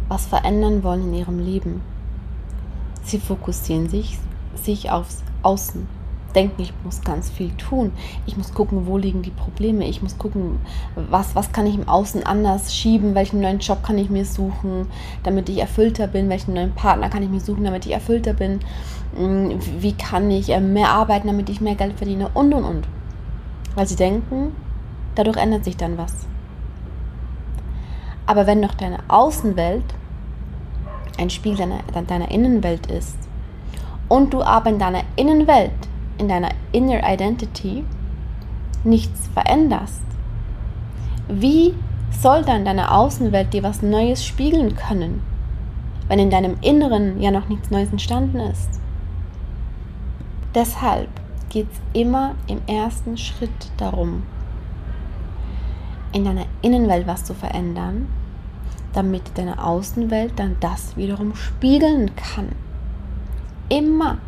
was 0.09 0.27
verändern 0.27 0.83
wollen 0.83 1.09
in 1.09 1.15
ihrem 1.15 1.39
Leben, 1.39 1.83
sie 3.03 3.19
fokussieren 3.19 3.91
sich, 3.91 4.19
sich 4.55 4.91
aufs 4.91 5.23
Außen 5.43 5.96
denken, 6.37 6.63
ich 6.63 6.73
muss 6.85 7.01
ganz 7.01 7.31
viel 7.31 7.51
tun. 7.55 7.93
Ich 8.27 8.37
muss 8.37 8.53
gucken, 8.53 8.87
wo 8.87 8.99
liegen 8.99 9.23
die 9.23 9.31
Probleme. 9.31 9.89
Ich 9.89 10.03
muss 10.03 10.19
gucken, 10.19 10.61
was, 10.95 11.35
was 11.35 11.51
kann 11.51 11.67
ich 11.67 11.75
im 11.75 11.89
Außen 11.89 12.25
anders 12.25 12.75
schieben, 12.75 13.15
welchen 13.15 13.41
neuen 13.41 13.59
Job 13.59 13.83
kann 13.83 13.99
ich 13.99 14.11
mir 14.11 14.25
suchen, 14.25 14.87
damit 15.23 15.49
ich 15.49 15.59
erfüllter 15.59 16.07
bin, 16.07 16.29
welchen 16.29 16.55
neuen 16.55 16.75
Partner 16.75 17.09
kann 17.09 17.23
ich 17.23 17.31
mir 17.31 17.41
suchen, 17.41 17.65
damit 17.65 17.87
ich 17.87 17.93
erfüllter 17.93 18.35
bin. 18.35 18.61
Mm, 19.19 19.53
wie 19.81 19.95
kann 19.95 20.31
ich 20.31 20.51
äh, 20.51 20.61
mehr 20.61 20.91
arbeiten, 20.91 21.27
damit 21.27 21.49
ich 21.49 21.61
mehr 21.61 21.75
Geld 21.75 21.95
verdiene 21.95 22.29
und 22.35 22.53
und 22.53 22.65
und. 22.65 22.89
Weil 23.75 23.87
sie 23.87 23.97
denken, 23.97 24.53
dadurch 25.15 25.39
ändert 25.39 25.65
sich 25.65 25.77
dann 25.77 25.97
was. 25.97 26.15
Aber 28.27 28.47
wenn 28.47 28.61
doch 28.61 28.75
deine 28.75 28.99
Außenwelt 29.09 29.85
ein 31.19 31.31
Spiegel 31.31 31.59
deiner, 31.59 32.03
deiner 32.03 32.31
Innenwelt 32.31 32.87
ist 32.89 33.17
und 34.09 34.35
du 34.35 34.43
aber 34.43 34.71
in 34.71 34.79
deiner 34.79 35.03
Innenwelt 35.17 35.73
in 36.19 36.29
deiner 36.29 36.51
Inner 36.73 37.01
Identity 37.09 37.85
nichts 38.85 39.29
veränderst, 39.29 40.03
wie 41.29 41.75
soll 42.11 42.43
dann 42.43 42.65
deine 42.65 42.93
Außenwelt 42.93 43.53
dir 43.53 43.63
was 43.63 43.83
Neues 43.83 44.25
spiegeln 44.25 44.77
können, 44.77 45.23
wenn 46.09 46.19
in 46.19 46.31
deinem 46.31 46.57
Inneren 46.61 47.21
ja 47.21 47.31
noch 47.31 47.49
nichts 47.49 47.71
Neues 47.71 47.91
entstanden 47.91 48.39
ist? 48.39 48.81
Deshalb 50.55 51.11
geht 51.51 51.67
es 51.71 52.01
immer 52.01 52.35
im 52.47 52.61
ersten 52.67 53.19
Schritt 53.19 53.71
darum, 53.77 54.23
in 56.13 56.25
deiner 56.25 56.47
Innenwelt 56.63 57.07
was 57.07 57.25
zu 57.25 57.35
verändern, 57.35 58.09
damit 58.93 59.23
deine 59.35 59.63
Außenwelt 59.63 60.33
dann 60.37 60.57
das 60.61 60.97
wiederum 60.97 61.35
spiegeln 61.35 62.13
kann. 62.17 62.49
Immer 63.69 64.19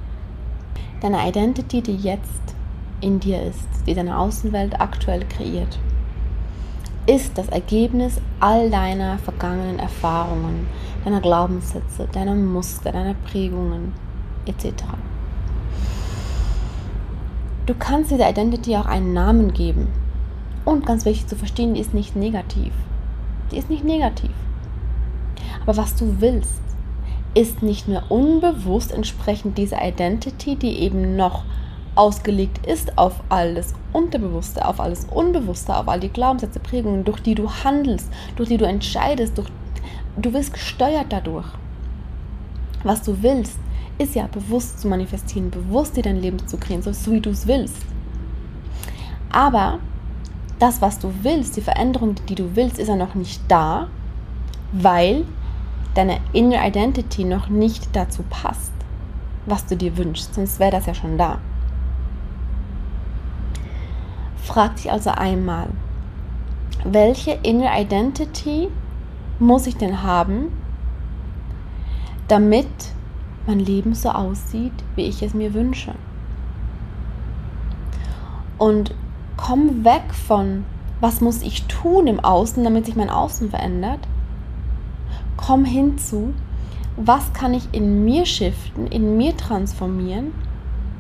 deine 1.01 1.29
Identity, 1.29 1.83
die 1.83 1.97
jetzt 1.97 2.55
in 3.01 3.21
dir 3.21 3.43
ist, 3.43 3.69
die 3.87 3.95
deine 3.95 4.19
Außenwelt 4.19 4.81
aktuell 4.81 5.25
kreiert, 5.27 5.79
ist 7.07 7.39
das 7.39 7.49
Ergebnis 7.49 8.21
all 8.41 8.71
deiner 8.71 9.19
vergangenen 9.19 9.79
Erfahrungen, 9.79 10.67
deiner 11.05 11.21
Glaubenssätze, 11.21 12.07
deiner 12.13 12.35
Muster, 12.35 12.93
deiner 12.93 13.15
Prägungen 13.15 13.95
etc. 14.47 14.85
Du 17.67 17.75
kannst 17.75 18.11
dieser 18.11 18.29
Identity 18.29 18.77
auch 18.77 18.87
einen 18.87 19.13
Namen 19.13 19.53
geben. 19.53 19.89
Und 20.65 20.85
ganz 20.85 21.05
wichtig 21.05 21.29
zu 21.29 21.37
verstehen, 21.37 21.75
die 21.75 21.81
ist 21.81 21.95
nicht 21.95 22.15
negativ. 22.15 22.73
Die 23.51 23.57
ist 23.57 23.71
nicht 23.71 23.85
negativ. 23.85 24.31
Aber 25.63 25.77
was 25.77 25.95
du 25.95 26.21
willst, 26.21 26.61
ist 27.39 27.63
nicht 27.63 27.87
mehr 27.87 28.11
unbewusst 28.11 28.91
entsprechend 28.91 29.59
dieser 29.59 29.87
Identity, 29.87 30.57
die 30.57 30.81
eben 30.81 31.15
noch 31.15 31.45
ausgelegt 31.95 32.67
ist 32.67 32.99
auf 32.99 33.21
alles 33.29 33.75
Unterbewusste, 33.93 34.67
auf 34.67 34.81
alles 34.81 35.07
Unbewusste, 35.09 35.77
auf 35.77 35.87
all 35.87 36.01
die 36.01 36.09
Glaubenssätze, 36.09 36.59
Prägungen, 36.59 37.05
durch 37.05 37.21
die 37.21 37.37
du 37.37 37.49
handelst, 37.49 38.11
durch 38.35 38.49
die 38.49 38.57
du 38.57 38.65
entscheidest, 38.65 39.39
durch, 39.39 39.49
du 40.17 40.33
wirst 40.33 40.53
gesteuert 40.53 41.07
dadurch. 41.11 41.47
Was 42.83 43.03
du 43.03 43.23
willst, 43.23 43.59
ist 43.99 44.17
ja 44.17 44.27
bewusst 44.27 44.81
zu 44.81 44.89
manifestieren, 44.89 45.51
bewusst 45.51 45.97
dir 45.97 46.03
dein 46.03 46.21
Leben 46.21 46.45
zu 46.45 46.57
kreieren, 46.57 46.83
so, 46.83 46.93
so 46.93 47.13
wie 47.13 47.21
du 47.21 47.31
es 47.31 47.47
willst. 47.47 47.77
Aber 49.31 49.79
das, 50.59 50.83
was 50.83 50.99
du 50.99 51.13
willst, 51.23 51.57
die 51.57 51.61
Veränderung, 51.61 52.17
die 52.29 52.35
du 52.35 52.57
willst, 52.57 52.81
ist 52.81 52.89
ja 52.89 52.97
noch 52.97 53.15
nicht 53.15 53.41
da, 53.47 53.87
weil 54.73 55.25
deine 55.99 56.21
Inner 56.33 56.65
Identity 56.65 57.25
noch 57.25 57.49
nicht 57.49 57.89
dazu 57.95 58.23
passt. 58.31 58.73
was 59.47 59.65
du 59.67 59.77
dir 59.77 59.97
wünschst, 59.97 60.35
sonst 60.35 60.61
wäre 60.61 60.71
das 60.71 60.87
ja 60.87 60.95
schon 60.95 61.17
da. 61.17 61.39
Frag 64.37 64.77
dich 64.77 64.93
also 64.93 65.11
einmal, 65.11 65.69
welche 66.85 67.33
Inner 67.33 67.79
Identity 67.79 68.69
muss 69.39 69.67
ich 69.67 69.77
denn 69.77 70.03
haben, 70.03 70.53
damit 72.29 72.69
mein 73.47 73.59
Leben 73.59 73.95
so 73.95 74.11
aussieht, 74.11 74.73
wie 74.97 75.07
ich 75.07 75.23
es 75.23 75.33
mir 75.33 75.55
wünsche? 75.55 75.95
Und 78.59 78.95
komm 79.37 79.85
weg 79.85 80.13
von, 80.27 80.65
was 81.01 81.21
muss 81.21 81.43
ich 81.43 81.65
tun 81.67 82.07
im 82.07 82.21
Außen, 82.21 82.63
damit 82.65 82.87
sich 82.87 82.97
mein 82.97 83.11
Außen 83.11 83.51
verändert. 83.51 84.01
Komm 85.39 85.65
hinzu, 85.65 86.35
was 86.97 87.33
kann 87.33 87.55
ich 87.55 87.69
in 87.73 88.05
mir 88.05 88.27
shiften, 88.27 88.89
in 88.89 89.17
mir 89.17 89.37
transformieren, 89.37 90.35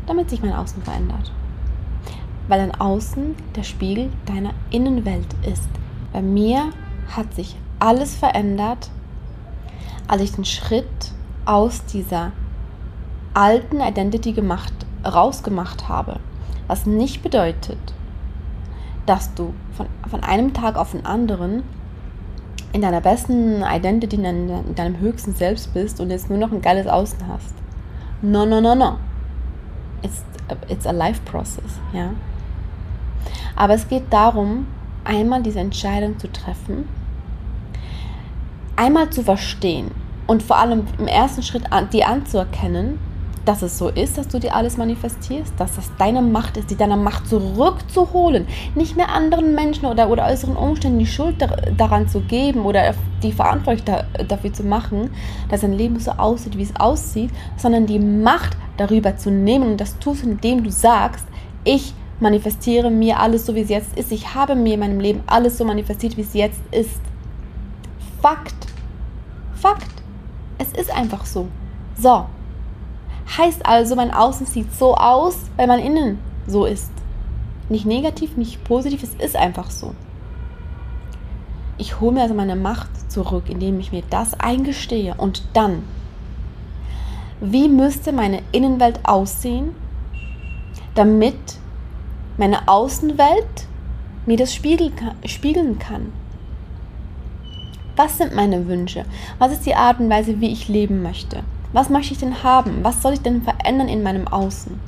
damit 0.07 0.31
sich 0.31 0.41
mein 0.41 0.55
Außen 0.55 0.83
verändert. 0.83 1.33
Weil 2.47 2.61
ein 2.61 2.81
Außen 2.81 3.35
der 3.57 3.65
Spiegel 3.65 4.11
deiner 4.25 4.55
Innenwelt 4.71 5.27
ist. 5.43 5.69
Bei 6.13 6.23
mir 6.23 6.71
hat 7.15 7.35
sich 7.35 7.57
alles 7.81 8.15
verändert, 8.15 8.91
als 10.07 10.23
ich 10.23 10.33
den 10.33 10.45
Schritt 10.45 11.13
aus 11.45 11.85
dieser 11.85 12.33
alten 13.35 13.81
Identity 13.81 14.33
gemacht, 14.33 14.73
rausgemacht 15.05 15.89
habe. 15.89 16.21
Was 16.69 16.87
nicht 16.87 17.23
bedeutet, 17.23 17.79
dass 19.05 19.35
du 19.35 19.53
von, 19.73 19.87
von 20.09 20.23
einem 20.23 20.55
Tag 20.55 20.77
auf 20.77 20.93
den 20.93 21.05
anderen 21.05 21.65
in 22.73 22.83
deiner 22.83 23.01
besten 23.01 23.63
Identity, 23.63 24.17
in, 24.17 24.25
in 24.25 24.75
deinem 24.75 25.01
höchsten 25.01 25.35
Selbst 25.35 25.73
bist 25.73 26.01
und 26.01 26.11
jetzt 26.11 26.29
nur 26.29 26.39
noch 26.39 26.53
ein 26.53 26.61
geiles 26.61 26.87
Außen 26.87 27.27
hast. 27.27 27.55
No, 28.21 28.45
no, 28.45 28.61
no, 28.61 28.75
no. 28.75 28.99
It's, 30.03 30.25
it's 30.69 30.87
a 30.87 30.93
life 30.93 31.21
process, 31.25 31.79
ja. 31.93 32.11
Aber 33.57 33.75
es 33.75 33.89
geht 33.89 34.05
darum, 34.11 34.67
einmal 35.05 35.43
diese 35.43 35.61
Entscheidung 35.61 36.19
zu 36.19 36.31
treffen, 36.31 36.89
einmal 38.77 39.11
zu 39.11 39.23
verstehen 39.23 39.91
und 40.27 40.43
vor 40.43 40.59
allem 40.59 40.87
im 40.99 41.09
ersten 41.09 41.43
Schritt 41.43 41.65
die 41.93 42.05
anzuerkennen, 42.05 42.99
dass 43.49 43.63
es 43.63 43.79
so 43.79 43.89
ist, 43.89 44.19
dass 44.19 44.29
du 44.29 44.39
dir 44.39 44.55
alles 44.55 44.77
manifestierst, 44.77 45.55
dass 45.57 45.77
das 45.77 45.91
deine 45.97 46.21
Macht 46.21 46.59
ist, 46.59 46.71
die 46.71 46.77
deiner 46.77 46.99
Macht 46.99 47.27
zurückzuholen, 47.29 48.47
nicht 48.75 48.95
mehr 48.95 49.09
anderen 49.09 49.55
Menschen 49.55 49.87
oder, 49.87 50.11
oder 50.11 50.27
äußeren 50.27 50.55
Umständen 50.55 50.99
die 50.99 51.07
Schuld 51.07 51.37
daran 51.79 52.09
zu 52.09 52.21
geben 52.21 52.67
oder 52.67 52.95
die 53.23 53.33
Verantwortung 53.33 53.87
da, 53.87 54.05
dafür 54.25 54.53
zu 54.53 54.65
machen, 54.65 55.11
dass 55.49 55.63
dein 55.63 55.73
Leben 55.73 55.99
so 55.99 56.11
aussieht, 56.11 56.59
wie 56.59 56.63
es 56.63 56.77
aussieht, 56.77 57.31
sondern 57.57 57.87
die 57.87 57.99
Macht 57.99 58.55
darüber 58.77 59.17
zu 59.17 59.31
nehmen 59.31 59.71
und 59.71 59.81
das 59.81 59.99
tust, 59.99 60.25
indem 60.25 60.63
du 60.63 60.71
sagst, 60.71 61.25
ich 61.65 61.95
manifestiere 62.21 62.91
mir 62.91 63.19
alles 63.19 63.47
so, 63.47 63.55
wie 63.55 63.63
es 63.63 63.71
jetzt 63.71 63.97
ist. 63.97 64.13
Ich 64.13 64.35
habe 64.35 64.57
mir 64.57 64.75
in 64.75 64.81
meinem 64.81 65.01
Leben 65.01 65.23
alles 65.27 65.57
so 65.57 65.65
manifestiert, 65.65 66.19
wie 66.19 66.23
es 66.23 66.35
jetzt 66.35 66.61
ist. 66.71 67.01
Fakt. 68.21 68.67
Fakt. 69.55 69.89
Es 70.59 70.71
ist 70.73 70.95
einfach 70.95 71.25
so. 71.25 71.49
So, 71.99 72.27
Heißt 73.37 73.67
also, 73.67 73.95
mein 73.95 74.13
Außen 74.13 74.47
sieht 74.47 74.73
so 74.73 74.95
aus, 74.95 75.37
weil 75.57 75.67
mein 75.67 75.81
Innen 75.81 76.19
so 76.47 76.65
ist. 76.65 76.91
Nicht 77.69 77.85
negativ, 77.85 78.37
nicht 78.37 78.65
positiv, 78.65 79.03
es 79.03 79.15
ist 79.15 79.37
einfach 79.37 79.71
so. 79.71 79.95
Ich 81.77 82.01
hole 82.01 82.13
mir 82.13 82.23
also 82.23 82.35
meine 82.35 82.57
Macht 82.57 82.89
zurück, 83.11 83.45
indem 83.49 83.79
ich 83.79 83.93
mir 83.93 84.03
das 84.09 84.39
eingestehe. 84.41 85.15
Und 85.17 85.45
dann, 85.53 85.83
wie 87.41 87.69
müsste 87.69 88.13
meine 88.13 88.43
Innenwelt 88.51 89.01
aussehen, 89.05 89.75
damit 90.95 91.37
meine 92.37 92.67
Außenwelt 92.67 93.67
mir 94.27 94.37
das 94.37 94.55
spiegeln 94.55 95.79
kann? 95.79 96.13
Was 97.95 98.17
sind 98.17 98.35
meine 98.35 98.67
Wünsche? 98.67 99.05
Was 99.39 99.53
ist 99.53 99.67
die 99.67 99.75
Art 99.75 100.01
und 100.01 100.09
Weise, 100.09 100.41
wie 100.41 100.53
ich 100.53 100.69
leben 100.69 101.03
möchte? 101.03 101.43
Was 101.73 101.91
möchte 101.91 102.15
ich 102.15 102.21
denn 102.21 102.43
haben? 102.43 102.83
Was 102.83 103.03
soll 103.03 103.13
ich 103.13 103.23
denn 103.23 103.43
verändern 103.43 103.89
in 103.89 104.03
meinem 104.03 104.27
Außen? 104.27 104.79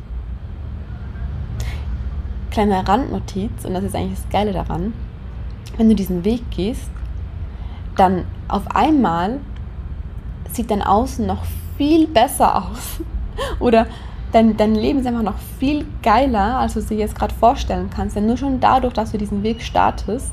Kleine 2.51 2.87
Randnotiz, 2.89 3.64
und 3.64 3.74
das 3.74 3.85
ist 3.85 3.95
eigentlich 3.95 4.18
das 4.18 4.31
Geile 4.31 4.53
daran, 4.53 4.93
wenn 5.76 5.89
du 5.89 5.95
diesen 5.95 6.24
Weg 6.24 6.51
gehst, 6.51 6.91
dann 7.97 8.24
auf 8.49 8.74
einmal 8.74 9.41
sieht 10.53 10.70
dein 10.70 10.83
Außen 10.83 11.26
noch 11.26 11.43
viel 11.76 12.07
besser 12.07 12.57
aus. 12.57 13.01
Oder 13.61 13.87
dein, 14.33 14.57
dein 14.57 14.74
Leben 14.74 15.01
ist 15.01 15.07
einfach 15.07 15.22
noch 15.22 15.39
viel 15.59 15.87
geiler, 16.03 16.59
als 16.59 16.74
du 16.74 16.81
es 16.81 16.87
dir 16.87 16.97
jetzt 16.97 17.14
gerade 17.14 17.35
vorstellen 17.35 17.91
kannst. 17.95 18.16
Denn 18.16 18.26
nur 18.26 18.37
schon 18.37 18.59
dadurch, 18.59 18.95
dass 18.95 19.12
du 19.12 19.18
diesen 19.18 19.43
Weg 19.43 19.62
startest, 19.62 20.33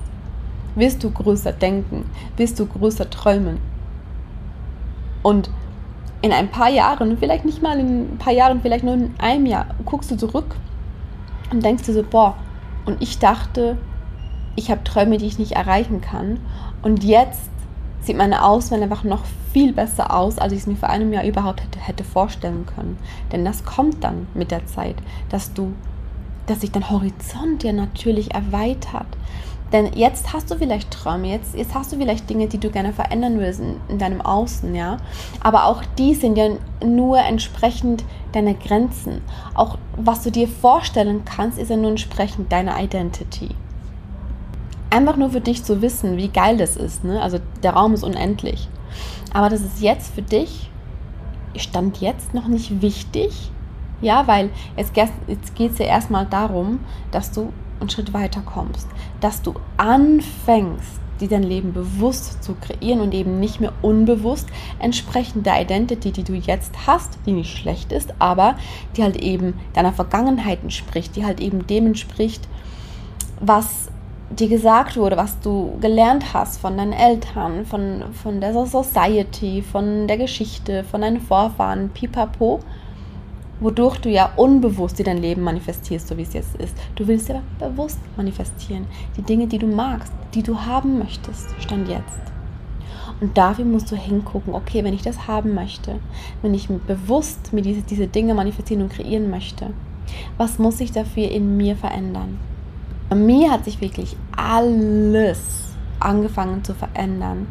wirst 0.76 1.04
du 1.04 1.12
größer 1.12 1.52
denken, 1.52 2.06
wirst 2.36 2.60
du 2.60 2.66
größer 2.66 3.10
träumen. 3.10 3.60
Und 5.24 5.50
in 6.22 6.32
ein 6.32 6.49
paar 6.49 6.70
Jahren, 6.70 7.18
vielleicht 7.18 7.45
nicht 7.45 7.61
mal 7.61 7.80
in 7.80 8.13
ein 8.13 8.18
paar 8.18 8.34
Jahren, 8.34 8.61
vielleicht 8.61 8.84
nur 8.84 8.95
in 8.95 9.13
einem 9.20 9.45
Jahr, 9.45 9.68
guckst 9.86 10.09
du 10.11 10.18
zurück 10.18 10.55
und 11.51 11.63
denkst 11.63 11.84
dir 11.84 11.93
so, 11.93 12.03
boah, 12.03 12.36
und 12.86 13.01
ich 13.01 13.20
dachte, 13.20 13.78
ich 14.55 14.72
habe 14.72 14.84
Träume, 14.84 15.18
die 15.18 15.28
ich 15.28 15.39
nicht 15.39 15.53
erreichen 15.53 16.01
kann. 16.01 16.39
Und 16.82 17.03
jetzt 17.03 17.49
sieht 18.01 18.18
meine 18.18 18.43
Auswahl 18.43 18.82
einfach 18.82 19.03
noch 19.03 19.24
viel 19.53 19.74
besser 19.74 20.13
aus, 20.13 20.38
als 20.38 20.53
ich 20.53 20.59
es 20.59 20.68
mir 20.68 20.76
vor 20.76 20.89
einem 20.89 21.13
Jahr 21.13 21.26
überhaupt 21.26 21.61
hätte, 21.61 21.80
hätte 21.80 22.03
vorstellen 22.03 22.65
können. 22.65 22.97
Denn 23.32 23.45
das 23.45 23.63
kommt 23.65 24.03
dann 24.03 24.28
mit 24.34 24.51
der 24.51 24.65
Zeit, 24.65 24.95
dass 25.30 25.53
du, 25.53 25.74
dass 26.47 26.61
sich 26.61 26.72
dein 26.72 26.89
Horizont 26.89 27.63
ja 27.63 27.74
natürlich 27.74 28.34
erweitert, 28.34 29.07
denn 29.74 29.91
jetzt 29.93 30.32
hast 30.32 30.49
du 30.49 30.55
vielleicht 30.55 30.91
Träume, 30.91 31.30
jetzt, 31.30 31.55
jetzt 31.55 31.76
hast 31.76 31.91
du 31.91 31.97
vielleicht 31.97 32.30
Dinge, 32.30 32.47
die 32.47 32.57
du 32.57 32.70
gerne 32.70 32.93
verändern 32.93 33.39
willst 33.39 33.59
in, 33.59 33.76
in 33.89 33.97
deinem 33.97 34.22
Außen, 34.22 34.74
ja. 34.74 34.97
Aber 35.41 35.65
auch 35.65 35.84
die 35.97 36.13
sind 36.13 36.38
ja 36.38 36.49
nur 36.84 37.20
entsprechend 37.20 38.05
deiner 38.32 38.53
Grenzen. 38.53 39.22
Auch 39.55 39.78
was 39.97 40.24
du 40.24 40.32
dir 40.32 40.47
vorstellen 40.47 41.24
kannst, 41.26 41.59
ist 41.59 41.70
ja 41.70 41.76
nur 41.76 41.91
entsprechend 41.91 42.51
deiner 42.51 42.82
Identity. 42.82 43.49
Einfach 44.89 45.18
nur 45.18 45.32
für 45.32 45.41
dich 45.41 45.63
zu 45.63 45.82
wissen, 45.82 46.15
wie 46.15 46.30
geil 46.30 46.57
das 46.57 46.78
ist. 46.78 47.03
Ne? 47.03 47.22
Also 47.22 47.39
der 47.61 47.74
Raum 47.74 47.93
ist 47.93 48.03
unendlich. 48.03 48.70
Aber 49.34 49.49
das 49.49 49.61
ist 49.61 49.82
jetzt 49.82 50.15
für 50.15 50.22
dich, 50.22 50.70
stand 51.57 51.99
jetzt 51.99 52.34
noch 52.34 52.47
nicht 52.47 52.82
wichtig. 52.82 53.51
Ja, 53.99 54.28
weil 54.28 54.49
jetzt, 54.78 54.93
jetzt 54.95 55.55
geht 55.55 55.74
es 55.74 55.80
ja 55.80 55.86
erstmal 55.86 56.26
darum, 56.26 56.80
dass 57.11 57.32
du 57.32 57.51
einen 57.80 57.89
Schritt 57.89 58.13
weiter 58.13 58.41
kommst, 58.41 58.88
dass 59.19 59.41
du 59.41 59.53
anfängst, 59.78 60.99
dir 61.19 61.28
dein 61.28 61.43
Leben 61.43 61.73
bewusst 61.73 62.43
zu 62.43 62.55
kreieren 62.55 63.01
und 63.01 63.13
eben 63.13 63.39
nicht 63.39 63.59
mehr 63.59 63.73
unbewusst 63.82 64.47
entsprechend 64.80 65.45
der 65.45 65.61
Identity, 65.61 66.11
die 66.11 66.23
du 66.23 66.34
jetzt 66.34 66.73
hast, 66.86 67.17
die 67.25 67.32
nicht 67.32 67.57
schlecht 67.57 67.91
ist, 67.91 68.13
aber 68.19 68.55
die 68.95 69.03
halt 69.03 69.17
eben 69.17 69.55
deiner 69.73 69.93
Vergangenheit 69.93 70.59
entspricht, 70.61 71.15
die 71.15 71.25
halt 71.25 71.39
eben 71.39 71.65
dem 71.65 71.88
entspricht, 71.88 72.47
was 73.39 73.89
dir 74.30 74.49
gesagt 74.49 74.97
wurde, 74.97 75.17
was 75.17 75.39
du 75.39 75.78
gelernt 75.80 76.34
hast 76.34 76.59
von 76.59 76.78
deinen 76.78 76.93
Eltern, 76.93 77.65
von, 77.65 78.03
von 78.13 78.41
der 78.41 78.65
Society, 78.65 79.61
von 79.61 80.07
der 80.07 80.17
Geschichte, 80.17 80.84
von 80.84 81.01
deinen 81.01 81.21
Vorfahren, 81.21 81.89
pipapo 81.89 82.59
wodurch 83.60 83.97
du 83.99 84.10
ja 84.10 84.32
unbewusst 84.36 84.99
dir 84.99 85.03
dein 85.03 85.22
Leben 85.22 85.41
manifestierst, 85.41 86.08
so 86.08 86.18
wie 86.18 86.24
es 86.24 86.34
jetzt 86.34 86.55
ist. 86.58 86.76
Du 86.95 87.08
willst 87.08 87.30
ja 87.30 87.41
bewusst 87.60 87.99
manifestieren. 88.16 88.86
Die 89.16 89.22
Dinge, 89.22 89.47
die 89.47 89.58
du 89.58 89.68
magst, 89.68 90.14
die 90.34 90.43
du 90.43 90.60
haben 90.60 90.99
möchtest, 90.99 91.47
stand 91.60 91.88
jetzt. 91.88 92.20
Und 93.20 93.38
dafür 93.38 93.66
musst 93.66 93.91
du 93.91 93.95
hingucken, 93.95 94.53
okay, 94.53 94.84
wenn 94.84 94.93
ich 94.93 95.01
das 95.01 95.28
haben 95.28 95.55
möchte, 95.55 95.95
wenn 96.41 96.53
ich 96.53 96.68
bewusst 96.68 97.51
mir 97.51 97.62
diese, 97.62 97.82
diese 97.82 98.08
Dinge 98.08 98.36
manifestieren 98.36 98.84
und 98.84 98.93
kreieren 98.93 99.30
möchte, 99.30 99.72
was 100.38 100.60
muss 100.60 100.80
ich 100.80 100.91
dafür 100.91 101.30
in 101.30 101.58
mir 101.58 101.76
verändern? 101.76 102.38
Bei 103.10 103.16
mir 103.16 103.51
hat 103.51 103.66
sich 103.66 103.82
wirklich 103.82 104.16
alles 104.36 105.39
angefangen 105.99 106.64
zu 106.64 106.76
verändern, 106.76 107.47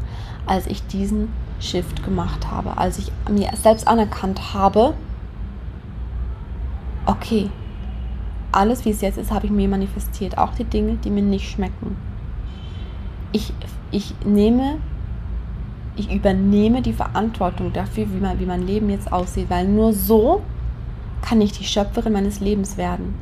als 0.47 0.67
ich 0.67 0.87
diesen 0.87 1.29
Shift 1.59 2.05
gemacht 2.05 2.51
habe, 2.51 2.77
als 2.77 2.99
ich 2.99 3.11
mir 3.29 3.51
selbst 3.57 3.89
anerkannt 3.89 4.55
habe, 4.55 4.95
okay, 7.07 7.51
alles 8.53 8.85
wie 8.85 8.91
es 8.91 9.01
jetzt 9.01 9.19
ist, 9.19 9.31
habe 9.31 9.47
ich 9.47 9.53
mir 9.53 9.69
manifestiert. 9.69 10.39
Auch 10.39 10.55
die 10.55 10.65
Dinge, 10.65 10.97
die 10.97 11.11
mir 11.11 11.23
nicht 11.23 11.51
schmecken. 11.51 11.97
Ich, 13.33 13.53
ich 13.91 14.15
nehme, 14.25 14.79
ich 15.97 16.13
übernehme 16.13 16.83
die 16.83 16.93
Verantwortung 16.93 17.73
dafür, 17.73 18.07
wie 18.13 18.21
mein, 18.21 18.39
wie 18.41 18.47
mein 18.47 18.67
Leben 18.67 18.91
jetzt 18.91 19.13
aussieht, 19.13 19.51
weil 19.51 19.67
nur 19.67 19.93
so 19.93 20.43
kann 21.23 21.41
ich 21.41 21.53
die 21.53 21.65
Schöpferin 21.65 22.13
meines 22.13 22.41
Lebens 22.41 22.77
werden. 22.77 23.15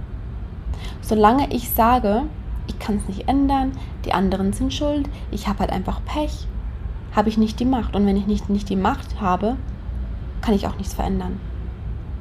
Solange 1.01 1.53
ich 1.53 1.71
sage, 1.71 2.23
ich 2.67 2.79
kann 2.79 2.97
es 2.97 3.09
nicht 3.09 3.29
ändern, 3.29 3.73
die 4.05 4.13
anderen 4.13 4.53
sind 4.53 4.73
schuld, 4.73 5.09
ich 5.31 5.49
habe 5.49 5.61
halt 5.61 5.71
einfach 5.71 6.01
Pech, 6.05 6.47
habe 7.15 7.29
ich 7.29 7.39
nicht 7.39 7.61
die 7.61 7.65
Macht. 7.65 7.95
Und 7.95 8.07
wenn 8.07 8.17
ich 8.17 8.27
nicht, 8.27 8.51
nicht 8.51 8.69
die 8.69 8.77
Macht 8.77 9.21
habe, 9.21 9.57
kann 10.41 10.55
ich 10.55 10.67
auch 10.67 10.77
nichts 10.77 10.95
verändern. 10.95 11.41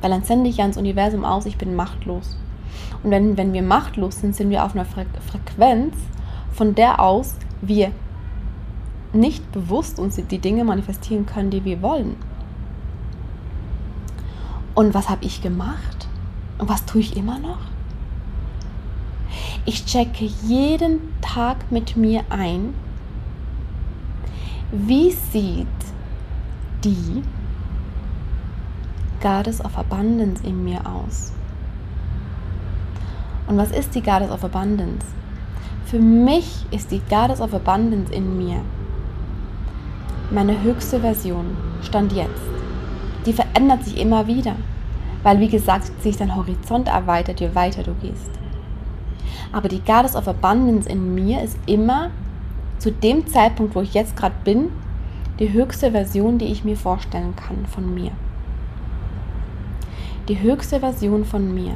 Weil 0.04 0.10
dann 0.10 0.24
sende 0.24 0.49
ich 0.49 0.58
ja 0.58 0.66
ins 0.66 0.76
Universum 0.76 1.24
aus, 1.24 1.45
ich 1.45 1.58
bin 1.58 1.78
machtlos. 1.78 2.36
Und 3.04 3.12
wenn, 3.12 3.38
wenn 3.38 3.54
wir 3.54 3.62
machtlos 3.62 4.20
sind, 4.20 4.36
sind 4.36 4.49
wir 4.49 4.66
auf 4.66 4.76
einer 4.76 4.84
Fre 4.84 5.06
Frequenz, 5.26 5.95
von 6.51 6.76
der 6.76 6.99
aus 6.99 7.38
wir 7.62 7.93
nicht 9.14 9.49
bewusst 9.54 9.99
uns 9.99 10.18
die 10.18 10.39
Dinge 10.39 10.66
manifestieren 10.66 11.26
können, 11.26 11.51
die 11.51 11.64
wir 11.64 11.82
wollen. 11.82 12.18
Und 14.76 14.93
was 14.93 15.08
habe 15.08 15.24
ich 15.24 15.41
gemacht? 15.41 16.10
Und 16.58 16.68
was 16.68 16.84
tue 16.84 16.99
ich 16.99 17.16
immer 17.16 17.39
noch? 17.39 17.60
Ich 19.64 19.86
checke 19.86 20.26
jeden 20.45 20.99
Tag 21.22 21.72
mit 21.72 21.95
mir 21.95 22.26
ein, 22.30 22.74
wie 24.70 25.12
sieht 25.12 25.68
die 26.84 27.24
Goddess 29.24 29.63
of 29.63 29.78
Abundance 29.78 30.43
in 30.45 30.63
mir 30.63 30.86
aus? 30.86 31.32
Und 33.47 33.57
was 33.57 33.71
ist 33.71 33.95
die 33.95 34.03
Goddess 34.03 34.30
of 34.30 34.43
Abundance? 34.43 35.07
Für 35.86 35.99
mich 35.99 36.65
ist 36.71 36.91
die 36.91 37.01
Goddess 37.09 37.41
of 37.41 37.53
Abundance 37.53 38.13
in 38.13 38.38
mir 38.38 38.61
meine 40.34 40.63
höchste 40.63 40.99
Version, 40.99 41.55
stand 41.84 42.11
jetzt. 42.11 42.41
Die 43.26 43.34
verändert 43.34 43.84
sich 43.86 43.99
immer 43.99 44.26
wieder, 44.26 44.55
weil 45.21 45.39
wie 45.39 45.47
gesagt 45.47 46.01
sich 46.01 46.17
dein 46.17 46.36
Horizont 46.36 46.88
erweitert, 46.88 47.39
je 47.39 47.53
weiter 47.53 47.84
du 47.84 47.93
gehst. 47.93 48.32
Aber 49.51 49.69
die 49.69 49.82
Goddess 49.82 50.15
of 50.15 50.28
Abundance 50.28 50.89
in 50.89 51.13
mir 51.13 51.43
ist 51.43 51.57
immer 51.67 52.09
zu 52.80 52.91
dem 52.91 53.28
Zeitpunkt, 53.28 53.76
wo 53.76 53.82
ich 53.82 53.93
jetzt 53.93 54.17
gerade 54.17 54.36
bin, 54.43 54.69
die 55.39 55.53
höchste 55.53 55.91
Version, 55.91 56.39
die 56.39 56.51
ich 56.51 56.63
mir 56.63 56.76
vorstellen 56.78 57.36
kann 57.36 57.65
von 57.67 57.93
mir. 57.93 58.11
Die 60.30 60.39
höchste 60.39 60.80
Version 60.80 61.26
von 61.26 61.53
mir. 61.53 61.76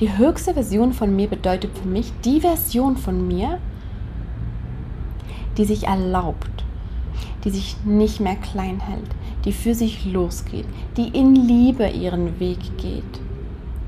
Die 0.00 0.18
höchste 0.18 0.52
Version 0.52 0.92
von 0.92 1.14
mir 1.14 1.28
bedeutet 1.28 1.70
für 1.78 1.86
mich 1.86 2.12
die 2.24 2.40
Version 2.40 2.96
von 2.96 3.28
mir, 3.28 3.60
die 5.56 5.64
sich 5.64 5.86
erlaubt, 5.86 6.64
die 7.44 7.50
sich 7.50 7.76
nicht 7.84 8.18
mehr 8.18 8.34
klein 8.34 8.80
hält, 8.80 9.10
die 9.44 9.52
für 9.52 9.74
sich 9.74 10.04
losgeht, 10.06 10.66
die 10.96 11.06
in 11.08 11.36
Liebe 11.36 11.86
ihren 11.86 12.40
Weg 12.40 12.58
geht, 12.78 13.20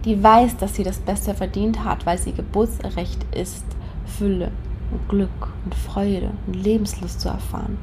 die 0.05 0.23
weiß, 0.23 0.59
dass 0.59 0.77
sie 0.77 0.85
das 0.85 1.01
Beste 1.01 1.35
verdient 1.35 1.85
hat, 1.85 2.07
weil 2.07 2.19
sie 2.19 2.33
Geburtsrecht 2.33 3.27
ist, 3.35 3.65
Fülle 4.05 4.53
und 4.93 5.09
Glück 5.09 5.49
und 5.65 5.75
Freude 5.75 6.31
und 6.47 6.63
Lebenslust 6.63 7.21
zu 7.21 7.29
erfahren. 7.29 7.77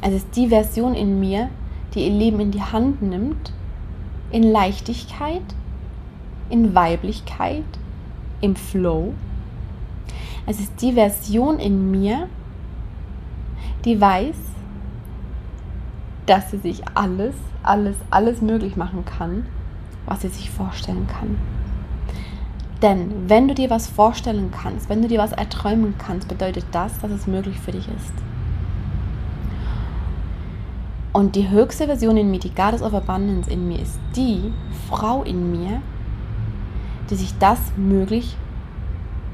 Es 0.00 0.12
ist 0.12 0.34
die 0.34 0.48
Version 0.48 0.94
in 0.94 1.20
mir, 1.20 1.50
die 1.94 2.04
ihr 2.04 2.12
Leben 2.12 2.40
in 2.40 2.50
die 2.50 2.62
Hand 2.62 3.00
nimmt, 3.02 3.52
in 4.32 4.42
Leichtigkeit, 4.42 5.42
in 6.50 6.74
Weiblichkeit, 6.74 7.64
im 8.40 8.56
Flow. 8.56 9.14
Es 10.46 10.58
ist 10.58 10.82
die 10.82 10.92
Version 10.92 11.58
in 11.58 11.90
mir, 11.90 12.28
die 13.84 14.00
weiß, 14.00 14.36
dass 16.26 16.50
sie 16.50 16.58
sich 16.58 16.82
alles, 16.94 17.34
alles, 17.62 17.96
alles 18.10 18.40
möglich 18.40 18.76
machen 18.76 19.04
kann, 19.04 19.46
was 20.06 20.22
sie 20.22 20.28
sich 20.28 20.50
vorstellen 20.50 21.06
kann. 21.06 21.38
Denn 22.80 23.28
wenn 23.28 23.46
du 23.46 23.54
dir 23.54 23.70
was 23.70 23.86
vorstellen 23.86 24.50
kannst, 24.50 24.88
wenn 24.88 25.02
du 25.02 25.08
dir 25.08 25.18
was 25.18 25.32
erträumen 25.32 25.94
kannst, 25.98 26.26
bedeutet 26.26 26.64
das, 26.72 26.98
dass 26.98 27.12
es 27.12 27.26
möglich 27.28 27.58
für 27.60 27.70
dich 27.70 27.86
ist. 27.86 28.31
Und 31.12 31.36
die 31.36 31.50
höchste 31.50 31.86
Version 31.86 32.16
in 32.16 32.30
mir, 32.30 32.40
die 32.40 32.54
Goddess 32.54 32.82
of 32.82 32.94
Abundance 32.94 33.50
in 33.50 33.68
mir, 33.68 33.78
ist 33.80 33.98
die 34.16 34.52
Frau 34.88 35.22
in 35.22 35.50
mir, 35.50 35.82
die 37.10 37.16
sich 37.16 37.36
das 37.38 37.60
möglich 37.76 38.36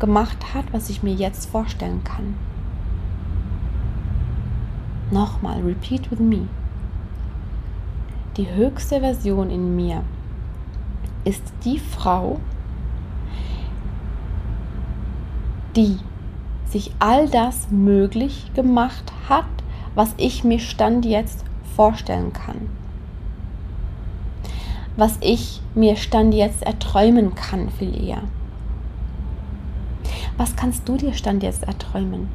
gemacht 0.01 0.55
hat, 0.55 0.64
was 0.72 0.91
ich 0.91 1.03
mir 1.03 1.14
jetzt 1.14 1.49
vorstellen 1.49 2.03
kann. 2.03 2.35
Nochmal, 5.11 5.62
repeat 5.62 6.11
with 6.11 6.18
me. 6.18 6.49
Die 8.37 8.49
höchste 8.53 9.01
Version 9.01 9.51
in 9.51 9.74
mir 9.76 10.03
ist 11.24 11.43
die 11.64 11.79
Frau, 11.79 12.41
die 15.76 15.99
sich 16.66 16.93
all 16.99 17.29
das 17.29 17.70
möglich 17.70 18.51
gemacht 18.55 19.12
hat, 19.29 19.47
was 19.95 20.14
ich 20.18 20.45
mir 20.45 20.59
Stand 20.59 21.05
jetzt 21.05 21.45
vorstellen 21.75 22.33
kann. 22.33 22.69
Was 24.97 25.16
ich 25.21 25.61
mir 25.75 25.97
Stand 25.97 26.35
jetzt 26.35 26.62
erträumen 26.62 27.35
kann, 27.35 27.71
viel 27.71 27.95
eher. 28.03 28.23
Was 30.37 30.57
kannst 30.57 30.89
du 30.89 30.97
dir 30.97 31.12
Stand 31.12 31.43
jetzt 31.43 31.64
erträumen? 31.64 32.29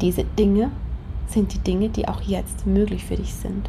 Diese 0.00 0.24
Dinge 0.24 0.70
sind 1.26 1.52
die 1.54 1.58
Dinge, 1.58 1.88
die 1.88 2.06
auch 2.06 2.20
jetzt 2.20 2.66
möglich 2.66 3.04
für 3.04 3.16
dich 3.16 3.34
sind. 3.34 3.68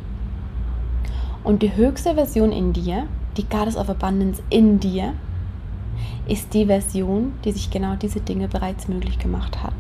Und 1.44 1.64
die 1.64 1.76
höchste 1.76 2.16
Version 2.16 2.52
in 2.52 2.74
dir, 2.74 3.08
die 3.38 3.48
Goddess 3.48 3.76
of 3.78 3.90
Abundance 3.90 4.42
in 4.50 4.80
dir, 4.80 5.14
ist 6.28 6.54
die 6.54 6.68
Version, 6.68 7.34
die 7.44 7.52
sich 7.52 7.72
genau 7.72 7.96
diese 7.96 8.20
Dinge 8.20 8.48
bereits 8.48 8.88
möglich 8.88 9.18
gemacht 9.18 9.64
hat. 9.64 9.74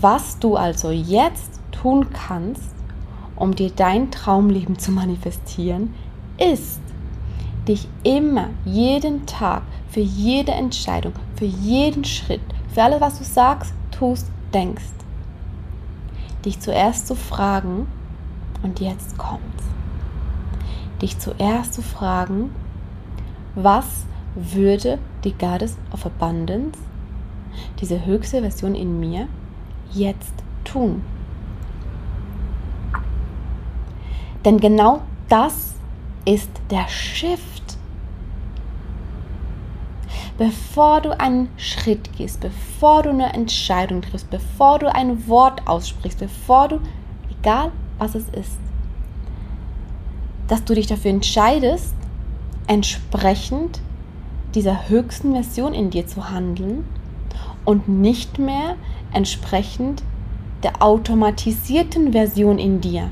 Was 0.00 0.38
du 0.38 0.56
also 0.56 0.90
jetzt 0.90 1.58
tun 1.72 2.10
kannst, 2.10 2.74
um 3.34 3.54
dir 3.54 3.70
dein 3.70 4.10
Traumleben 4.10 4.78
zu 4.78 4.92
manifestieren, 4.92 5.94
ist, 6.36 6.80
dich 7.66 7.88
immer, 8.02 8.50
jeden 8.66 9.24
Tag, 9.24 9.62
für 9.88 10.00
jede 10.00 10.52
Entscheidung, 10.52 11.14
für 11.36 11.46
jeden 11.46 12.04
Schritt, 12.04 12.42
für 12.74 12.82
alles, 12.82 13.00
was 13.00 13.18
du 13.18 13.24
sagst, 13.24 13.72
tust, 13.90 14.30
denkst, 14.52 14.84
dich 16.44 16.60
zuerst 16.60 17.06
zu 17.06 17.14
fragen, 17.14 17.86
und 18.62 18.80
jetzt 18.80 19.16
kommt's, 19.16 19.64
dich 21.00 21.18
zuerst 21.18 21.72
zu 21.72 21.80
fragen, 21.80 22.50
was 23.54 24.04
würde 24.34 24.98
die 25.24 25.32
Goddess 25.32 25.78
of 25.90 26.04
Abundance, 26.04 26.78
diese 27.80 28.04
höchste 28.04 28.42
Version 28.42 28.74
in 28.74 29.00
mir, 29.00 29.28
jetzt 29.92 30.34
tun? 30.64 31.02
Denn 34.44 34.58
genau 34.58 35.02
das 35.28 35.74
ist 36.24 36.50
der 36.70 36.88
Shift. 36.88 37.76
Bevor 40.38 41.00
du 41.00 41.18
einen 41.18 41.48
Schritt 41.56 42.16
gehst, 42.16 42.40
bevor 42.40 43.02
du 43.02 43.10
eine 43.10 43.32
Entscheidung 43.32 44.02
triffst, 44.02 44.30
bevor 44.30 44.78
du 44.78 44.94
ein 44.94 45.26
Wort 45.28 45.66
aussprichst, 45.66 46.18
bevor 46.18 46.68
du, 46.68 46.80
egal 47.40 47.72
was 47.98 48.14
es 48.14 48.28
ist, 48.28 48.58
dass 50.46 50.62
du 50.62 50.74
dich 50.74 50.86
dafür 50.86 51.10
entscheidest, 51.10 51.94
entsprechend 52.66 53.80
dieser 54.54 54.88
höchsten 54.88 55.32
Version 55.32 55.74
in 55.74 55.90
dir 55.90 56.06
zu 56.06 56.30
handeln 56.30 56.84
und 57.66 57.88
nicht 57.88 58.38
mehr 58.38 58.76
entsprechend 59.12 60.02
der 60.62 60.82
automatisierten 60.82 62.12
Version 62.12 62.58
in 62.58 62.80
dir. 62.80 63.10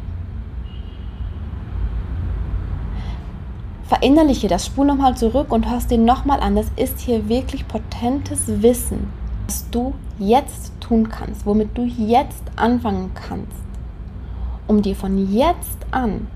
Verinnerliche 3.86 4.48
das, 4.48 4.66
spul 4.66 4.86
nochmal 4.86 5.16
zurück 5.16 5.52
und 5.52 5.70
hörst 5.70 5.90
dir 5.90 5.98
nochmal 5.98 6.40
an. 6.40 6.56
Das 6.56 6.66
ist 6.76 7.00
hier 7.00 7.28
wirklich 7.28 7.68
potentes 7.68 8.62
Wissen, 8.62 9.08
was 9.46 9.68
du 9.70 9.92
jetzt 10.18 10.72
tun 10.80 11.08
kannst, 11.10 11.44
womit 11.44 11.76
du 11.76 11.84
jetzt 11.84 12.42
anfangen 12.56 13.10
kannst, 13.14 13.62
um 14.66 14.80
dir 14.80 14.96
von 14.96 15.30
jetzt 15.32 15.78
an 15.90 16.26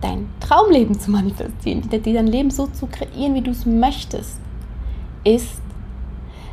dein 0.00 0.28
Traumleben 0.40 0.98
zu 0.98 1.10
manifestieren, 1.10 1.88
dir 1.88 2.00
dein 2.00 2.26
Leben 2.26 2.50
so 2.50 2.66
zu 2.66 2.86
kreieren, 2.86 3.34
wie 3.34 3.42
du 3.42 3.50
es 3.50 3.66
möchtest, 3.66 4.40
ist, 5.24 5.59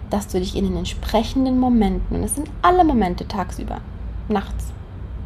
dass 0.10 0.28
du 0.28 0.40
dich 0.40 0.56
in 0.56 0.66
den 0.66 0.78
entsprechenden 0.78 1.60
Momenten, 1.60 2.18
und 2.18 2.24
es 2.24 2.36
sind 2.36 2.50
alle 2.62 2.84
Momente 2.84 3.28
tagsüber, 3.28 3.82
nachts, 4.30 4.72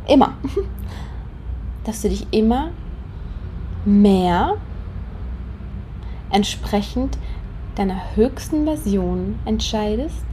immer, 0.07 0.33
dass 1.83 2.01
du 2.01 2.09
dich 2.09 2.27
immer 2.31 2.69
mehr 3.85 4.57
entsprechend 6.29 7.17
deiner 7.75 8.15
höchsten 8.15 8.65
Version 8.65 9.39
entscheidest, 9.45 10.23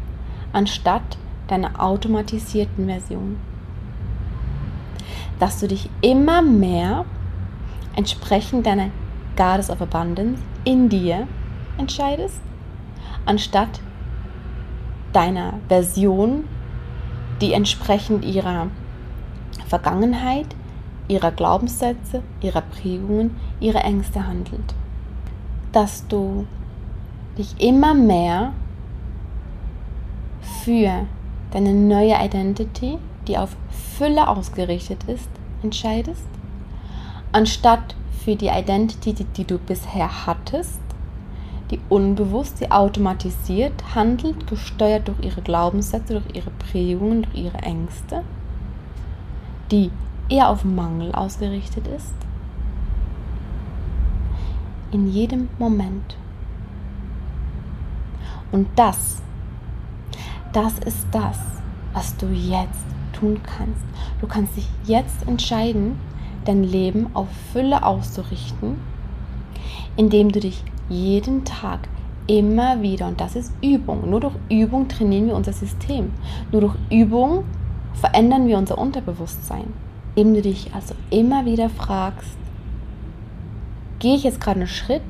anstatt 0.53 1.19
deiner 1.49 1.83
automatisierten 1.83 2.87
Version. 2.87 3.39
Dass 5.39 5.61
du 5.61 5.69
dich 5.69 5.89
immer 6.01 6.43
mehr 6.43 7.05
entsprechend 7.97 8.67
deiner 8.67 8.91
Goddess 9.37 9.71
of 9.71 9.81
Abundance 9.81 10.43
in 10.65 10.89
dir 10.89 11.27
entscheidest, 11.79 12.41
anstatt 13.25 13.81
deiner 15.13 15.55
Version, 15.69 16.45
die 17.41 17.53
entsprechend 17.53 18.25
ihrer 18.25 18.69
Vergangenheit, 19.67 20.47
ihrer 21.09 21.31
Glaubenssätze, 21.31 22.23
ihrer 22.41 22.63
Prägungen, 22.63 23.37
ihrer 23.61 23.85
Ängste 23.85 24.27
handelt. 24.27 24.75
Dass 25.73 26.07
du 26.09 26.47
dich 27.37 27.61
immer 27.61 27.95
mehr 27.95 28.53
für 30.65 31.07
deine 31.53 31.73
neue 31.73 32.15
Identity, 32.23 32.99
die 33.27 33.39
auf 33.39 33.57
Fülle 33.97 34.29
ausgerichtet 34.29 35.05
ist, 35.05 35.29
entscheidest, 35.63 36.27
anstatt 37.33 37.95
für 38.25 38.37
die 38.37 38.49
Identity, 38.49 39.13
die, 39.13 39.25
die 39.25 39.45
du 39.45 39.59
bisher 39.59 40.27
hattest, 40.27 40.81
die 41.71 41.81
unbewusst, 41.89 42.61
die 42.61 42.71
automatisiert 42.71 43.95
handelt, 43.95 44.47
gesteuert 44.47 45.09
durch 45.09 45.19
ihre 45.23 45.43
Glaubenssätze, 45.43 46.15
durch 46.15 46.35
ihre 46.35 46.51
Prägungen, 46.51 47.23
durch 47.23 47.45
ihre 47.45 47.59
Ängste, 47.59 48.23
die 49.71 49.91
eher 50.29 50.49
auf 50.49 50.65
Mangel 50.65 51.13
ausgerichtet 51.13 51.87
ist. 51.89 52.15
In 54.91 55.07
jedem 55.09 55.49
Moment. 55.59 56.17
Und 58.51 58.69
das, 58.77 59.21
das 60.53 60.79
ist 60.79 61.07
das, 61.13 61.39
was 61.93 62.17
du 62.17 62.27
jetzt 62.29 62.87
tun 63.13 63.41
kannst. 63.43 63.83
Du 64.21 64.27
kannst 64.27 64.57
dich 64.57 64.69
jetzt 64.85 65.29
entscheiden, 65.29 65.99
dein 66.47 66.65
Leben 66.65 67.11
auf 67.15 67.29
Fülle 67.53 67.83
auszurichten, 67.83 68.77
indem 69.99 70.31
du 70.31 70.39
dich 70.39 70.63
jeden 70.89 71.45
Tag 71.45 71.81
immer 72.29 72.81
wieder, 72.83 73.09
und 73.09 73.21
das 73.21 73.35
ist 73.35 73.53
Übung, 73.63 74.09
nur 74.09 74.21
durch 74.21 74.35
Übung 74.49 74.87
trainieren 74.89 75.27
wir 75.27 75.35
unser 75.35 75.53
System, 75.53 76.13
nur 76.53 76.61
durch 76.61 76.75
Übung 76.89 77.45
verändern 77.95 78.47
wir 78.47 78.59
unser 78.59 78.79
Unterbewusstsein, 78.79 79.73
indem 80.15 80.35
du 80.35 80.43
dich 80.43 80.71
also 80.73 80.95
immer 81.11 81.45
wieder 81.47 81.69
fragst, 81.69 82.39
gehe 83.99 84.15
ich 84.15 84.23
jetzt 84.23 84.41
gerade 84.41 84.61
einen 84.61 84.69
Schritt, 84.69 85.03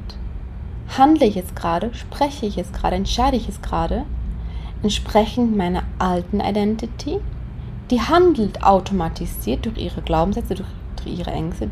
handle 0.97 1.26
ich 1.26 1.34
jetzt 1.34 1.55
gerade, 1.55 1.93
spreche 1.93 2.47
ich 2.47 2.57
jetzt 2.57 2.72
gerade, 2.72 2.97
entscheide 2.97 3.36
ich 3.36 3.47
jetzt 3.47 3.62
gerade, 3.62 4.05
entsprechend 4.82 5.55
meiner 5.55 5.82
alten 5.99 6.41
Identity, 6.41 7.18
die 7.91 8.01
handelt 8.01 8.62
automatisiert 8.62 9.66
durch 9.66 9.76
ihre 9.76 10.01
Glaubenssätze, 10.01 10.55
durch 10.55 11.18
ihre 11.18 11.30
Ängste, 11.30 11.68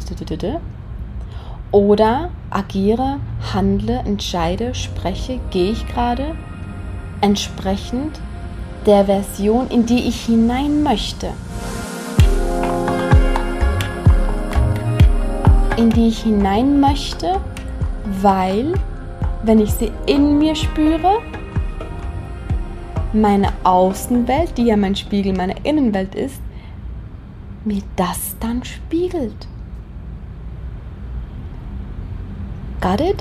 oder 1.77 2.31
agiere, 2.49 3.20
handle, 3.53 3.99
entscheide, 4.07 4.74
spreche, 4.74 5.39
gehe 5.51 5.72
ich 5.72 5.87
gerade 5.87 6.35
entsprechend 7.20 8.18
der 8.87 9.05
Version, 9.05 9.68
in 9.68 9.85
die 9.85 10.09
ich 10.09 10.24
hinein 10.24 10.83
möchte. 10.83 11.29
In 15.77 15.91
die 15.91 16.09
ich 16.09 16.22
hinein 16.22 16.81
möchte, 16.81 17.43
weil, 18.22 18.72
wenn 19.43 19.59
ich 19.59 19.72
sie 19.72 19.93
in 20.07 20.39
mir 20.39 20.55
spüre, 20.55 21.18
meine 23.12 23.53
Außenwelt, 23.64 24.57
die 24.57 24.64
ja 24.64 24.79
mein 24.79 24.97
Spiegel 24.97 25.37
meiner 25.37 25.62
Innenwelt 25.66 26.14
ist, 26.14 26.41
mir 27.66 27.83
das 27.97 28.35
dann 28.41 28.64
spiegelt. 28.64 29.47
Got? 32.87 33.16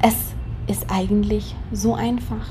Es 0.00 0.34
ist 0.66 0.90
eigentlich 0.90 1.54
so 1.70 1.94
einfach. 1.94 2.48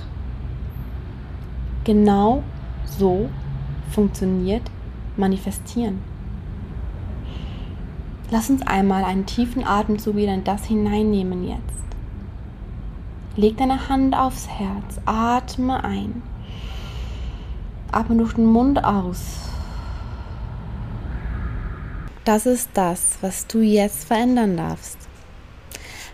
Genau 1.83 2.41
so 2.85 3.29
funktioniert 3.89 4.61
Manifestieren. 5.17 5.99
Lass 8.29 8.49
uns 8.49 8.61
einmal 8.61 9.03
einen 9.03 9.25
tiefen 9.25 9.67
Atemzug 9.67 10.15
wieder 10.15 10.33
in 10.33 10.45
das 10.45 10.63
hineinnehmen 10.63 11.45
jetzt. 11.45 11.61
Leg 13.35 13.57
deine 13.57 13.89
Hand 13.89 14.15
aufs 14.15 14.47
Herz, 14.47 15.01
atme 15.03 15.83
ein. 15.83 16.21
Atme 17.91 18.15
durch 18.15 18.35
den 18.35 18.45
Mund 18.45 18.85
aus. 18.85 19.50
Das 22.23 22.45
ist 22.45 22.69
das, 22.75 23.17
was 23.21 23.47
du 23.47 23.61
jetzt 23.61 24.05
verändern 24.05 24.57
darfst. 24.57 24.97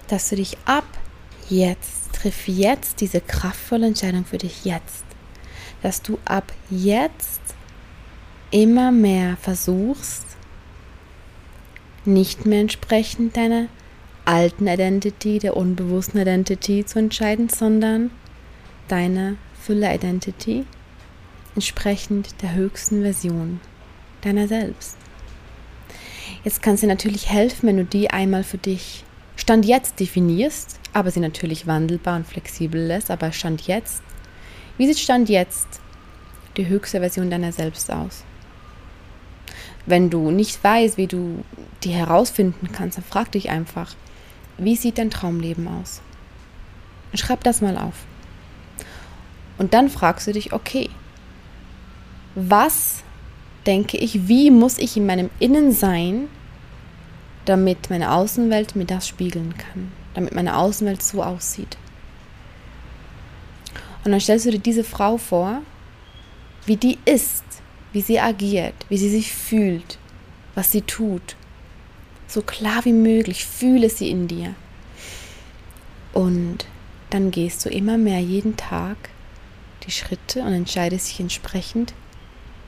Dass 0.08 0.30
du 0.30 0.38
dich 0.38 0.58
ab 0.66 0.86
jetzt, 1.50 2.14
triff 2.14 2.48
jetzt 2.48 3.02
diese 3.02 3.20
kraftvolle 3.20 3.88
Entscheidung 3.88 4.24
für 4.24 4.38
dich 4.38 4.64
jetzt. 4.64 5.04
Dass 5.82 6.02
du 6.02 6.18
ab 6.24 6.54
jetzt 6.70 7.42
immer 8.52 8.92
mehr 8.92 9.36
versuchst, 9.38 10.26
nicht 12.06 12.46
mehr 12.46 12.62
entsprechend 12.62 13.36
deiner 13.36 13.68
alten 14.24 14.68
Identity, 14.68 15.40
der 15.40 15.58
unbewussten 15.58 16.22
Identity 16.22 16.86
zu 16.86 17.00
entscheiden, 17.00 17.50
sondern 17.50 18.12
deine 18.88 19.38
Fülle 19.62 19.94
Identity 19.94 20.66
entsprechend 21.56 22.42
der 22.42 22.54
höchsten 22.54 23.02
Version 23.02 23.60
deiner 24.22 24.48
selbst. 24.48 24.98
Jetzt 26.44 26.62
kann 26.62 26.78
sie 26.78 26.88
natürlich 26.88 27.30
helfen, 27.30 27.68
wenn 27.68 27.78
du 27.78 27.86
die 27.86 28.10
einmal 28.10 28.44
für 28.44 28.58
dich 28.58 29.04
Stand 29.36 29.66
jetzt 29.66 30.00
definierst, 30.00 30.80
aber 30.94 31.12
sie 31.12 31.20
natürlich 31.20 31.68
wandelbar 31.68 32.16
und 32.16 32.28
flexibel 32.28 32.82
lässt, 32.82 33.12
aber 33.12 33.32
Stand 33.32 33.68
jetzt. 33.68 34.02
Wie 34.78 34.88
sieht 34.88 35.00
Stand 35.00 35.30
jetzt 35.30 35.68
die 36.58 36.68
höchste 36.68 37.00
Version 37.00 37.30
deiner 37.30 37.52
selbst 37.52 37.92
aus? 37.92 38.24
Wenn 39.86 40.10
du 40.10 40.32
nicht 40.32 40.64
weißt, 40.64 40.98
wie 40.98 41.08
du 41.08 41.44
die 41.84 41.92
herausfinden 41.92 42.70
kannst, 42.74 42.98
dann 42.98 43.06
frag 43.06 43.32
dich 43.32 43.50
einfach, 43.50 43.96
wie 44.58 44.76
sieht 44.76 44.98
dein 44.98 45.12
Traumleben 45.12 45.68
aus? 45.68 46.02
Schreib 47.14 47.44
das 47.44 47.62
mal 47.62 47.78
auf. 47.78 47.94
Und 49.58 49.74
dann 49.74 49.90
fragst 49.90 50.28
du 50.28 50.34
dich, 50.34 50.52
okay, 50.52 50.90
was 52.36 53.04
denke 53.68 53.98
ich, 53.98 54.28
wie 54.28 54.50
muss 54.50 54.78
ich 54.78 54.96
in 54.98 55.06
meinem 55.06 55.30
Innen 55.40 55.72
sein, 55.72 56.30
damit 57.46 57.90
meine 57.90 58.14
Außenwelt 58.14 58.76
mir 58.76 58.86
das 58.86 59.08
spiegeln 59.08 59.56
kann, 59.58 59.92
damit 60.14 60.34
meine 60.34 60.58
Außenwelt 60.58 61.04
so 61.04 61.22
aussieht. 61.22 61.78
Und 64.04 64.12
dann 64.12 64.22
stellst 64.22 64.46
du 64.46 64.52
dir 64.52 64.60
diese 64.60 64.86
Frau 64.86 65.18
vor, 65.18 65.62
wie 66.66 66.78
die 66.78 66.98
ist, 67.06 67.44
wie 67.92 68.02
sie 68.02 68.20
agiert, 68.20 68.74
wie 68.90 68.98
sie 68.98 69.10
sich 69.10 69.34
fühlt, 69.34 69.98
was 70.56 70.72
sie 70.72 70.82
tut. 70.82 71.36
So 72.28 72.42
klar 72.42 72.86
wie 72.86 72.94
möglich, 72.94 73.46
fühle 73.46 73.90
sie 73.90 74.10
in 74.10 74.28
dir. 74.28 74.56
Und 76.14 76.66
dann 77.10 77.32
gehst 77.32 77.66
du 77.66 77.70
immer 77.70 77.98
mehr 77.98 78.20
jeden 78.20 78.58
Tag 78.58 78.98
die 79.86 79.92
Schritte 79.92 80.42
und 80.42 80.54
entscheidest 80.54 81.10
dich 81.10 81.20
entsprechend 81.20 81.94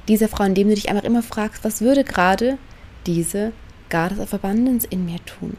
dieser 0.10 0.28
Frau, 0.28 0.44
indem 0.44 0.68
du 0.68 0.76
dich 0.76 0.90
einfach 0.90 1.04
immer 1.04 1.24
fragst, 1.24 1.64
was 1.64 1.82
würde 1.82 2.04
gerade 2.04 2.58
diese 3.06 3.54
Goddess 3.90 4.20
of 4.20 4.34
Abundance 4.34 4.86
in 4.90 5.06
mir 5.06 5.24
tun? 5.26 5.56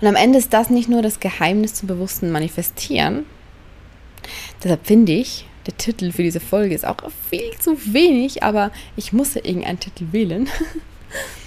Und 0.00 0.06
am 0.06 0.16
Ende 0.16 0.38
ist 0.38 0.52
das 0.52 0.70
nicht 0.70 0.88
nur 0.88 1.02
das 1.02 1.20
Geheimnis 1.20 1.74
zum 1.74 1.88
bewussten 1.88 2.30
Manifestieren. 2.30 3.26
Deshalb 4.62 4.86
finde 4.86 5.12
ich, 5.12 5.46
der 5.66 5.76
Titel 5.76 6.12
für 6.12 6.22
diese 6.22 6.40
Folge 6.40 6.74
ist 6.74 6.86
auch 6.86 6.96
viel 7.28 7.50
zu 7.58 7.76
wenig, 7.92 8.42
aber 8.42 8.70
ich 8.96 9.12
musste 9.12 9.40
irgendeinen 9.40 9.80
Titel 9.80 10.06
wählen. 10.12 10.48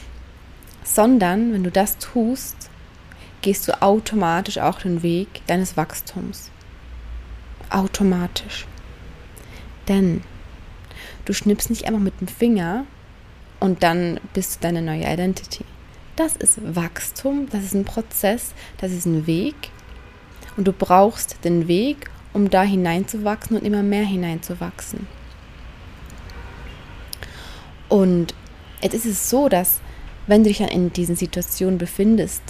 Sondern, 0.84 1.53
wenn 1.53 1.63
du 1.63 1.71
das 1.71 1.97
tust, 1.97 2.69
gehst 3.41 3.67
du 3.67 3.81
automatisch 3.81 4.59
auch 4.59 4.79
den 4.79 5.01
Weg 5.01 5.27
deines 5.47 5.75
Wachstums. 5.77 6.51
Automatisch. 7.69 8.67
Denn 9.88 10.21
du 11.25 11.34
schnippst 11.34 11.69
nicht 11.69 11.86
einfach 11.86 11.99
mit 11.99 12.19
dem 12.21 12.27
Finger 12.27 12.86
und 13.59 13.84
dann 13.84 14.19
bist 14.34 14.55
du 14.55 14.59
deine 14.61 14.81
neue 14.81 15.03
Identity. 15.03 15.65
Das 16.15 16.36
ist 16.36 16.75
Wachstum, 16.75 17.47
das 17.49 17.63
ist 17.63 17.73
ein 17.73 17.86
Prozess, 17.86 18.53
das 18.77 18.91
ist 18.91 19.05
ein 19.05 19.25
Weg. 19.25 19.55
Und 20.57 20.67
du 20.67 20.71
brauchst 20.71 21.43
den 21.43 21.67
Weg, 21.67 22.11
um 22.34 22.49
da 22.49 22.61
hineinzuwachsen 22.63 23.57
und 23.57 23.65
immer 23.65 23.81
mehr 23.81 24.05
hineinzuwachsen. 24.05 25.07
Und 27.89 28.34
jetzt 28.81 28.93
ist 28.93 29.05
es 29.05 29.29
so, 29.29 29.49
dass 29.49 29.79
wenn 30.27 30.43
du 30.43 30.49
dich 30.49 30.59
dann 30.59 30.69
in 30.69 30.93
diesen 30.93 31.15
Situationen 31.15 31.77
befindest, 31.77 32.41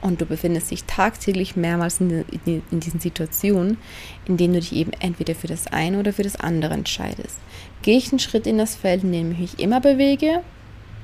und 0.00 0.20
du 0.20 0.26
befindest 0.26 0.70
dich 0.70 0.84
tagtäglich 0.84 1.56
mehrmals 1.56 2.00
in, 2.00 2.24
in, 2.44 2.62
in, 2.70 2.80
diesen 2.80 3.00
Situationen, 3.00 3.78
in 4.26 4.36
denen 4.36 4.54
du 4.54 4.60
dich 4.60 4.74
eben 4.74 4.92
entweder 5.00 5.34
für 5.34 5.46
das 5.46 5.66
eine 5.66 5.98
oder 5.98 6.12
für 6.12 6.22
das 6.22 6.36
andere 6.36 6.74
entscheidest. 6.74 7.38
Gehe 7.82 7.98
ich 7.98 8.10
einen 8.10 8.18
Schritt 8.18 8.46
in 8.46 8.58
das 8.58 8.76
Feld, 8.76 9.04
in 9.04 9.12
dem 9.12 9.32
ich 9.32 9.38
mich 9.38 9.58
immer 9.58 9.80
bewege 9.80 10.42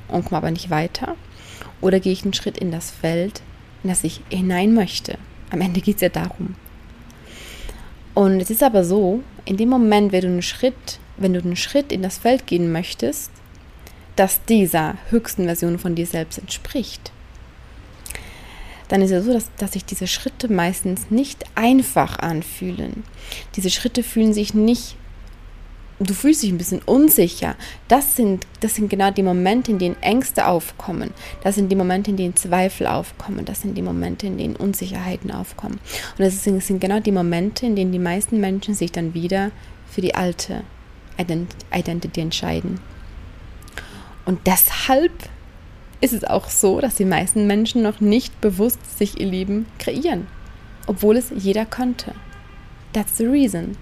und 0.08 0.24
komme 0.24 0.38
aber 0.38 0.50
nicht 0.50 0.70
weiter? 0.70 1.16
Oder 1.80 2.00
gehe 2.00 2.12
ich 2.12 2.22
einen 2.22 2.34
Schritt 2.34 2.58
in 2.58 2.70
das 2.70 2.90
Feld, 2.90 3.42
in 3.82 3.90
das 3.90 4.04
ich 4.04 4.20
hinein 4.30 4.74
möchte? 4.74 5.18
Am 5.50 5.60
Ende 5.60 5.80
geht 5.80 5.96
es 5.96 6.02
ja 6.02 6.08
darum. 6.08 6.54
Und 8.14 8.40
es 8.40 8.50
ist 8.50 8.62
aber 8.62 8.84
so, 8.84 9.22
in 9.44 9.56
dem 9.56 9.68
Moment, 9.68 10.12
wenn 10.12 10.20
du 10.20 10.28
einen 10.28 10.42
Schritt, 10.42 10.98
wenn 11.16 11.32
du 11.32 11.40
einen 11.40 11.56
Schritt 11.56 11.92
in 11.92 12.02
das 12.02 12.18
Feld 12.18 12.46
gehen 12.46 12.70
möchtest, 12.70 13.30
das 14.16 14.44
dieser 14.44 14.96
höchsten 15.08 15.44
Version 15.44 15.78
von 15.78 15.94
dir 15.94 16.06
selbst 16.06 16.38
entspricht, 16.38 17.10
dann 18.92 19.00
ist 19.00 19.10
es 19.10 19.24
so, 19.24 19.32
dass, 19.32 19.50
dass 19.56 19.72
sich 19.72 19.86
diese 19.86 20.06
Schritte 20.06 20.52
meistens 20.52 21.10
nicht 21.10 21.44
einfach 21.54 22.18
anfühlen. 22.18 23.04
Diese 23.56 23.70
Schritte 23.70 24.02
fühlen 24.02 24.34
sich 24.34 24.52
nicht 24.52 24.96
du 25.98 26.14
fühlst 26.14 26.42
dich 26.42 26.50
ein 26.50 26.58
bisschen 26.58 26.82
unsicher. 26.82 27.54
Das 27.88 28.16
sind, 28.16 28.46
das 28.60 28.74
sind 28.74 28.90
genau 28.90 29.10
die 29.10 29.22
Momente, 29.22 29.70
in 29.70 29.78
denen 29.78 30.02
Ängste 30.02 30.46
aufkommen. 30.46 31.12
Das 31.42 31.54
sind 31.54 31.70
die 31.70 31.76
Momente, 31.76 32.10
in 32.10 32.16
denen 32.16 32.36
Zweifel 32.36 32.86
aufkommen. 32.86 33.44
Das 33.44 33.62
sind 33.62 33.76
die 33.76 33.82
Momente, 33.82 34.26
in 34.26 34.36
denen 34.36 34.56
Unsicherheiten 34.56 35.30
aufkommen. 35.30 35.78
Und 36.18 36.24
das 36.24 36.42
sind, 36.42 36.56
das 36.56 36.66
sind 36.66 36.80
genau 36.80 37.00
die 37.00 37.12
Momente, 37.12 37.66
in 37.66 37.76
denen 37.76 37.92
die 37.92 37.98
meisten 37.98 38.40
Menschen 38.40 38.74
sich 38.74 38.92
dann 38.92 39.14
wieder 39.14 39.52
für 39.88 40.00
die 40.00 40.14
alte 40.14 40.64
Identity 41.72 42.20
entscheiden. 42.20 42.80
Und 44.24 44.46
deshalb 44.46 45.12
ist 46.02 46.12
es 46.12 46.24
auch 46.24 46.50
so, 46.50 46.80
dass 46.80 46.96
die 46.96 47.04
meisten 47.04 47.46
Menschen 47.46 47.82
noch 47.82 48.00
nicht 48.00 48.38
bewusst 48.40 48.98
sich 48.98 49.20
ihr 49.20 49.26
Leben 49.26 49.66
kreieren, 49.78 50.26
obwohl 50.86 51.16
es 51.16 51.32
jeder 51.34 51.64
könnte. 51.64 52.12
That's 52.92 53.16
the 53.16 53.26
reason. 53.26 53.76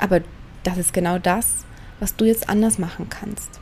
Aber 0.00 0.20
das 0.64 0.78
ist 0.78 0.92
genau 0.92 1.18
das, 1.18 1.64
was 2.00 2.16
du 2.16 2.24
jetzt 2.24 2.48
anders 2.48 2.78
machen 2.78 3.08
kannst. 3.08 3.60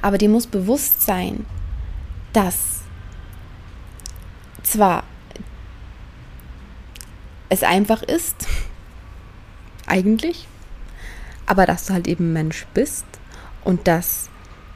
Aber 0.00 0.16
dir 0.16 0.28
muss 0.28 0.46
bewusst 0.46 1.02
sein, 1.02 1.44
dass 2.32 2.82
zwar 4.62 5.02
es 7.48 7.64
einfach 7.64 8.02
ist, 8.02 8.46
eigentlich, 9.86 10.46
aber 11.46 11.66
dass 11.66 11.86
du 11.86 11.94
halt 11.94 12.06
eben 12.06 12.32
Mensch 12.32 12.64
bist 12.74 13.06
und 13.64 13.88
dass 13.88 14.30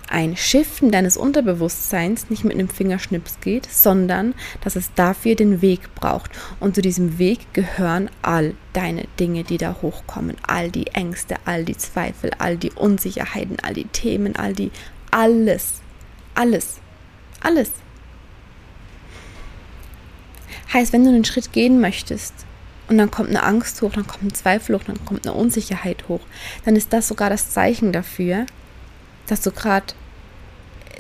ein 0.09 0.36
Shiften 0.36 0.90
deines 0.90 1.16
Unterbewusstseins 1.16 2.30
nicht 2.30 2.44
mit 2.44 2.54
einem 2.54 2.68
Fingerschnips 2.68 3.40
geht, 3.40 3.68
sondern 3.70 4.34
dass 4.62 4.76
es 4.76 4.92
dafür 4.94 5.34
den 5.34 5.62
Weg 5.62 5.94
braucht. 5.94 6.30
Und 6.61 6.74
zu 6.74 6.82
diesem 6.82 7.18
Weg 7.18 7.52
gehören 7.52 8.11
all 8.22 8.54
deine 8.72 9.04
Dinge, 9.18 9.44
die 9.44 9.59
da 9.59 9.76
hochkommen, 9.82 10.36
all 10.46 10.70
die 10.70 10.88
Ängste, 10.88 11.36
all 11.44 11.64
die 11.64 11.76
Zweifel, 11.76 12.30
all 12.38 12.57
die 12.57 12.72
Unsicherheiten, 12.72 13.57
all 13.62 13.74
die 13.74 13.86
Themen, 13.86 14.36
all 14.36 14.52
die 14.52 14.70
alles, 15.11 15.80
alles, 16.34 16.76
alles. 17.40 17.70
Heißt, 20.72 20.92
wenn 20.92 21.04
du 21.04 21.11
einen 21.11 21.24
Schritt 21.24 21.52
gehen 21.52 21.80
möchtest 21.80 22.34
und 22.88 22.98
dann 22.98 23.11
kommt 23.11 23.30
eine 23.30 23.42
Angst 23.42 23.80
hoch, 23.82 23.92
dann 23.92 24.07
kommt 24.07 24.24
ein 24.24 24.34
Zweifel 24.34 24.76
hoch, 24.76 24.84
dann 24.84 25.04
kommt 25.04 25.26
eine 25.26 25.36
Unsicherheit 25.36 26.09
hoch, 26.09 26.20
dann 26.64 26.76
ist 26.76 26.92
das 26.92 27.09
sogar 27.09 27.30
das 27.30 27.50
Zeichen 27.50 27.92
dafür, 27.92 28.46
dass 29.26 29.40
du 29.42 29.50
gerade 29.50 29.94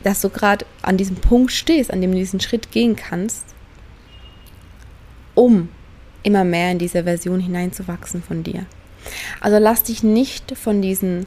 dass 0.02 0.20
du 0.20 0.28
gerade 0.28 0.64
an 0.82 0.96
diesem 0.96 1.16
Punkt 1.16 1.50
stehst, 1.50 1.90
an 1.90 2.00
dem 2.00 2.12
du 2.12 2.18
diesen 2.18 2.38
Schritt 2.38 2.70
gehen 2.70 2.94
kannst, 2.94 3.44
um 5.34 5.68
immer 6.22 6.44
mehr 6.44 6.70
in 6.70 6.78
diese 6.78 7.02
Version 7.02 7.40
hineinzuwachsen 7.40 8.22
von 8.22 8.44
dir. 8.44 8.66
Also 9.40 9.58
lass 9.58 9.82
dich 9.82 10.04
nicht 10.04 10.56
von 10.56 10.80
diesen 10.80 11.26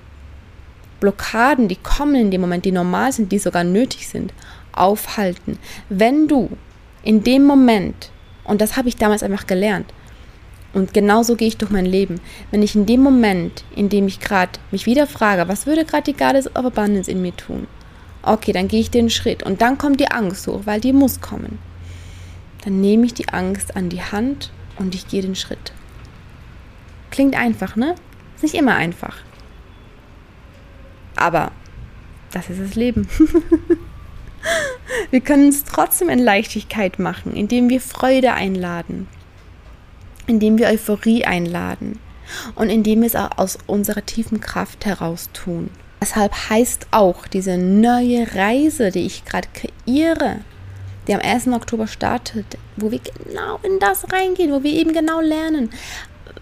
Blockaden, 1.01 1.67
die 1.67 1.75
kommen 1.75 2.15
in 2.15 2.31
dem 2.31 2.41
Moment, 2.41 2.63
die 2.63 2.71
normal 2.71 3.11
sind, 3.11 3.31
die 3.31 3.39
sogar 3.39 3.65
nötig 3.65 4.07
sind, 4.07 4.33
aufhalten. 4.71 5.57
Wenn 5.89 6.27
du 6.27 6.49
in 7.03 7.23
dem 7.23 7.45
Moment, 7.45 8.11
und 8.43 8.61
das 8.61 8.77
habe 8.77 8.89
ich 8.89 8.95
damals 8.95 9.23
einfach 9.23 9.47
gelernt, 9.47 9.93
und 10.74 10.93
genauso 10.93 11.36
gehe 11.36 11.47
ich 11.47 11.57
durch 11.57 11.72
mein 11.72 11.86
Leben. 11.86 12.22
Wenn 12.51 12.61
ich 12.61 12.76
in 12.76 12.86
dem 12.86 13.01
Moment, 13.01 13.63
in 13.76 13.89
dem 13.89 14.07
ich 14.07 14.20
gerade 14.20 14.59
mich 14.72 14.86
wieder 14.86 15.07
frage, 15.07 15.47
was 15.47 15.65
würde 15.65 15.86
gerade 15.86 16.11
die 16.11 16.17
Goddess 16.17 16.47
of 16.55 16.65
Abundance 16.65 17.09
in 17.09 17.22
mir 17.22 17.36
tun? 17.36 17.67
Okay, 18.22 18.51
dann 18.51 18.67
gehe 18.67 18.82
ich 18.82 18.91
den 18.91 19.09
Schritt 19.09 19.43
und 19.43 19.61
dann 19.61 19.78
kommt 19.78 19.99
die 19.99 20.11
Angst 20.11 20.45
hoch, 20.47 20.61
weil 20.65 20.82
die 20.82 20.93
muss 20.93 21.22
kommen. 21.22 21.57
Dann 22.63 22.82
nehme 22.82 23.05
ich 23.05 23.13
die 23.13 23.30
Angst 23.30 23.76
an 23.76 23.89
die 23.89 24.01
Hand 24.01 24.51
und 24.78 24.93
ich 24.93 25.07
gehe 25.07 25.22
den 25.22 25.36
Schritt. 25.36 25.72
Klingt 27.09 27.36
einfach, 27.36 27.76
ne? 27.76 27.95
Ist 28.36 28.43
nicht 28.43 28.55
immer 28.55 28.76
einfach. 28.76 29.15
Aber 31.15 31.51
das 32.32 32.49
ist 32.49 32.61
das 32.61 32.76
Leben. 32.76 33.07
wir 35.11 35.22
können 35.22 35.49
es 35.49 35.63
trotzdem 35.63 36.09
in 36.09 36.20
Leichtigkeit 36.20 36.99
machen, 36.99 37.34
indem 37.34 37.70
wir 37.70 37.82
Freude 37.82 38.34
einladen, 38.34 39.07
indem 40.30 40.57
wir 40.57 40.67
Euphorie 40.67 41.25
einladen 41.25 41.99
und 42.55 42.69
indem 42.69 43.01
wir 43.01 43.07
es 43.07 43.15
auch 43.15 43.38
aus 43.38 43.57
unserer 43.67 44.05
tiefen 44.05 44.39
Kraft 44.39 44.86
heraus 44.86 45.30
tun. 45.34 45.71
Deshalb 46.01 46.34
heißt 46.49 46.88
auch 46.91 47.27
diese 47.27 47.57
neue 47.57 48.34
Reise, 48.36 48.91
die 48.91 49.05
ich 49.05 49.25
gerade 49.25 49.47
kreiere, 49.53 50.39
die 51.07 51.13
am 51.13 51.19
1. 51.19 51.47
Oktober 51.47 51.88
startet, 51.88 52.45
wo 52.77 52.91
wir 52.91 52.99
genau 52.99 53.59
in 53.63 53.80
das 53.80 54.11
reingehen, 54.13 54.51
wo 54.51 54.63
wir 54.63 54.71
eben 54.71 54.93
genau 54.93 55.19
lernen, 55.19 55.71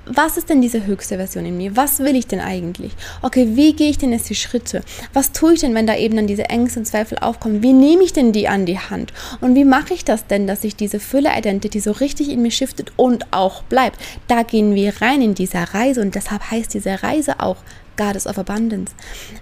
was 0.09 0.37
ist 0.37 0.49
denn 0.49 0.61
diese 0.61 0.85
höchste 0.85 1.17
Version 1.17 1.45
in 1.45 1.57
mir? 1.57 1.75
Was 1.75 1.99
will 1.99 2.15
ich 2.15 2.27
denn 2.27 2.39
eigentlich? 2.39 2.93
Okay, 3.21 3.49
wie 3.51 3.73
gehe 3.73 3.89
ich 3.89 3.97
denn 3.97 4.11
jetzt 4.11 4.29
die 4.29 4.35
Schritte? 4.35 4.81
Was 5.13 5.31
tue 5.31 5.53
ich 5.53 5.61
denn, 5.61 5.75
wenn 5.75 5.87
da 5.87 5.95
eben 5.95 6.15
dann 6.15 6.27
diese 6.27 6.49
Ängste 6.49 6.79
und 6.79 6.85
Zweifel 6.85 7.17
aufkommen? 7.19 7.63
Wie 7.63 7.73
nehme 7.73 8.03
ich 8.03 8.13
denn 8.13 8.31
die 8.31 8.47
an 8.47 8.65
die 8.65 8.79
Hand? 8.79 9.13
Und 9.41 9.55
wie 9.55 9.65
mache 9.65 9.93
ich 9.93 10.05
das 10.05 10.27
denn, 10.27 10.47
dass 10.47 10.61
sich 10.61 10.75
diese 10.75 10.99
Fülle-Identity 10.99 11.79
so 11.79 11.91
richtig 11.91 12.29
in 12.29 12.41
mir 12.41 12.51
shiftet 12.51 12.91
und 12.95 13.31
auch 13.31 13.63
bleibt? 13.63 13.99
Da 14.27 14.43
gehen 14.43 14.75
wir 14.75 15.01
rein 15.01 15.21
in 15.21 15.35
dieser 15.35 15.63
Reise 15.73 16.01
und 16.01 16.15
deshalb 16.15 16.51
heißt 16.51 16.73
diese 16.73 17.03
Reise 17.03 17.39
auch 17.39 17.57
Goddess 17.97 18.27
of 18.27 18.37
Abundance, 18.37 18.93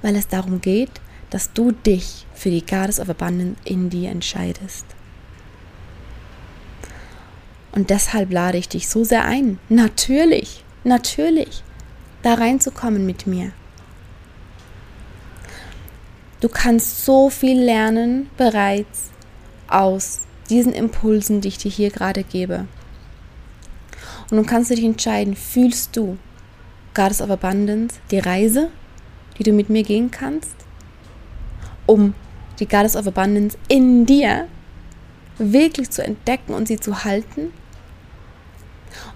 weil 0.01 0.15
es 0.15 0.27
darum 0.27 0.61
geht, 0.61 0.91
dass 1.29 1.51
du 1.53 1.71
dich 1.71 2.25
für 2.33 2.49
die 2.49 2.65
Goddess 2.65 2.99
of 2.99 3.09
Abundance 3.09 3.57
in 3.65 3.89
dir 3.89 4.09
entscheidest. 4.09 4.85
Und 7.75 7.89
deshalb 7.89 8.31
lade 8.31 8.57
ich 8.57 8.69
dich 8.69 8.87
so 8.87 9.03
sehr 9.03 9.25
ein, 9.25 9.59
natürlich, 9.67 10.63
natürlich, 10.85 11.61
da 12.23 12.35
reinzukommen 12.35 13.05
mit 13.05 13.27
mir. 13.27 13.51
Du 16.39 16.47
kannst 16.47 17.05
so 17.05 17.29
viel 17.29 17.61
lernen 17.61 18.29
bereits 18.37 19.09
aus 19.67 20.21
diesen 20.49 20.73
Impulsen, 20.73 21.41
die 21.41 21.49
ich 21.49 21.57
dir 21.57 21.71
hier 21.71 21.89
gerade 21.89 22.23
gebe. 22.23 22.65
Und 24.29 24.37
nun 24.37 24.45
kannst 24.45 24.71
du 24.71 24.75
dich 24.75 24.85
entscheiden, 24.85 25.35
fühlst 25.35 25.97
du 25.97 26.17
Goddess 26.93 27.21
of 27.21 27.29
Abundance 27.29 27.97
die 28.09 28.19
Reise, 28.19 28.69
die 29.37 29.43
du 29.43 29.51
mit 29.51 29.69
mir 29.69 29.83
gehen 29.83 30.11
kannst, 30.11 30.55
um 31.85 32.13
die 32.59 32.67
Goddess 32.67 32.95
of 32.95 33.05
Abundance 33.05 33.57
in 33.67 34.05
dir 34.05 34.47
wirklich 35.37 35.89
zu 35.89 36.03
entdecken 36.03 36.53
und 36.53 36.69
sie 36.69 36.79
zu 36.79 37.03
halten? 37.03 37.51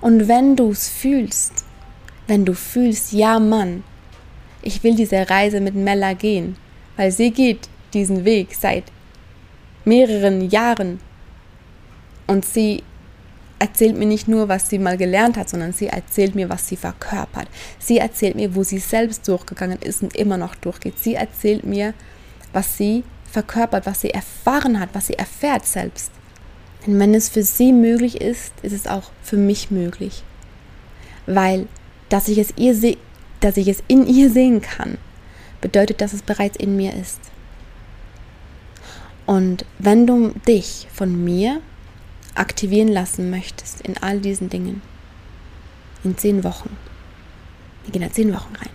Und 0.02 0.28
wenn 0.28 0.56
du 0.56 0.72
es 0.72 0.90
fühlst, 0.90 1.66
wenn 2.28 2.46
du 2.46 2.54
fühlst, 2.54 3.12
ja 3.12 3.40
Mann, 3.40 3.84
ich 4.62 4.84
will 4.84 4.96
diese 4.96 5.30
Reise 5.30 5.62
mit 5.62 5.76
Mella 5.76 6.14
gehen, 6.14 6.58
weil 6.96 7.12
sie 7.12 7.32
geht 7.32 7.70
diesen 7.94 8.26
Weg 8.26 8.54
seit 8.54 8.86
mehreren 9.86 10.50
Jahren 10.50 11.00
und 12.28 12.46
sie 12.46 12.84
erzählt 13.58 13.98
mir 13.98 14.06
nicht 14.06 14.28
nur, 14.28 14.48
was 14.48 14.70
sie 14.70 14.80
mal 14.80 14.98
gelernt 14.98 15.38
hat, 15.38 15.50
sondern 15.50 15.74
sie 15.74 15.88
erzählt 15.88 16.36
mir, 16.36 16.50
was 16.50 16.68
sie 16.68 16.78
verkörpert. 16.78 17.48
Sie 17.78 17.98
erzählt 17.98 18.36
mir, 18.36 18.56
wo 18.56 18.64
sie 18.64 18.80
selbst 18.80 19.28
durchgegangen 19.28 19.80
ist 19.82 20.02
und 20.02 20.16
immer 20.16 20.38
noch 20.38 20.56
durchgeht. 20.56 20.98
Sie 20.98 21.16
erzählt 21.16 21.66
mir, 21.66 21.94
was 22.54 22.78
sie 22.78 23.04
verkörpert, 23.30 23.86
was 23.86 24.02
sie 24.02 24.12
erfahren 24.12 24.80
hat, 24.80 24.90
was 24.94 25.08
sie 25.08 25.16
erfährt 25.16 25.66
selbst. 25.66 26.12
Denn 26.86 27.00
wenn 27.00 27.14
es 27.14 27.30
für 27.30 27.44
sie 27.44 27.74
möglich 27.74 28.22
ist, 28.22 28.54
ist 28.62 28.74
es 28.74 28.88
auch 28.88 29.12
für 29.22 29.38
mich 29.38 29.72
möglich. 29.72 30.24
Weil, 31.26 31.68
dass 32.10 32.28
ich 32.28 32.38
es, 32.38 32.54
ihr 32.58 32.76
se 32.76 32.98
dass 33.42 33.56
ich 33.56 33.70
es 33.70 33.82
in 33.88 34.06
ihr 34.06 34.30
sehen 34.30 34.62
kann, 34.62 34.98
bedeutet, 35.62 36.02
dass 36.02 36.12
es 36.12 36.22
bereits 36.22 36.58
in 36.58 36.76
mir 36.76 36.94
ist. 36.94 37.20
Und 39.26 39.64
wenn 39.78 40.06
du 40.06 40.34
dich 40.48 40.88
von 40.92 41.24
mir 41.24 41.62
aktivieren 42.36 42.88
lassen 42.88 43.30
möchtest 43.30 43.82
in 43.82 43.96
all 43.98 44.20
diesen 44.20 44.50
Dingen, 44.50 44.82
in 46.04 46.18
zehn 46.18 46.44
Wochen, 46.44 46.76
wir 47.84 47.92
gehen 47.92 48.02
da 48.02 48.12
zehn 48.12 48.34
Wochen 48.34 48.56
rein, 48.56 48.70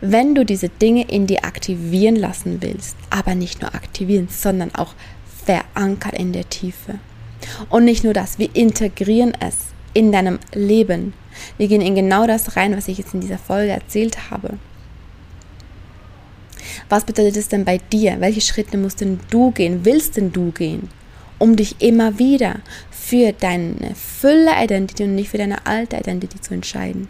wenn 0.00 0.34
du 0.34 0.44
diese 0.44 0.68
Dinge 0.68 1.04
in 1.08 1.26
dir 1.26 1.44
aktivieren 1.44 2.16
lassen 2.16 2.62
willst, 2.62 2.96
aber 3.10 3.34
nicht 3.34 3.60
nur 3.60 3.74
aktivieren, 3.74 4.28
sondern 4.30 4.74
auch 4.74 4.94
verankert 5.50 6.14
in 6.14 6.32
der 6.32 6.48
Tiefe. 6.48 7.00
Und 7.68 7.84
nicht 7.84 8.04
nur 8.04 8.14
das, 8.14 8.38
wir 8.38 8.54
integrieren 8.54 9.32
es 9.40 9.56
in 9.94 10.12
deinem 10.12 10.38
Leben. 10.54 11.12
Wir 11.58 11.66
gehen 11.66 11.80
in 11.80 11.96
genau 11.96 12.26
das 12.26 12.56
rein, 12.56 12.76
was 12.76 12.86
ich 12.86 12.98
jetzt 12.98 13.14
in 13.14 13.20
dieser 13.20 13.38
Folge 13.38 13.72
erzählt 13.72 14.30
habe. 14.30 14.58
Was 16.88 17.04
bedeutet 17.04 17.36
es 17.36 17.48
denn 17.48 17.64
bei 17.64 17.78
dir? 17.78 18.20
Welche 18.20 18.40
Schritte 18.40 18.76
musst 18.76 19.00
denn 19.00 19.18
du 19.30 19.50
gehen? 19.50 19.84
Willst 19.84 20.16
denn 20.16 20.32
du 20.32 20.52
gehen? 20.52 20.88
Um 21.38 21.56
dich 21.56 21.80
immer 21.80 22.18
wieder 22.18 22.60
für 22.90 23.32
deine 23.32 23.94
Fülle 23.94 24.52
Identity 24.62 25.04
und 25.04 25.16
nicht 25.16 25.30
für 25.30 25.38
deine 25.38 25.66
alte 25.66 25.96
Identity 25.96 26.40
zu 26.40 26.54
entscheiden. 26.54 27.08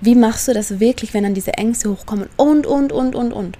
Wie 0.00 0.14
machst 0.14 0.46
du 0.46 0.52
das 0.52 0.78
wirklich, 0.78 1.14
wenn 1.14 1.24
dann 1.24 1.34
diese 1.34 1.54
Ängste 1.54 1.90
hochkommen 1.90 2.28
und, 2.36 2.66
und, 2.66 2.92
und, 2.92 3.14
und, 3.14 3.32
und? 3.32 3.58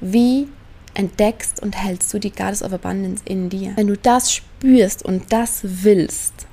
Wie 0.00 0.48
entdeckst 0.94 1.62
und 1.62 1.76
hältst 1.76 2.12
du 2.12 2.18
die 2.18 2.30
Goddess 2.30 2.62
of 2.62 2.72
Abundance 2.72 3.22
in 3.26 3.48
dir? 3.48 3.72
Wenn 3.76 3.86
du 3.86 3.96
das 3.96 4.32
spürst 4.32 5.04
und 5.04 5.32
das 5.32 5.60
willst, 5.62 6.46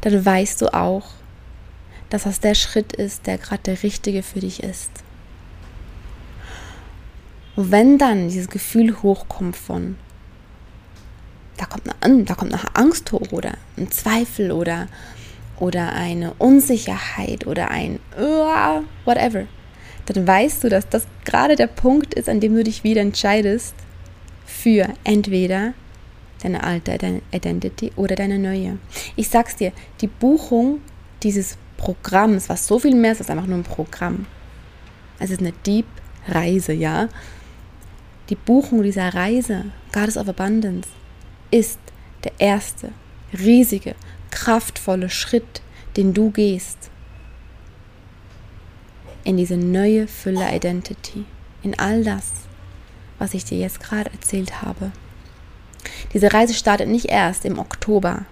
dann 0.00 0.24
weißt 0.24 0.60
du 0.62 0.74
auch, 0.74 1.06
dass 2.10 2.24
das 2.24 2.40
der 2.40 2.54
Schritt 2.54 2.92
ist, 2.92 3.26
der 3.26 3.38
gerade 3.38 3.62
der 3.62 3.82
richtige 3.82 4.22
für 4.22 4.40
dich 4.40 4.62
ist. 4.62 4.90
Und 7.56 7.70
wenn 7.70 7.98
dann 7.98 8.28
dieses 8.28 8.48
Gefühl 8.48 9.02
hochkommt 9.02 9.56
von, 9.56 9.96
da 11.56 11.66
kommt 11.66 11.90
eine, 12.00 12.24
da 12.24 12.34
kommt 12.34 12.52
nachher 12.52 12.70
Angst 12.74 13.10
hoch 13.12 13.32
oder 13.32 13.54
ein 13.76 13.90
Zweifel 13.90 14.52
oder, 14.52 14.86
oder 15.58 15.92
eine 15.92 16.34
Unsicherheit 16.38 17.46
oder 17.46 17.70
ein 17.70 17.98
whatever, 19.04 19.46
dann 20.08 20.26
weißt 20.26 20.64
du, 20.64 20.68
dass 20.68 20.88
das 20.88 21.06
gerade 21.24 21.56
der 21.56 21.66
Punkt 21.66 22.14
ist, 22.14 22.28
an 22.28 22.40
dem 22.40 22.54
du 22.54 22.64
dich 22.64 22.82
wieder 22.82 23.02
entscheidest 23.02 23.74
für 24.46 24.88
entweder 25.04 25.74
deine 26.42 26.62
alte 26.62 27.20
Identity 27.32 27.92
oder 27.96 28.14
deine 28.14 28.38
neue. 28.38 28.78
Ich 29.16 29.28
sag's 29.28 29.56
dir, 29.56 29.72
die 30.00 30.06
Buchung 30.06 30.80
dieses 31.22 31.58
Programms, 31.76 32.48
was 32.48 32.66
so 32.66 32.78
viel 32.78 32.94
mehr 32.94 33.12
ist 33.12 33.20
als 33.20 33.30
einfach 33.30 33.46
nur 33.46 33.58
ein 33.58 33.64
Programm. 33.64 34.26
Es 35.18 35.30
ist 35.30 35.40
eine 35.40 35.52
Deep 35.66 35.86
Reise, 36.28 36.72
ja. 36.72 37.08
Die 38.30 38.34
Buchung 38.34 38.82
dieser 38.82 39.14
Reise, 39.14 39.66
Goddess 39.92 40.16
of 40.16 40.28
Abundance, 40.28 40.88
ist 41.50 41.80
der 42.24 42.32
erste 42.38 42.92
riesige, 43.38 43.94
kraftvolle 44.30 45.10
Schritt, 45.10 45.62
den 45.96 46.14
du 46.14 46.30
gehst 46.30 46.90
in 49.28 49.36
diese 49.36 49.58
neue 49.58 50.08
Fülle 50.08 50.56
Identity, 50.56 51.26
in 51.62 51.78
all 51.78 52.02
das, 52.02 52.32
was 53.18 53.34
ich 53.34 53.44
dir 53.44 53.58
jetzt 53.58 53.78
gerade 53.78 54.10
erzählt 54.10 54.62
habe. 54.62 54.90
Diese 56.14 56.32
Reise 56.32 56.54
startet 56.54 56.88
nicht 56.88 57.10
erst 57.10 57.44
im 57.44 57.58
Oktober, 57.58 58.24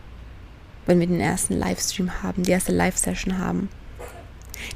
wenn 0.86 0.98
wir 0.98 1.06
den 1.06 1.20
ersten 1.20 1.58
Livestream 1.58 2.22
haben, 2.22 2.44
die 2.44 2.50
erste 2.50 2.72
Live-Session 2.72 3.36
haben. 3.36 3.68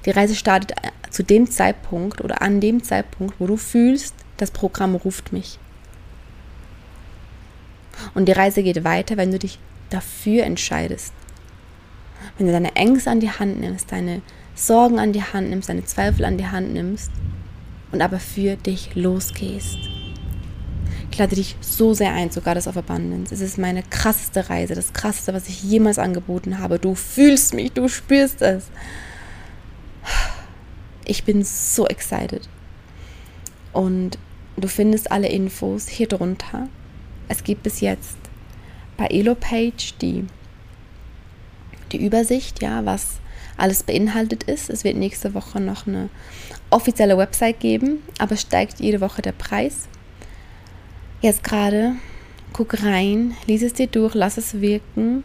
Die 0.05 0.11
Reise 0.11 0.35
startet 0.35 0.75
zu 1.09 1.23
dem 1.25 1.51
Zeitpunkt 1.51 2.21
oder 2.21 2.43
an 2.43 2.61
dem 2.61 2.83
Zeitpunkt, 2.83 3.37
wo 3.39 3.47
du 3.47 3.57
fühlst, 3.57 4.15
das 4.37 4.51
Programm 4.51 4.97
ruft 4.97 5.33
mich. 5.33 5.59
Und 8.13 8.27
die 8.27 8.33
Reise 8.33 8.63
geht 8.63 8.85
weiter, 8.85 9.17
wenn 9.17 9.33
du 9.33 9.39
dich 9.39 9.59
dafür 9.89 10.45
entscheidest. 10.45 11.15
Wenn 12.37 12.47
du 12.47 12.53
deine 12.53 12.77
Ängste 12.77 13.11
an 13.11 13.21
die 13.21 13.31
Hand 13.31 13.59
nimmst, 13.59 13.91
deine 13.91 14.21
Sorgen 14.61 14.99
an 14.99 15.15
die 15.15 15.23
Hand 15.23 15.49
nimmst, 15.49 15.71
deine 15.71 15.87
Zweifel 15.87 16.27
an 16.27 16.37
die 16.37 16.47
Hand 16.47 16.75
nimmst 16.75 17.11
und 17.93 18.03
aber 18.03 18.21
für 18.21 18.57
dich 18.57 18.95
losgehst. 18.95 19.79
Ich 21.11 21.19
lade 21.19 21.35
dich 21.35 21.57
so 21.63 21.95
sehr 21.95 22.13
ein, 22.13 22.31
sogar 22.31 22.55
das 22.55 22.69
auf 22.69 22.77
Abundance. 22.77 23.35
Es 23.35 23.41
ist 23.41 23.57
meine 23.57 23.83
krasseste 23.83 24.51
Reise, 24.51 24.75
das 24.75 24.93
krasseste, 24.93 25.33
was 25.33 25.49
ich 25.49 25.63
jemals 25.63 25.99
angeboten 25.99 26.59
habe. 26.59 26.79
Du 26.79 26.95
fühlst 26.95 27.55
mich, 27.55 27.73
du 27.73 27.89
spürst 27.89 28.43
es. 28.43 28.67
Ich 31.07 31.25
bin 31.25 31.43
so 31.43 31.87
excited. 31.87 32.47
Und 33.73 34.19
du 34.59 34.69
findest 34.69 35.11
alle 35.11 35.29
Infos 35.29 35.89
hier 35.89 36.07
drunter. 36.07 36.69
Es 37.29 37.45
gibt 37.45 37.63
bis 37.63 37.81
jetzt 37.81 38.19
bei 38.99 39.07
Elo-Page 39.07 39.95
die, 40.03 40.27
die 41.93 42.05
Übersicht, 42.05 42.63
ja, 42.63 42.85
was 42.85 43.21
alles 43.61 43.83
beinhaltet 43.83 44.45
ist. 44.45 44.71
Es 44.71 44.85
wird 44.85 44.97
nächste 44.97 45.35
Woche 45.35 45.61
noch 45.61 45.87
eine 45.87 46.09
offizielle 46.71 47.19
Website 47.19 47.61
geben, 47.61 48.03
aber 48.19 48.37
steigt 48.37 48.81
jede 48.81 49.01
Woche 49.01 49.23
der 49.23 49.33
Preis. 49.33 49.89
Jetzt 51.21 51.45
gerade 51.45 51.97
guck 52.53 52.83
rein, 52.83 53.35
lies 53.47 53.63
es 53.63 53.75
dir 53.75 53.87
durch, 53.87 54.15
lass 54.15 54.37
es 54.37 54.61
wirken 54.61 55.23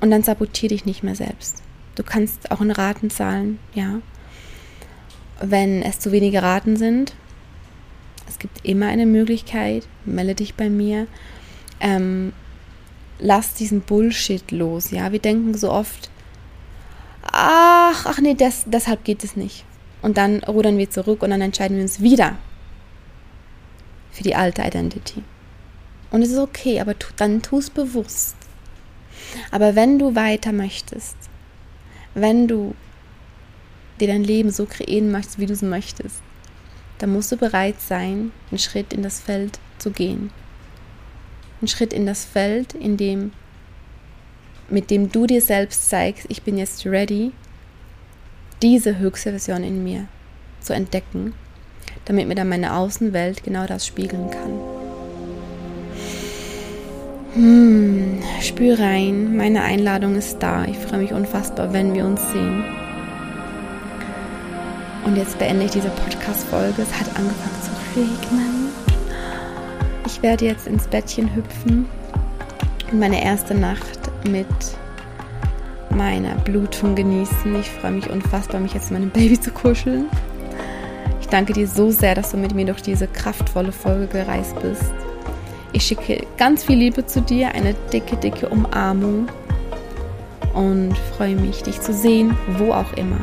und 0.00 0.10
dann 0.10 0.22
sabotier 0.22 0.68
dich 0.68 0.84
nicht 0.84 1.02
mehr 1.02 1.14
selbst. 1.14 1.62
Du 1.94 2.02
kannst 2.02 2.50
auch 2.50 2.60
in 2.60 2.70
Raten 2.70 3.10
zahlen, 3.10 3.58
ja. 3.72 4.00
Wenn 5.40 5.82
es 5.82 5.98
zu 5.98 6.12
wenige 6.12 6.42
Raten 6.42 6.76
sind, 6.76 7.14
es 8.28 8.38
gibt 8.38 8.64
immer 8.64 8.86
eine 8.86 9.06
Möglichkeit, 9.06 9.86
melde 10.04 10.34
dich 10.34 10.54
bei 10.54 10.70
mir. 10.70 11.06
Ähm, 11.80 12.32
lass 13.18 13.54
diesen 13.54 13.80
Bullshit 13.80 14.50
los, 14.50 14.90
ja. 14.90 15.12
Wir 15.12 15.18
denken 15.18 15.54
so 15.54 15.70
oft, 15.70 16.10
ach, 17.32 18.06
ach 18.06 18.18
nee, 18.20 18.34
das, 18.34 18.64
deshalb 18.66 19.04
geht 19.04 19.24
es 19.24 19.36
nicht. 19.36 19.64
Und 20.02 20.16
dann 20.16 20.42
rudern 20.44 20.78
wir 20.78 20.90
zurück 20.90 21.22
und 21.22 21.30
dann 21.30 21.40
entscheiden 21.40 21.76
wir 21.76 21.82
uns 21.82 22.00
wieder 22.00 22.36
für 24.12 24.22
die 24.22 24.34
alte 24.34 24.62
Identity. 24.62 25.22
Und 26.10 26.22
es 26.22 26.30
ist 26.30 26.38
okay, 26.38 26.80
aber 26.80 26.98
tu, 26.98 27.08
dann 27.16 27.42
tu 27.42 27.58
es 27.58 27.70
bewusst. 27.70 28.36
Aber 29.50 29.74
wenn 29.74 29.98
du 29.98 30.14
weiter 30.14 30.52
möchtest, 30.52 31.16
wenn 32.14 32.46
du 32.46 32.74
dir 33.98 34.08
dein 34.08 34.24
Leben 34.24 34.50
so 34.50 34.66
kreieren 34.66 35.10
möchtest, 35.10 35.38
wie 35.38 35.46
du 35.46 35.52
es 35.52 35.62
möchtest, 35.62 36.22
dann 36.98 37.12
musst 37.12 37.32
du 37.32 37.36
bereit 37.36 37.80
sein, 37.80 38.32
einen 38.50 38.58
Schritt 38.58 38.92
in 38.92 39.02
das 39.02 39.20
Feld 39.20 39.58
zu 39.78 39.90
gehen. 39.90 40.30
Einen 41.60 41.68
Schritt 41.68 41.92
in 41.92 42.06
das 42.06 42.24
Feld, 42.24 42.74
in 42.74 42.96
dem 42.96 43.32
mit 44.68 44.90
dem 44.90 45.10
du 45.10 45.26
dir 45.26 45.40
selbst 45.40 45.88
zeigst, 45.88 46.26
ich 46.28 46.42
bin 46.42 46.58
jetzt 46.58 46.86
ready, 46.86 47.32
diese 48.62 48.98
höchste 48.98 49.30
Version 49.30 49.62
in 49.62 49.84
mir 49.84 50.06
zu 50.60 50.72
entdecken, 50.72 51.34
damit 52.04 52.28
mir 52.28 52.34
dann 52.34 52.48
meine 52.48 52.74
Außenwelt 52.74 53.44
genau 53.44 53.66
das 53.66 53.86
spiegeln 53.86 54.30
kann. 54.30 54.60
Hm, 57.34 58.22
spür 58.40 58.78
rein, 58.78 59.36
meine 59.36 59.62
Einladung 59.62 60.14
ist 60.14 60.38
da. 60.38 60.64
Ich 60.66 60.78
freue 60.78 61.00
mich 61.00 61.12
unfassbar, 61.12 61.72
wenn 61.72 61.92
wir 61.92 62.04
uns 62.04 62.20
sehen. 62.32 62.64
Und 65.04 65.16
jetzt 65.16 65.38
beende 65.38 65.64
ich 65.64 65.72
diese 65.72 65.90
Podcast-Folge. 65.90 66.82
Es 66.82 66.92
hat 66.98 67.08
angefangen 67.08 67.62
zu 67.62 68.00
regnen. 68.00 68.68
Ich 70.06 70.22
werde 70.22 70.46
jetzt 70.46 70.66
ins 70.66 70.86
Bettchen 70.86 71.34
hüpfen 71.34 71.86
und 72.90 73.00
meine 73.00 73.22
erste 73.22 73.54
Nacht 73.54 74.03
mit 74.24 74.46
meiner 75.90 76.34
Blutung 76.36 76.94
genießen. 76.94 77.54
Ich 77.60 77.70
freue 77.70 77.92
mich 77.92 78.10
unfassbar, 78.10 78.60
mich 78.60 78.74
jetzt 78.74 78.90
mit 78.90 79.00
meinem 79.00 79.10
Baby 79.10 79.38
zu 79.40 79.50
kuscheln. 79.50 80.06
Ich 81.20 81.28
danke 81.28 81.52
dir 81.52 81.66
so 81.66 81.90
sehr, 81.90 82.14
dass 82.14 82.30
du 82.30 82.36
mit 82.36 82.54
mir 82.54 82.66
durch 82.66 82.82
diese 82.82 83.06
kraftvolle 83.06 83.72
Folge 83.72 84.06
gereist 84.06 84.60
bist. 84.60 84.92
Ich 85.72 85.84
schicke 85.84 86.26
ganz 86.36 86.64
viel 86.64 86.76
Liebe 86.76 87.04
zu 87.06 87.20
dir, 87.20 87.52
eine 87.54 87.74
dicke, 87.92 88.16
dicke 88.16 88.48
Umarmung 88.48 89.28
und 90.54 90.96
freue 91.16 91.34
mich, 91.34 91.62
dich 91.62 91.80
zu 91.80 91.92
sehen, 91.92 92.36
wo 92.58 92.72
auch 92.72 92.92
immer. 92.92 93.20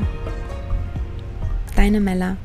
Deine 1.76 2.02
Mella. 2.02 2.36